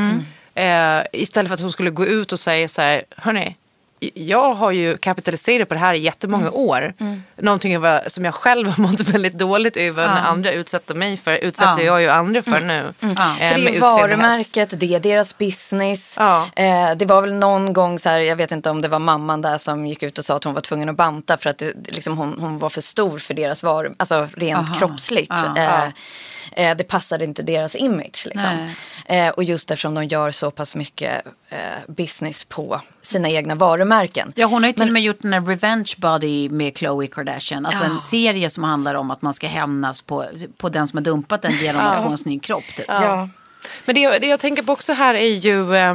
Eh, 0.55 1.03
istället 1.21 1.49
för 1.49 1.55
att 1.55 1.61
hon 1.61 1.73
skulle 1.73 1.91
gå 1.91 2.07
ut 2.07 2.33
och 2.33 2.41
säga 2.41 2.69
så 2.69 2.83
här, 2.83 3.03
hörni, 3.17 3.57
jag 4.15 4.55
har 4.55 4.71
ju 4.71 4.97
kapitaliserat 4.97 5.69
på 5.69 5.75
det 5.75 5.81
här 5.81 5.95
i 5.95 5.99
jättemånga 5.99 6.51
år. 6.51 6.95
Någonting 7.37 7.73
jag 7.73 7.81
var, 7.81 8.03
som 8.07 8.25
jag 8.25 8.35
själv 8.35 8.69
har 8.69 8.83
mått 8.83 9.01
väldigt 9.01 9.33
dåligt 9.39 9.77
över 9.77 10.07
när 10.07 10.23
andra 10.23 10.53
utsätter 10.53 10.95
mig 10.95 11.17
för, 11.17 11.33
utsätter 11.35 11.71
Ja. 11.79 11.83
jag 11.83 12.03
ju 12.03 12.09
andra 12.09 12.43
för 12.43 12.61
nu. 12.61 12.79
Eh, 13.01 13.15
För 13.15 13.55
det 13.55 13.77
är 13.77 13.81
varumärket, 13.81 14.81
det 14.81 14.95
är 14.95 15.01
deras 15.01 15.39
business. 15.39 16.17
Ja. 16.19 16.49
Eh, 16.57 16.91
det 16.97 17.05
var 17.07 17.21
väl 17.23 17.35
någon 17.35 17.73
gång, 17.73 17.99
så 17.99 18.09
här, 18.09 18.19
jag 18.21 18.37
vet 18.37 18.53
inte 18.53 18.71
om 18.71 18.83
det 18.83 18.89
var 18.89 18.99
mamman 18.99 19.43
där 19.43 19.59
som 19.59 19.87
gick 19.87 20.03
ut 20.03 20.19
och 20.19 20.25
sa 20.25 20.37
att 20.37 20.45
hon 20.45 20.55
var 20.55 20.61
tvungen 20.61 20.89
att 20.89 20.97
banta 20.97 21.37
för 21.37 21.51
att 21.51 21.59
det, 21.59 21.73
liksom, 21.89 22.19
hon, 22.19 22.37
hon 22.41 22.59
var 22.59 22.69
för 22.69 22.81
stor 22.81 23.19
för 23.19 23.35
deras 23.35 23.63
varu, 23.63 23.95
alltså 23.97 24.29
rent 24.37 24.59
Aha. 24.69 24.75
kroppsligt. 24.79 25.33
Ja. 25.57 25.57
Eh, 25.57 25.89
eh, 26.53 26.77
det 26.77 26.85
passade 26.85 27.25
inte 27.25 27.43
deras 27.43 27.77
image. 27.77 28.27
Liksom. 28.27 28.71
Eh, 29.07 29.29
och 29.29 29.45
just 29.45 29.71
eftersom 29.71 29.95
de 29.95 30.05
gör 30.05 30.31
så 30.31 30.51
pass 30.51 30.77
mycket 30.77 31.23
eh, 31.49 31.59
business 31.89 32.45
på 32.45 32.81
sina 33.01 33.31
egna 33.31 33.55
varumärken. 33.55 34.33
Ja, 34.37 34.47
hon 34.47 34.63
har 34.63 34.69
ju 34.69 34.73
till 34.73 34.87
och 34.87 34.93
med 34.93 35.03
gjort 35.03 35.23
den 35.23 35.33
här 35.33 35.41
Revenge 35.41 35.95
Body 35.97 36.49
med 36.49 36.77
Khloe 36.77 37.07
Kardashian. 37.07 37.67
Alltså 37.67 37.85
en 37.85 38.01
serie 38.01 38.51
som 38.51 38.65
handlar 38.65 38.95
om 38.95 39.11
att 39.11 39.23
man 39.23 39.35
ska 39.35 39.47
hämnas 39.47 40.03
på, 40.03 40.27
på 40.57 40.69
den 40.69 40.89
som 40.89 40.97
har 40.97 41.05
dumpat 41.05 41.43
den 41.43 41.53
genom 41.53 41.83
att 41.83 42.03
få 42.03 42.09
en 42.09 42.19
snygg 42.19 42.43
kropp. 42.43 42.65
Typ. 42.77 42.87
Ja. 42.89 43.29
Men 43.85 43.95
det, 43.95 44.19
det 44.19 44.27
jag 44.27 44.41
tänker 44.41 44.63
på 44.63 44.73
också 44.73 44.93
här 44.93 45.15
är 45.15 45.35
ju 45.35 45.77
eh, 45.77 45.95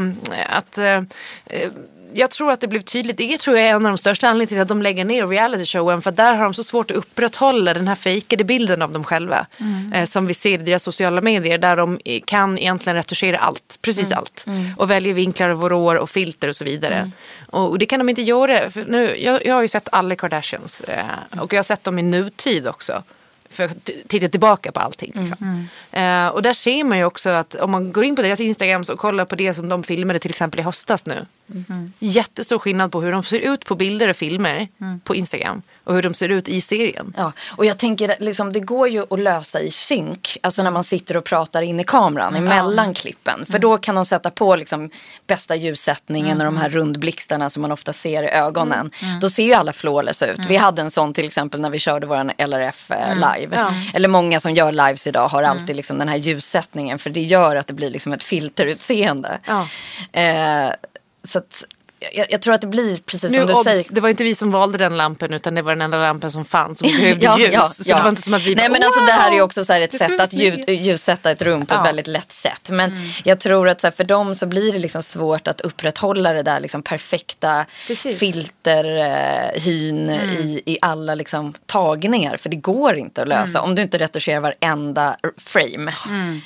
att 0.50 0.78
eh, 0.78 1.02
eh, 1.46 1.72
jag 2.16 2.32
tror 2.32 2.52
att 2.52 2.62
det 2.62 2.68
blev 2.68 2.82
tydligt. 2.82 3.18
Det 3.18 3.38
tror 3.38 3.58
jag 3.58 3.68
är 3.68 3.70
en 3.70 3.76
av 3.76 3.92
de 3.92 3.98
största 3.98 4.28
anledningarna 4.28 4.48
till 4.48 4.62
att 4.62 4.68
de 4.68 4.82
lägger 4.82 5.06
ner 5.06 5.28
reality-showen. 5.28 6.02
För 6.02 6.12
där 6.12 6.34
har 6.34 6.44
de 6.44 6.54
så 6.54 6.64
svårt 6.64 6.92
att 6.92 6.98
upprätthålla 6.98 7.74
den 7.74 7.88
här 7.88 7.96
fejkade 7.96 8.44
bilden 8.44 8.82
av 8.82 8.92
dem 8.92 9.04
själva. 9.04 9.48
Mm. 9.60 9.94
Eh, 9.94 10.06
som 10.06 10.28
vi 10.28 10.34
ser 10.34 10.54
i 10.54 10.58
deras 10.58 10.84
sociala 10.84 11.22
medier. 11.22 11.58
Där 11.58 11.76
de 11.76 12.00
kan 12.26 12.58
egentligen 12.58 12.96
retuschera 12.96 13.38
allt. 13.38 13.78
Precis 13.82 14.06
Mm. 14.08 14.18
allt. 14.18 14.46
Och 14.78 14.92
väljer 14.92 15.14
vinklar 15.14 15.50
och 15.50 15.60
vrår 15.62 15.96
och 15.96 16.10
filter 16.10 16.48
och 16.48 16.56
så 16.56 16.66
vidare. 16.66 17.12
Och, 17.50 17.70
och 17.70 17.80
det 17.80 17.86
kan 17.86 18.00
de 18.00 18.10
inte 18.10 18.22
göra. 18.22 18.70
För 18.70 18.86
nu, 18.86 19.18
jag, 19.18 19.46
jag 19.46 19.56
har 19.56 19.62
ju 19.62 19.68
sett 19.68 19.90
alla 19.92 20.16
Kardashians. 20.16 20.82
Eh, 20.82 21.40
och 21.42 21.54
jag 21.54 21.58
har 21.58 21.64
sett 21.64 21.84
dem 21.84 22.00
i 22.00 22.02
nutid 22.02 22.68
också. 22.68 23.04
För 23.56 23.64
att 23.64 23.90
titta 24.08 24.28
tillbaka 24.28 24.72
på 24.72 24.80
allting. 24.80 25.12
Liksom. 25.16 25.68
Eh, 25.92 26.28
och 26.28 26.42
där 26.42 26.54
ser 26.54 26.84
man 26.84 26.98
ju 26.98 27.06
också 27.06 27.30
att 27.30 27.56
om 27.56 27.72
man 27.72 27.92
går 27.92 28.04
in 28.04 28.16
på 28.16 28.22
deras 28.22 28.40
Instagram 28.40 28.84
och 28.92 29.00
kollar 29.00 29.26
på 29.26 29.36
det 29.36 29.54
som 29.54 29.70
de 29.70 29.84
filmade 29.84 30.20
till 30.20 30.32
exempel 30.32 30.60
i 30.60 30.64
höstas 30.64 31.06
nu. 31.06 31.26
Jättestor 32.00 32.60
skillnad 32.60 32.92
på 32.92 33.02
hur 33.02 33.12
de 33.12 33.24
ser 33.24 33.40
ut 33.40 33.66
på 33.66 33.76
bilder 33.76 34.08
och 34.08 34.16
filmer 34.16 34.68
på 35.04 35.16
Instagram 35.16 35.62
och 35.84 35.96
hur 35.96 36.02
de 36.02 36.14
ser 36.14 36.30
ut 36.30 36.50
i 36.50 36.62
serien. 36.62 37.14
Ja, 37.18 37.32
och 37.48 37.66
jag 37.66 37.78
tänker 37.78 38.16
liksom, 38.20 38.54
det 38.54 38.60
går 38.60 38.88
ju 38.88 39.04
att 39.10 39.20
lösa 39.20 39.62
i 39.62 39.72
synk. 39.72 40.38
Alltså 40.42 40.64
när 40.64 40.72
man 40.72 40.84
sitter 40.84 41.18
och 41.18 41.24
pratar 41.24 41.62
in 41.62 41.80
i 41.80 41.84
kameran 41.84 42.36
emellan 42.36 42.94
klippen. 42.94 43.46
För 43.46 43.60
då 43.60 43.78
kan 43.78 43.96
de 43.96 44.06
sätta 44.06 44.30
på 44.32 44.56
liksom 44.56 44.90
bästa 45.28 45.56
ljussättningen 45.56 46.38
och 46.38 46.46
de 46.46 46.58
här 46.58 46.70
rundblixtarna 46.70 47.50
som 47.50 47.62
man 47.62 47.72
ofta 47.72 47.94
ser 47.94 48.24
i 48.24 48.30
ögonen. 48.30 48.92
Då 49.22 49.30
ser 49.30 49.44
ju 49.44 49.54
alla 49.54 49.74
flawless 49.74 50.22
ut. 50.22 50.40
Vi 50.50 50.56
hade 50.56 50.82
en 50.82 50.92
sån 50.92 51.14
till 51.14 51.26
exempel 51.26 51.62
när 51.62 51.70
vi 51.70 51.80
körde 51.80 52.08
vår 52.08 52.48
LRF 52.48 52.92
eh, 52.92 53.20
live. 53.50 53.62
Ja. 53.62 53.74
Eller 53.94 54.08
många 54.08 54.40
som 54.40 54.54
gör 54.54 54.72
lives 54.72 55.08
idag 55.08 55.28
har 55.28 55.44
alltid 55.44 55.76
liksom 55.76 55.98
den 56.00 56.08
här 56.08 56.18
ljussättningen. 56.18 57.00
För 57.00 57.10
det 57.10 57.22
gör 57.22 57.56
att 57.56 57.68
det 57.68 57.74
blir 57.74 57.90
liksom 57.90 58.14
ett 58.14 58.24
filterutseende. 58.24 59.40
Ja. 59.46 59.68
Eh, 60.22 60.72
så 61.24 61.38
att, 61.38 61.64
jag, 62.14 62.26
jag 62.30 62.42
tror 62.42 62.54
att 62.54 62.62
det 62.62 62.68
blir 62.68 62.98
precis 62.98 63.32
Nu, 63.32 63.38
som 63.38 63.48
du 63.48 63.54
obs, 63.54 63.64
säger. 63.64 63.86
det 63.90 64.02
var 64.02 64.10
inte 64.10 64.24
vi 64.24 64.36
som 64.36 64.52
valde 64.52 64.78
den 64.78 64.98
lampan 64.98 65.34
utan 65.34 65.56
det 65.56 65.62
var 65.62 65.72
den 65.72 65.82
enda 65.82 65.98
lampan 65.98 66.32
som 66.32 66.46
fanns. 66.46 66.82
Och 66.82 66.88
behövde 66.88 67.26
Ja, 67.26 67.40
ljus. 67.40 67.50
ja, 67.54 67.66
så 67.66 67.84
ja. 67.86 67.96
det 67.98 68.02
var 68.02 68.10
inte 68.10 68.22
som 68.22 68.34
att 68.34 68.42
vi 68.44 68.56
Nej 68.56 68.70
bara, 68.70 68.74
men 68.74 68.84
alltså 68.84 69.00
det 69.06 69.12
här 69.12 69.28
är 69.30 69.34
ju 69.34 69.40
"Wow!" 69.40 69.46
också 69.46 69.66
så 69.66 69.74
här 69.74 69.82
ett 69.82 69.94
sätt 69.98 70.20
att 70.20 70.34
ljud, 70.34 70.70
ljussätta 70.70 71.32
ett 71.32 71.42
rum 71.42 71.66
på 71.66 71.74
Ja. 71.76 71.80
ett 71.82 71.88
väldigt 71.88 72.08
lätt 72.08 72.32
sätt. 72.32 72.70
Men 72.70 72.94
jag 73.24 73.40
tror 73.40 73.70
att 73.70 73.82
så 73.82 73.88
här, 73.88 73.92
för 73.92 74.04
dem 74.04 74.36
så 74.36 74.46
blir 74.46 74.74
det 74.74 74.80
liksom 74.80 75.04
svårt 75.04 75.48
att 75.48 75.62
upprätthålla 75.62 76.34
det 76.34 76.44
där 76.44 76.60
liksom 76.60 76.82
perfekta 76.82 77.66
Precis. 77.88 78.20
filterhyn 78.20 80.10
i, 80.10 80.62
i 80.66 80.78
alla 80.82 81.16
liksom 81.16 81.54
tagningar. 81.66 82.38
För 82.38 82.50
det 82.50 82.56
går 82.56 82.96
inte 82.98 83.22
att 83.22 83.28
lösa 83.28 83.62
om 83.62 83.76
du 83.76 83.82
inte 83.82 83.98
retuscherar 83.98 84.40
varenda 84.40 85.16
frame 85.38 85.94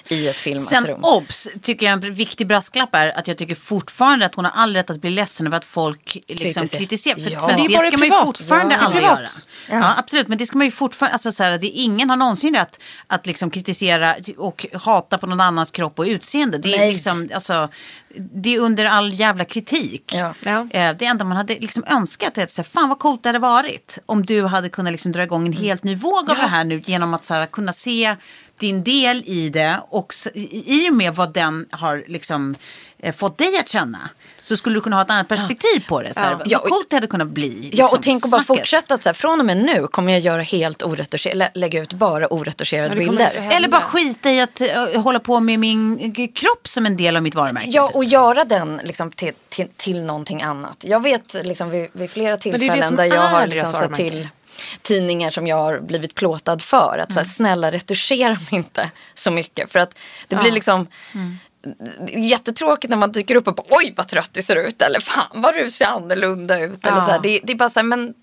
i 0.10 0.28
ett 0.28 0.40
filmat 0.40 0.64
Sen 0.66 0.86
rum. 0.88 1.00
obs, 1.04 1.48
tycker 1.62 1.86
jag 1.86 1.94
en 1.94 2.14
viktig 2.14 2.48
brasklapp 2.48 2.96
är 2.96 3.08
att 3.20 3.28
jag 3.28 3.38
tycker 3.38 3.56
fortfarande 3.56 4.26
att 4.26 4.36
hon 4.36 4.46
har 4.46 4.52
all 4.56 4.76
rätt 4.76 4.90
att 4.90 5.02
bli 5.02 5.10
ledsen 5.10 5.39
över 5.48 5.58
att 5.58 5.66
folk 5.66 6.18
liksom 6.28 6.68
Kritiserar. 6.68 7.16
För 7.20 7.32
Ja. 7.32 7.48
Men 7.48 7.58
det 7.58 7.68
det, 7.68 7.80
ska 7.80 7.98
man 7.98 8.08
ju 8.08 8.26
fortfarande 8.26 8.76
Ja, 8.80 8.86
aldrig 8.86 9.04
göra. 9.04 9.28
Ja. 9.70 9.96
absolut, 9.98 10.28
men 10.28 10.38
det 10.38 10.46
ska 10.46 10.58
man 10.58 10.68
ju 10.68 10.72
fortfarande, 10.72 11.14
alltså 11.14 11.32
så 11.32 11.44
här, 11.44 11.58
det, 11.58 11.68
ingen 11.68 12.10
har 12.10 12.18
någonsin 12.18 12.56
rätt 12.56 12.80
att 13.08 13.26
liksom 13.26 13.50
kritisera 13.52 14.16
och 14.38 14.66
hata 14.74 15.18
på 15.18 15.28
någon 15.28 15.42
annans 15.42 15.72
kropp 15.72 16.00
och 16.00 16.06
utseende. 16.06 16.58
Det 16.58 16.74
är 16.74 16.78
Nej. 16.80 16.94
liksom, 16.94 17.30
alltså, 17.34 17.70
det 18.18 18.56
är 18.56 18.60
under 18.60 18.86
all 18.86 19.14
jävla 19.14 19.46
kritik. 19.46 20.14
Ja. 20.16 20.34
Ja. 20.44 20.68
Eh, 20.72 20.96
Det 20.98 21.06
enda 21.06 21.26
man 21.26 21.38
hade 21.38 21.54
liksom 21.60 21.84
önskat 21.88 22.38
är 22.38 22.44
att 22.44 22.52
säga, 22.52 22.66
fan 22.66 22.90
vad 22.90 23.00
coolt 23.00 23.24
det 23.24 23.30
hade 23.30 23.40
varit 23.40 24.00
om 24.06 24.26
du 24.26 24.46
hade 24.46 24.70
kunnat 24.70 24.92
liksom 24.92 25.12
dra 25.12 25.24
igång 25.24 25.48
en 25.48 25.54
helt 25.54 25.84
ny 25.84 25.96
våg 25.96 26.30
av 26.30 26.36
det 26.38 26.48
här 26.48 26.64
nu 26.64 26.82
genom 26.86 27.14
att 27.14 27.26
så 27.26 27.34
här, 27.34 27.46
kunna 27.46 27.72
se 27.72 28.16
din 28.60 28.84
del 28.84 29.24
i 29.26 29.50
det 29.50 29.80
och 29.90 30.14
i 30.34 30.86
i 30.86 30.90
och 30.90 30.94
med 30.96 31.16
vad 31.16 31.34
den 31.34 31.66
har 31.72 32.04
liksom 32.08 32.52
eh, 32.52 32.58
fått 33.16 33.38
dig 33.38 33.58
att 33.60 33.70
känna 33.70 34.10
så 34.42 34.58
skulle 34.58 34.76
du 34.76 34.82
kunna 34.82 34.96
ha 34.96 35.02
ett 35.04 35.10
annat 35.12 35.28
perspektiv 35.28 35.86
på 35.88 36.02
det. 36.02 36.14
Så 36.14 36.20
här, 36.20 36.38
Ja, 36.46 36.58
vad 36.58 36.66
och- 36.66 36.70
coolt 36.76 36.90
det 36.90 36.96
hade 36.96 37.08
kunnat 37.08 37.28
bli. 37.28 37.60
Ja, 37.74 37.84
liksom, 37.84 37.98
och 37.98 38.02
tänk 38.04 38.26
att 38.26 38.32
bara 38.32 38.44
fortsätta 38.44 38.94
att 38.94 39.04
så 39.04 39.10
här, 39.10 39.14
från 39.14 39.40
och 39.40 39.46
med 39.46 39.58
nu 39.58 39.88
kommer 39.88 40.12
jag 40.12 40.22
göra 40.22 40.42
helt 40.42 40.84
oretuscherade, 40.84 41.36
lä- 41.38 41.52
lägga 41.54 41.82
ut 41.82 41.94
bara 41.94 42.28
oretuscherade 42.34 42.88
Ja, 43.04 43.10
bilder. 43.10 43.50
Eller 43.52 43.68
bara 43.68 43.82
skita 43.82 44.32
i 44.32 44.42
att 44.42 44.62
eh, 44.62 45.02
hålla 45.02 45.20
på 45.20 45.40
med 45.40 45.60
min 45.60 46.00
eh, 46.00 46.28
kropp 46.36 46.68
som 46.68 46.86
en 46.86 46.98
del 46.98 47.16
av 47.16 47.24
mitt 47.24 47.36
varumärke. 47.36 47.68
Ja, 47.70 47.92
och 47.94 48.04
göra 48.04 48.44
den 48.46 48.82
liksom, 48.84 49.12
till, 49.12 49.34
till, 49.50 49.68
till 49.76 50.02
någonting 50.02 50.42
annat. 50.42 50.84
Jag 50.88 51.04
vet 51.04 51.34
liksom, 51.44 51.70
vid, 51.70 51.90
vid 51.94 52.10
flera 52.12 52.34
är 52.34 52.36
det 52.38 52.42
tillfällen 52.42 52.84
som 52.88 52.96
där 52.96 53.06
jag 53.06 53.28
har 53.28 53.48
liksom, 53.48 53.74
sett 53.74 53.94
till 53.94 54.28
tidningar 54.82 55.32
som 55.32 55.48
jag 55.48 55.56
har 55.58 55.80
blivit 55.80 56.16
plåtad 56.16 56.62
för. 56.62 56.98
Att 57.04 57.14
så 57.14 57.20
här, 57.20 57.26
snälla 57.26 57.72
retuschera 57.72 58.34
mig 58.34 58.48
inte 58.52 58.92
så 59.14 59.32
mycket. 59.32 59.72
För 59.72 59.80
att 59.80 59.94
det 60.28 60.36
blir 60.36 60.52
liksom 60.52 60.88
är 61.14 61.49
jättetråkigt 62.08 62.90
när 62.90 62.98
man 62.98 63.12
dyker 63.12 63.36
upp 63.36 63.48
och 63.48 63.56
bara, 63.56 63.68
oj 63.70 63.94
vad 63.98 64.08
trött 64.08 64.30
det 64.34 64.42
ser 64.42 64.56
ut. 64.68 64.82
Eller 64.82 65.00
fan 65.00 65.28
vad 65.42 65.56
du 65.56 65.72
ser 65.72 65.86
annorlunda 65.86 66.60
ut. 66.60 66.86
Eller 66.86 66.98
Ja. 66.98 67.06
så 67.06 67.12
här, 67.12 67.20
det, 67.24 67.40
det 67.44 67.54
är 67.54 67.58
bara 67.58 67.70
så 67.70 67.80
här, 67.80 67.88
men 67.88 68.14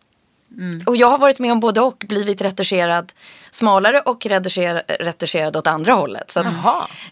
Och 0.87 0.97
jag 0.97 1.07
har 1.07 1.19
varit 1.19 1.39
med 1.39 1.53
om 1.53 1.61
både 1.61 1.81
och. 1.81 2.05
Blivit 2.09 2.41
retuscherad 2.41 3.13
smalare 3.51 4.01
och 4.01 4.27
retuscherad, 4.27 4.83
retuscherad 5.01 5.57
åt 5.57 5.67
andra 5.67 5.93
hållet. 5.93 6.31
Så 6.31 6.41
att, 6.41 6.47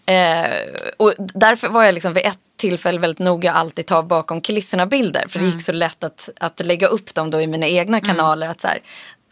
eh, 0.05 0.51
och 0.97 1.13
därför 1.17 1.67
var 1.69 1.83
jag 1.83 1.93
liksom 1.93 2.13
vid 2.13 2.25
ett 2.25 2.39
tillfälle 2.57 2.99
väldigt 2.99 3.19
noga 3.19 3.51
alltid 3.51 3.85
ta 3.85 4.03
bakom 4.03 4.41
kulisserna 4.41 4.85
bilder. 4.85 5.25
För 5.27 5.39
det 5.39 5.45
gick 5.45 5.61
så 5.61 5.71
lätt 5.71 6.03
att, 6.03 6.29
att 6.39 6.65
lägga 6.65 6.87
upp 6.87 7.15
dem 7.15 7.31
då 7.31 7.41
i 7.41 7.47
mina 7.47 7.67
egna 7.67 7.99
kanaler. 7.99 8.47
Att 8.47 8.61
så, 8.61 8.67
här, 8.67 8.79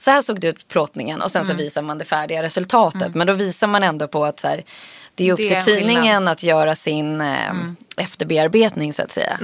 så 0.04 0.12
här 0.12 0.22
såg 0.22 0.40
det 0.40 0.48
ut 0.48 0.68
på 0.68 0.72
plåtningen 0.72 1.22
och 1.22 1.32
sen 1.32 1.46
så 1.46 1.54
visar 1.54 1.82
man 1.82 1.98
det 1.98 2.06
färdiga 2.06 2.44
resultatet. 2.44 3.16
Men 3.16 3.28
då 3.28 3.34
visar 3.34 3.68
man 3.68 3.84
ändå 3.84 4.08
på 4.08 4.26
att 4.26 4.40
så 4.40 4.48
här, 4.48 4.64
det 5.16 5.30
är 5.30 5.34
upp 5.34 5.38
Det 5.38 5.44
till 5.48 5.56
en 5.56 5.62
tidningen 5.64 6.04
skillnad. 6.04 6.32
att 6.32 6.44
göra 6.44 6.76
sin 6.76 7.22
eh, 7.22 7.54
efterbearbetning 7.98 8.94
så 8.94 9.02
att 9.02 9.12
säga. 9.12 9.38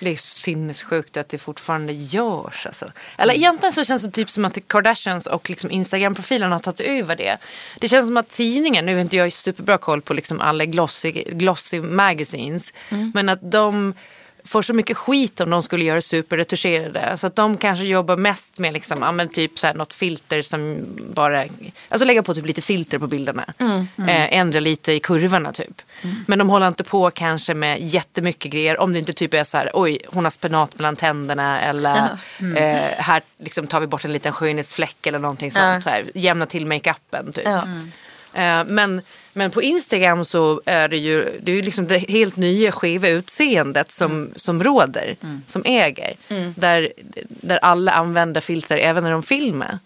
Det 0.00 0.10
är 0.10 0.16
sinnessjukt 0.16 1.16
att 1.16 1.28
det 1.28 1.38
fortfarande 1.38 1.92
görs. 1.92 2.66
Alltså. 2.66 2.92
Eller 3.18 3.34
egentligen 3.34 3.72
så 3.72 3.84
känns 3.84 4.02
det 4.02 4.10
typ 4.10 4.30
som 4.30 4.44
att 4.44 4.68
Kardashians 4.68 5.26
och 5.26 5.50
liksom 5.50 5.70
Instagram-profilen 5.70 6.52
har 6.52 6.58
tagit 6.58 6.80
över 6.80 7.16
det. 7.16 7.38
Det 7.80 7.88
känns 7.88 8.06
som 8.06 8.16
att 8.16 8.28
tidningen, 8.28 8.86
nu 8.86 8.94
har 8.94 9.00
inte 9.00 9.16
jag 9.16 9.32
superbra 9.32 9.78
koll 9.78 10.02
på 10.02 10.14
liksom 10.14 10.40
alla 10.40 10.64
glossy, 10.64 11.12
glossy 11.12 11.80
magazines, 11.80 12.72
men 13.14 13.28
att 13.28 13.50
de 13.50 13.94
får 14.46 14.62
så 14.62 14.74
mycket 14.74 14.96
skit 14.96 15.40
om 15.40 15.50
de 15.50 15.62
skulle 15.62 15.84
göra 15.84 16.00
superretuscherade. 16.00 17.16
Så 17.16 17.26
att 17.26 17.36
de 17.36 17.56
kanske 17.56 17.84
jobbar 17.84 18.16
mest 18.16 18.58
med 18.58 18.72
liksom, 18.72 18.98
ja, 19.00 19.12
men 19.12 19.28
typ 19.28 19.58
så 19.58 19.66
här 19.66 19.74
något 19.74 19.94
filter 19.94 20.42
som 20.42 20.76
bara, 21.14 21.44
alltså 21.88 22.04
lägga 22.04 22.22
på 22.22 22.34
typ 22.34 22.46
lite 22.46 22.62
filter 22.62 22.98
på 22.98 23.06
bilderna. 23.06 23.44
Eh, 23.98 24.38
ändra 24.38 24.60
lite 24.60 24.92
i 24.92 25.00
kurvorna 25.00 25.52
typ. 25.52 25.82
Men 26.26 26.38
de 26.38 26.50
håller 26.50 26.68
inte 26.68 26.84
på 26.84 27.10
kanske 27.10 27.54
med 27.54 27.80
jättemycket 27.80 28.52
grejer. 28.52 28.80
Om 28.80 28.92
det 28.92 28.98
inte 28.98 29.12
typ 29.12 29.34
är 29.34 29.44
så 29.44 29.56
här, 29.56 29.70
oj 29.74 29.98
hon 30.06 30.24
har 30.24 30.30
spenat 30.30 30.78
mellan 30.78 30.96
tänderna 30.96 31.60
eller 31.60 31.96
eh, 32.56 32.76
här 32.98 33.22
liksom 33.38 33.66
tar 33.66 33.80
vi 33.80 33.86
bort 33.86 34.04
en 34.04 34.12
liten 34.12 34.32
skönhetsfläck 34.32 35.06
eller 35.06 35.18
någonting 35.18 35.50
sånt. 35.50 35.84
Så 35.84 35.90
här, 35.90 36.10
jämna 36.14 36.46
till 36.46 36.66
makeupen 36.66 37.32
typ. 37.32 37.46
Ja. 38.36 38.60
Eh, 38.60 38.64
Men, 38.66 39.02
men 39.32 39.50
på 39.50 39.62
Instagram 39.62 40.24
så 40.24 40.60
är 40.64 40.88
det 40.88 40.96
ju, 40.96 41.40
det 41.42 41.52
är 41.52 41.56
ju 41.56 41.62
liksom 41.62 41.86
det 41.86 41.98
helt 41.98 42.36
nya 42.36 42.72
skiva 42.72 43.08
utseendet 43.08 43.90
som, 43.90 44.30
som 44.36 44.64
råder, 44.64 45.16
som 45.46 45.62
äger. 45.64 46.14
Där, 46.54 46.92
där 47.28 47.58
alla 47.62 47.92
använder 47.92 48.40
filter 48.40 48.76
även 48.78 49.04
när 49.04 49.10
de 49.10 49.22
filmar. 49.22 49.78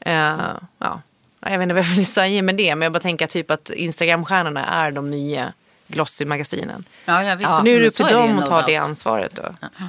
Eh, 0.00 0.38
ja. 0.78 1.00
Jag 1.40 1.58
vet 1.58 1.62
inte 1.62 1.74
vad 1.74 1.84
jag 1.84 1.88
vill 1.96 2.06
säga 2.06 2.42
med 2.42 2.56
det, 2.56 2.74
men 2.74 2.82
jag 2.86 2.92
bara 2.92 3.00
tänker 3.00 3.26
typ 3.26 3.50
att 3.50 3.70
Instagramstjärnorna 3.70 4.66
är 4.66 4.90
de 4.90 5.10
nya 5.10 5.52
Glossy-magasinen. 5.88 6.84
Ja, 7.04 7.22
ja, 7.22 7.48
så 7.48 7.62
nu 7.62 7.76
är 7.76 7.80
det 7.80 7.86
upp 7.86 7.94
till 7.94 8.06
dem 8.06 8.38
att 8.38 8.46
ta 8.46 8.62
det 8.62 8.76
ansvaret 8.76 9.34
då, 9.34 9.42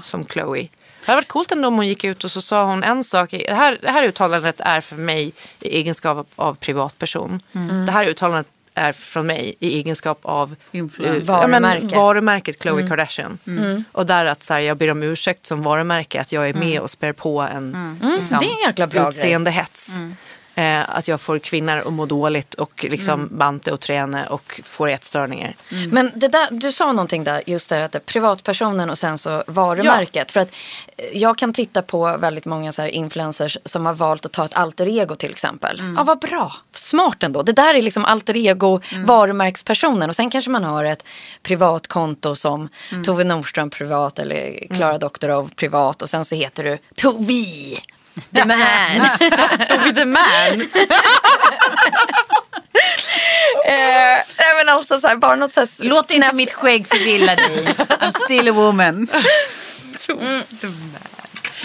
som 0.03 0.25
Chloe. 0.25 0.67
Det 1.07 1.11
hade 1.11 1.17
varit 1.21 1.27
coolt 1.27 1.51
ändå 1.51 1.67
om 1.67 1.75
hon 1.75 1.87
gick 1.87 2.03
ut 2.03 2.23
och 2.23 2.31
så 2.31 2.41
sa 2.41 2.63
hon 2.65 2.83
en 2.83 3.03
sak. 3.03 3.29
Det 3.31 3.53
här, 3.53 3.77
det 3.81 3.91
här 3.91 4.03
uttalandet 4.03 4.55
är 4.59 4.81
för 4.81 4.95
mig 4.95 5.33
i 5.59 5.67
egenskap 5.77 6.17
av, 6.17 6.25
av 6.35 6.53
privatperson. 6.55 7.39
Mm. 7.55 7.85
Det 7.85 7.91
här 7.91 8.05
uttalandet 8.05 8.47
är 8.73 8.91
från 8.91 9.27
mig 9.27 9.55
i 9.59 9.73
egenskap 9.77 10.19
av 10.21 10.55
Influencer. 10.71 11.33
eh, 11.33 11.39
ja, 11.41 11.47
men 11.47 11.63
Varumärke. 11.63 11.95
varumärket 11.95 12.61
Chloe 12.61 12.87
Kardashian. 12.87 13.37
Och 13.91 14.05
där 14.05 14.25
att 14.25 14.43
så 14.43 14.53
här, 14.53 14.61
jag 14.61 14.77
ber 14.77 14.91
om 14.91 15.03
ursäkt 15.03 15.45
som 15.45 15.63
varumärke 15.63 16.21
att 16.21 16.31
jag 16.31 16.49
är 16.49 16.53
med 16.53 16.79
och 16.79 16.89
spär 16.89 17.13
på 17.13 17.41
en 17.41 17.99
liksom, 18.19 18.39
Det 18.39 18.45
är 18.45 18.51
en 18.51 18.67
jäkla 18.67 18.87
bra 18.87 18.99
grej. 19.01 19.09
utseendehets. 19.09 19.91
Eh, 20.57 20.89
att 20.89 21.07
jag 21.07 21.21
får 21.21 21.39
kvinnor 21.39 21.77
att 21.77 21.93
må 21.93 22.05
dåligt 22.05 22.53
och 22.53 22.85
liksom 22.89 23.29
banta 23.31 23.73
och 23.73 23.79
träna 23.79 24.29
och 24.29 24.61
får 24.63 24.87
ätstörningar. 24.89 25.55
Men 25.91 26.11
det 26.15 26.27
där, 26.27 26.47
du 26.51 26.71
sa 26.71 26.91
någonting 26.91 27.23
där, 27.23 27.43
just 27.45 27.69
det 27.69 27.85
att 27.85 27.91
det 27.91 27.97
är 27.97 27.99
privatpersonen 27.99 28.89
och 28.89 28.97
sen 28.97 29.17
så 29.17 29.43
varumärket. 29.47 30.31
För 30.31 30.39
att 30.39 30.49
eh, 30.97 31.05
jag 31.17 31.37
kan 31.37 31.53
titta 31.53 31.81
på 31.81 32.17
väldigt 32.17 32.45
många 32.45 32.71
så 32.71 32.81
här 32.81 32.89
influencers 32.89 33.57
som 33.65 33.85
har 33.85 33.93
valt 33.93 34.25
att 34.25 34.31
ta 34.31 34.45
ett 34.45 34.53
alter 34.53 34.87
ego 34.87 35.15
till 35.15 35.31
exempel. 35.31 35.81
Ja, 35.97 36.03
vad 36.03 36.19
bra. 36.19 36.53
Smart 36.71 37.23
ändå. 37.23 37.43
Det 37.43 37.53
där 37.53 37.75
är 37.75 37.81
liksom 37.81 38.05
alter 38.05 38.37
ego, 38.37 38.79
varumärkspersonen. 39.05 40.09
Och 40.09 40.15
sen 40.15 40.29
kanske 40.29 40.51
man 40.51 40.63
har 40.63 40.83
ett 40.83 41.03
privat 41.43 41.87
konto 41.87 42.35
som 42.35 42.69
Tove 43.05 43.23
Nordström 43.23 43.69
privat 43.69 44.19
eller 44.19 44.67
Klara 44.75 44.97
Doktorov 44.97 45.51
privat. 45.55 46.01
Och 46.01 46.09
sen 46.09 46.25
så 46.25 46.35
heter 46.35 46.63
du 46.63 46.77
Tove. 46.95 47.77
The 48.35 48.45
man. 48.45 49.09
Tove 49.69 49.93
the 49.93 50.05
man. 50.05 50.61
eh, 53.65 54.23
men 54.57 54.69
alltså 54.69 54.99
så 54.99 55.07
här, 55.07 55.15
bara 55.15 55.35
något 55.35 55.51
så 55.51 55.59
här 55.59 55.69
Låt 55.83 56.11
inte 56.11 56.33
mitt 56.33 56.53
skägg 56.53 56.87
förvilla 56.87 57.35
dig. 57.35 57.65
I'm 57.99 58.11
still 58.25 58.47
a 58.49 58.51
woman. 58.51 59.07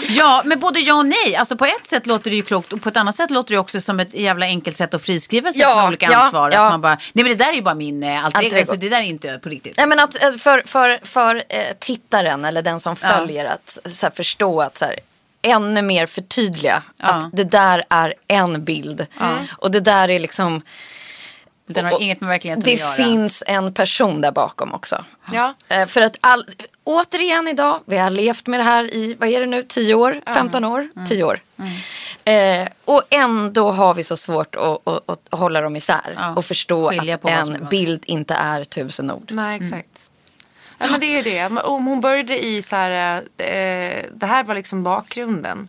Ja, 0.07 0.41
men 0.45 0.59
både 0.59 0.79
ja 0.79 0.93
och 0.95 1.05
nej. 1.05 1.35
Alltså 1.35 1.55
på 1.57 1.65
ett 1.65 1.85
sätt 1.87 2.05
låter 2.07 2.29
det 2.29 2.35
ju 2.35 2.41
klokt 2.43 2.73
och 2.73 2.81
på 2.81 2.89
ett 2.89 2.97
annat 2.97 3.15
sätt 3.15 3.31
låter 3.31 3.53
det 3.53 3.59
också 3.59 3.81
som 3.81 3.99
ett 3.99 4.13
jävla 4.13 4.45
enkelt 4.45 4.75
sätt 4.77 4.93
att 4.93 5.03
friskriva 5.03 5.51
sig 5.51 5.61
Ja, 5.61 5.73
från 5.75 5.87
olika 5.87 6.07
ja, 6.11 6.17
ansvar. 6.17 6.51
ja. 6.53 6.65
Att 6.65 6.71
man 6.71 6.81
bara, 6.81 6.97
nej 7.13 7.23
men 7.25 7.37
det 7.37 7.43
där 7.45 7.51
är 7.51 7.55
ju 7.55 7.61
bara 7.61 7.75
min 7.75 8.03
eh, 8.03 8.25
alter 8.25 8.41
ego, 8.55 8.65
så 8.65 8.75
det 8.75 8.89
där 8.89 8.97
är 8.99 9.01
inte 9.03 9.39
på 9.43 9.49
riktigt. 9.49 9.77
Nej, 9.77 9.87
men 9.87 9.99
att, 9.99 10.23
eh, 10.23 10.31
för 10.37 10.63
för, 10.65 10.99
för 11.03 11.35
eh, 11.35 11.41
tittaren 11.79 12.45
eller 12.45 12.61
den 12.61 12.79
som 12.79 12.95
Ja. 13.01 13.07
följer 13.09 13.45
att 13.45 13.77
så 13.93 14.05
här, 14.05 14.13
förstå 14.15 14.61
att 14.61 14.77
så 14.77 14.85
här, 14.85 14.95
ännu 15.43 15.81
mer 15.81 16.05
förtydliga 16.05 16.83
Ja. 16.97 17.07
att 17.07 17.29
det 17.33 17.43
där 17.43 17.83
är 17.89 18.13
en 18.27 18.63
bild. 18.65 19.07
Och 19.57 19.71
det 19.71 19.79
där 19.79 20.09
är 20.09 20.19
liksom, 20.19 20.61
Den 21.67 21.85
har 21.85 21.93
och- 21.93 22.01
inget 22.01 22.21
med 22.21 22.27
verkligheten 22.29 22.63
det 22.65 22.73
att 22.73 22.79
göra. 22.79 22.91
finns 22.93 23.43
en 23.47 23.73
person 23.73 24.21
där 24.21 24.31
bakom 24.31 24.73
också. 24.73 25.05
Ja. 25.31 25.53
Eh, 25.67 25.85
För 25.87 26.01
att 26.01 26.17
all, 26.21 26.45
återigen 26.83 27.47
idag, 27.47 27.79
vi 27.85 27.97
har 27.97 28.09
levt 28.09 28.47
med 28.47 28.59
det 28.59 28.63
här 28.63 28.83
i, 28.95 29.15
vad 29.19 29.29
är 29.29 29.39
det 29.39 29.45
nu, 29.45 29.63
10 29.63 29.93
år, 29.95 30.21
15 30.25 30.65
år, 30.65 30.87
Mm. 30.95 31.09
10 31.09 31.23
år. 31.23 31.39
Eh, 32.25 32.67
och 32.85 33.01
ändå 33.09 33.71
har 33.71 33.93
vi 33.93 34.03
så 34.03 34.17
svårt 34.17 34.55
att, 34.55 34.87
att, 34.87 35.09
att 35.09 35.39
hålla 35.39 35.61
dem 35.61 35.75
isär 35.75 36.15
Ja. 36.17 36.33
och 36.35 36.45
förstå 36.45 36.89
Skilja 36.89 37.15
att 37.15 37.25
en 37.25 37.67
bild 37.71 38.03
inte 38.07 38.33
är 38.33 38.63
tusen 38.63 39.11
ord. 39.11 39.29
Nej, 39.33 39.57
exakt. 39.57 39.87
Ja, 40.83 40.91
men 40.91 40.99
det 40.99 41.05
är 41.05 41.23
det. 41.23 41.61
Hon 41.61 42.01
började 42.01 42.45
i 42.45 42.61
så 42.61 42.75
här, 42.75 43.15
eh, 43.37 44.03
det 44.13 44.25
här 44.25 44.43
var 44.43 44.55
liksom 44.55 44.83
bakgrunden. 44.83 45.67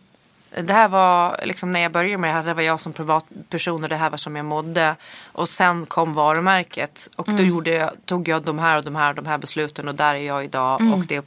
Det 0.61 0.73
här 0.73 0.87
var 0.87 1.39
liksom 1.43 1.71
när 1.71 1.79
jag 1.79 1.91
började 1.91 2.17
med 2.17 2.29
det 2.29 2.33
här, 2.33 2.43
det 2.43 2.53
var 2.53 2.61
jag 2.61 2.79
som 2.79 2.93
privatperson 2.93 3.83
och 3.83 3.89
det 3.89 3.95
här 3.95 4.09
var 4.09 4.17
som 4.17 4.35
jag 4.35 4.45
mådde. 4.45 4.95
Och 5.31 5.49
sen 5.49 5.85
kom 5.85 6.13
varumärket 6.13 7.09
och 7.15 7.27
då 7.37 7.43
gjorde 7.43 7.71
jag, 7.71 7.89
tog 8.05 8.27
jag 8.27 8.43
de 8.43 8.59
här 8.59 8.77
och 8.77 8.83
de 8.83 8.95
här 8.95 9.09
och 9.09 9.15
de 9.15 9.25
här 9.25 9.37
besluten 9.37 9.87
och 9.87 9.95
där 9.95 10.15
är 10.15 10.19
jag 10.19 10.43
idag 10.45 10.81
och 10.93 11.05
det 11.05 11.25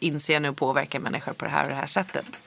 inser 0.00 0.32
jag 0.32 0.42
nu 0.42 0.52
påverkar 0.52 0.98
människor 0.98 1.32
på 1.32 1.44
det 1.44 1.50
här 1.50 1.62
och 1.64 1.70
det 1.70 1.76
här 1.76 1.86
sättet. 1.86 2.42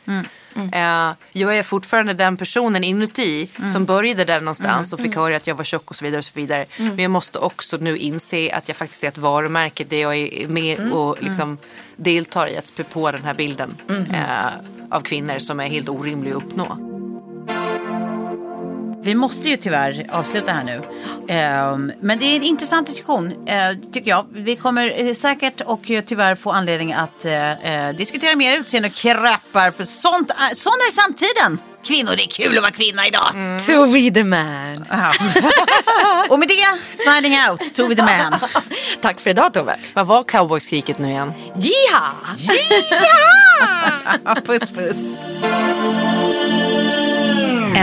Eh, 0.56 1.14
jag 1.32 1.58
är 1.58 1.64
fortfarande 1.64 2.14
den 2.14 2.38
personen 2.38 2.84
inuti 2.84 3.50
som 3.74 3.86
började 3.86 4.26
där 4.26 4.40
någonstans 4.42 4.94
och 4.94 5.00
fick 5.00 5.16
höra 5.16 5.36
att 5.36 5.48
jag 5.48 5.56
var 5.56 5.64
tjock 5.64 5.90
och 5.90 5.96
så 5.96 6.06
vidare. 6.06 6.20
Och 6.20 6.26
så 6.26 6.32
vidare. 6.36 6.66
Men 6.78 7.00
jag 7.00 7.12
måste 7.12 7.40
också 7.40 7.78
nu 7.78 7.98
inse 7.98 8.52
att 8.54 8.68
jag 8.68 8.78
faktiskt 8.78 9.04
är 9.04 9.08
ett 9.08 9.18
varumärke 9.18 9.84
där 9.84 10.02
jag 10.02 10.18
är 10.18 10.48
med 10.48 10.92
och 10.92 11.18
liksom 11.22 11.58
deltar 11.96 12.48
i 12.48 12.58
att 12.58 12.68
spä 12.68 12.84
på 12.84 13.12
den 13.12 13.24
här 13.24 13.34
bilden 13.34 13.78
eh, 14.14 14.46
av 14.90 15.02
kvinnor 15.02 15.38
som 15.38 15.60
är 15.60 15.68
helt 15.68 15.90
orimlig 15.90 16.32
att 16.32 16.38
uppnå. 16.38 16.95
Vi 19.06 19.16
måste 19.16 19.50
ju 19.50 19.58
tyvärr 19.58 20.06
avsluta 20.12 20.52
här 20.52 20.64
nu. 20.64 20.82
Ehm, 21.30 21.92
men 22.02 22.20
det 22.20 22.26
är 22.26 22.36
en 22.36 22.44
intressant 22.44 22.88
diskussion, 22.88 23.48
eh, 23.48 23.72
tycker 23.94 24.10
jag. 24.10 24.26
Vi 24.32 24.56
kommer 24.56 25.06
eh, 25.08 25.14
säkert 25.14 25.62
och 25.62 25.92
eh, 25.92 26.04
tyvärr 26.06 26.36
få 26.36 26.52
anledning 26.52 26.94
att 26.94 27.26
diskutera 27.98 28.36
mer 28.36 28.60
utseende 28.60 28.90
och 28.90 28.96
kroppar. 28.96 29.72
För 29.72 29.84
sånt 29.84 30.32
är, 30.32 30.56
sån 30.56 30.74
är 30.74 30.92
samtiden. 30.92 31.60
Kvinnor, 31.84 32.12
det 32.16 32.24
är 32.24 32.28
kul 32.28 32.58
att 32.58 32.62
vara 32.62 32.72
kvinna 32.72 33.08
idag. 33.08 33.60
To 33.68 33.86
be 33.86 34.12
the 34.12 34.24
man. 34.24 34.86
Och 36.30 36.40
med 36.40 36.48
det, 36.48 36.68
signing 36.90 37.34
out, 37.50 37.74
Tove 37.76 37.96
the 37.96 38.04
man. 38.04 38.40
Tack 39.02 39.20
för 39.20 39.30
idag 39.30 39.54
Tove. 39.54 39.76
Vad 39.94 40.08
var 40.08 40.24
cowboyskriket 40.24 41.00
nu 41.00 41.10
igen? 41.10 41.34
Jiha! 41.56 42.12
puss 44.46 44.70
puss. 44.70 45.18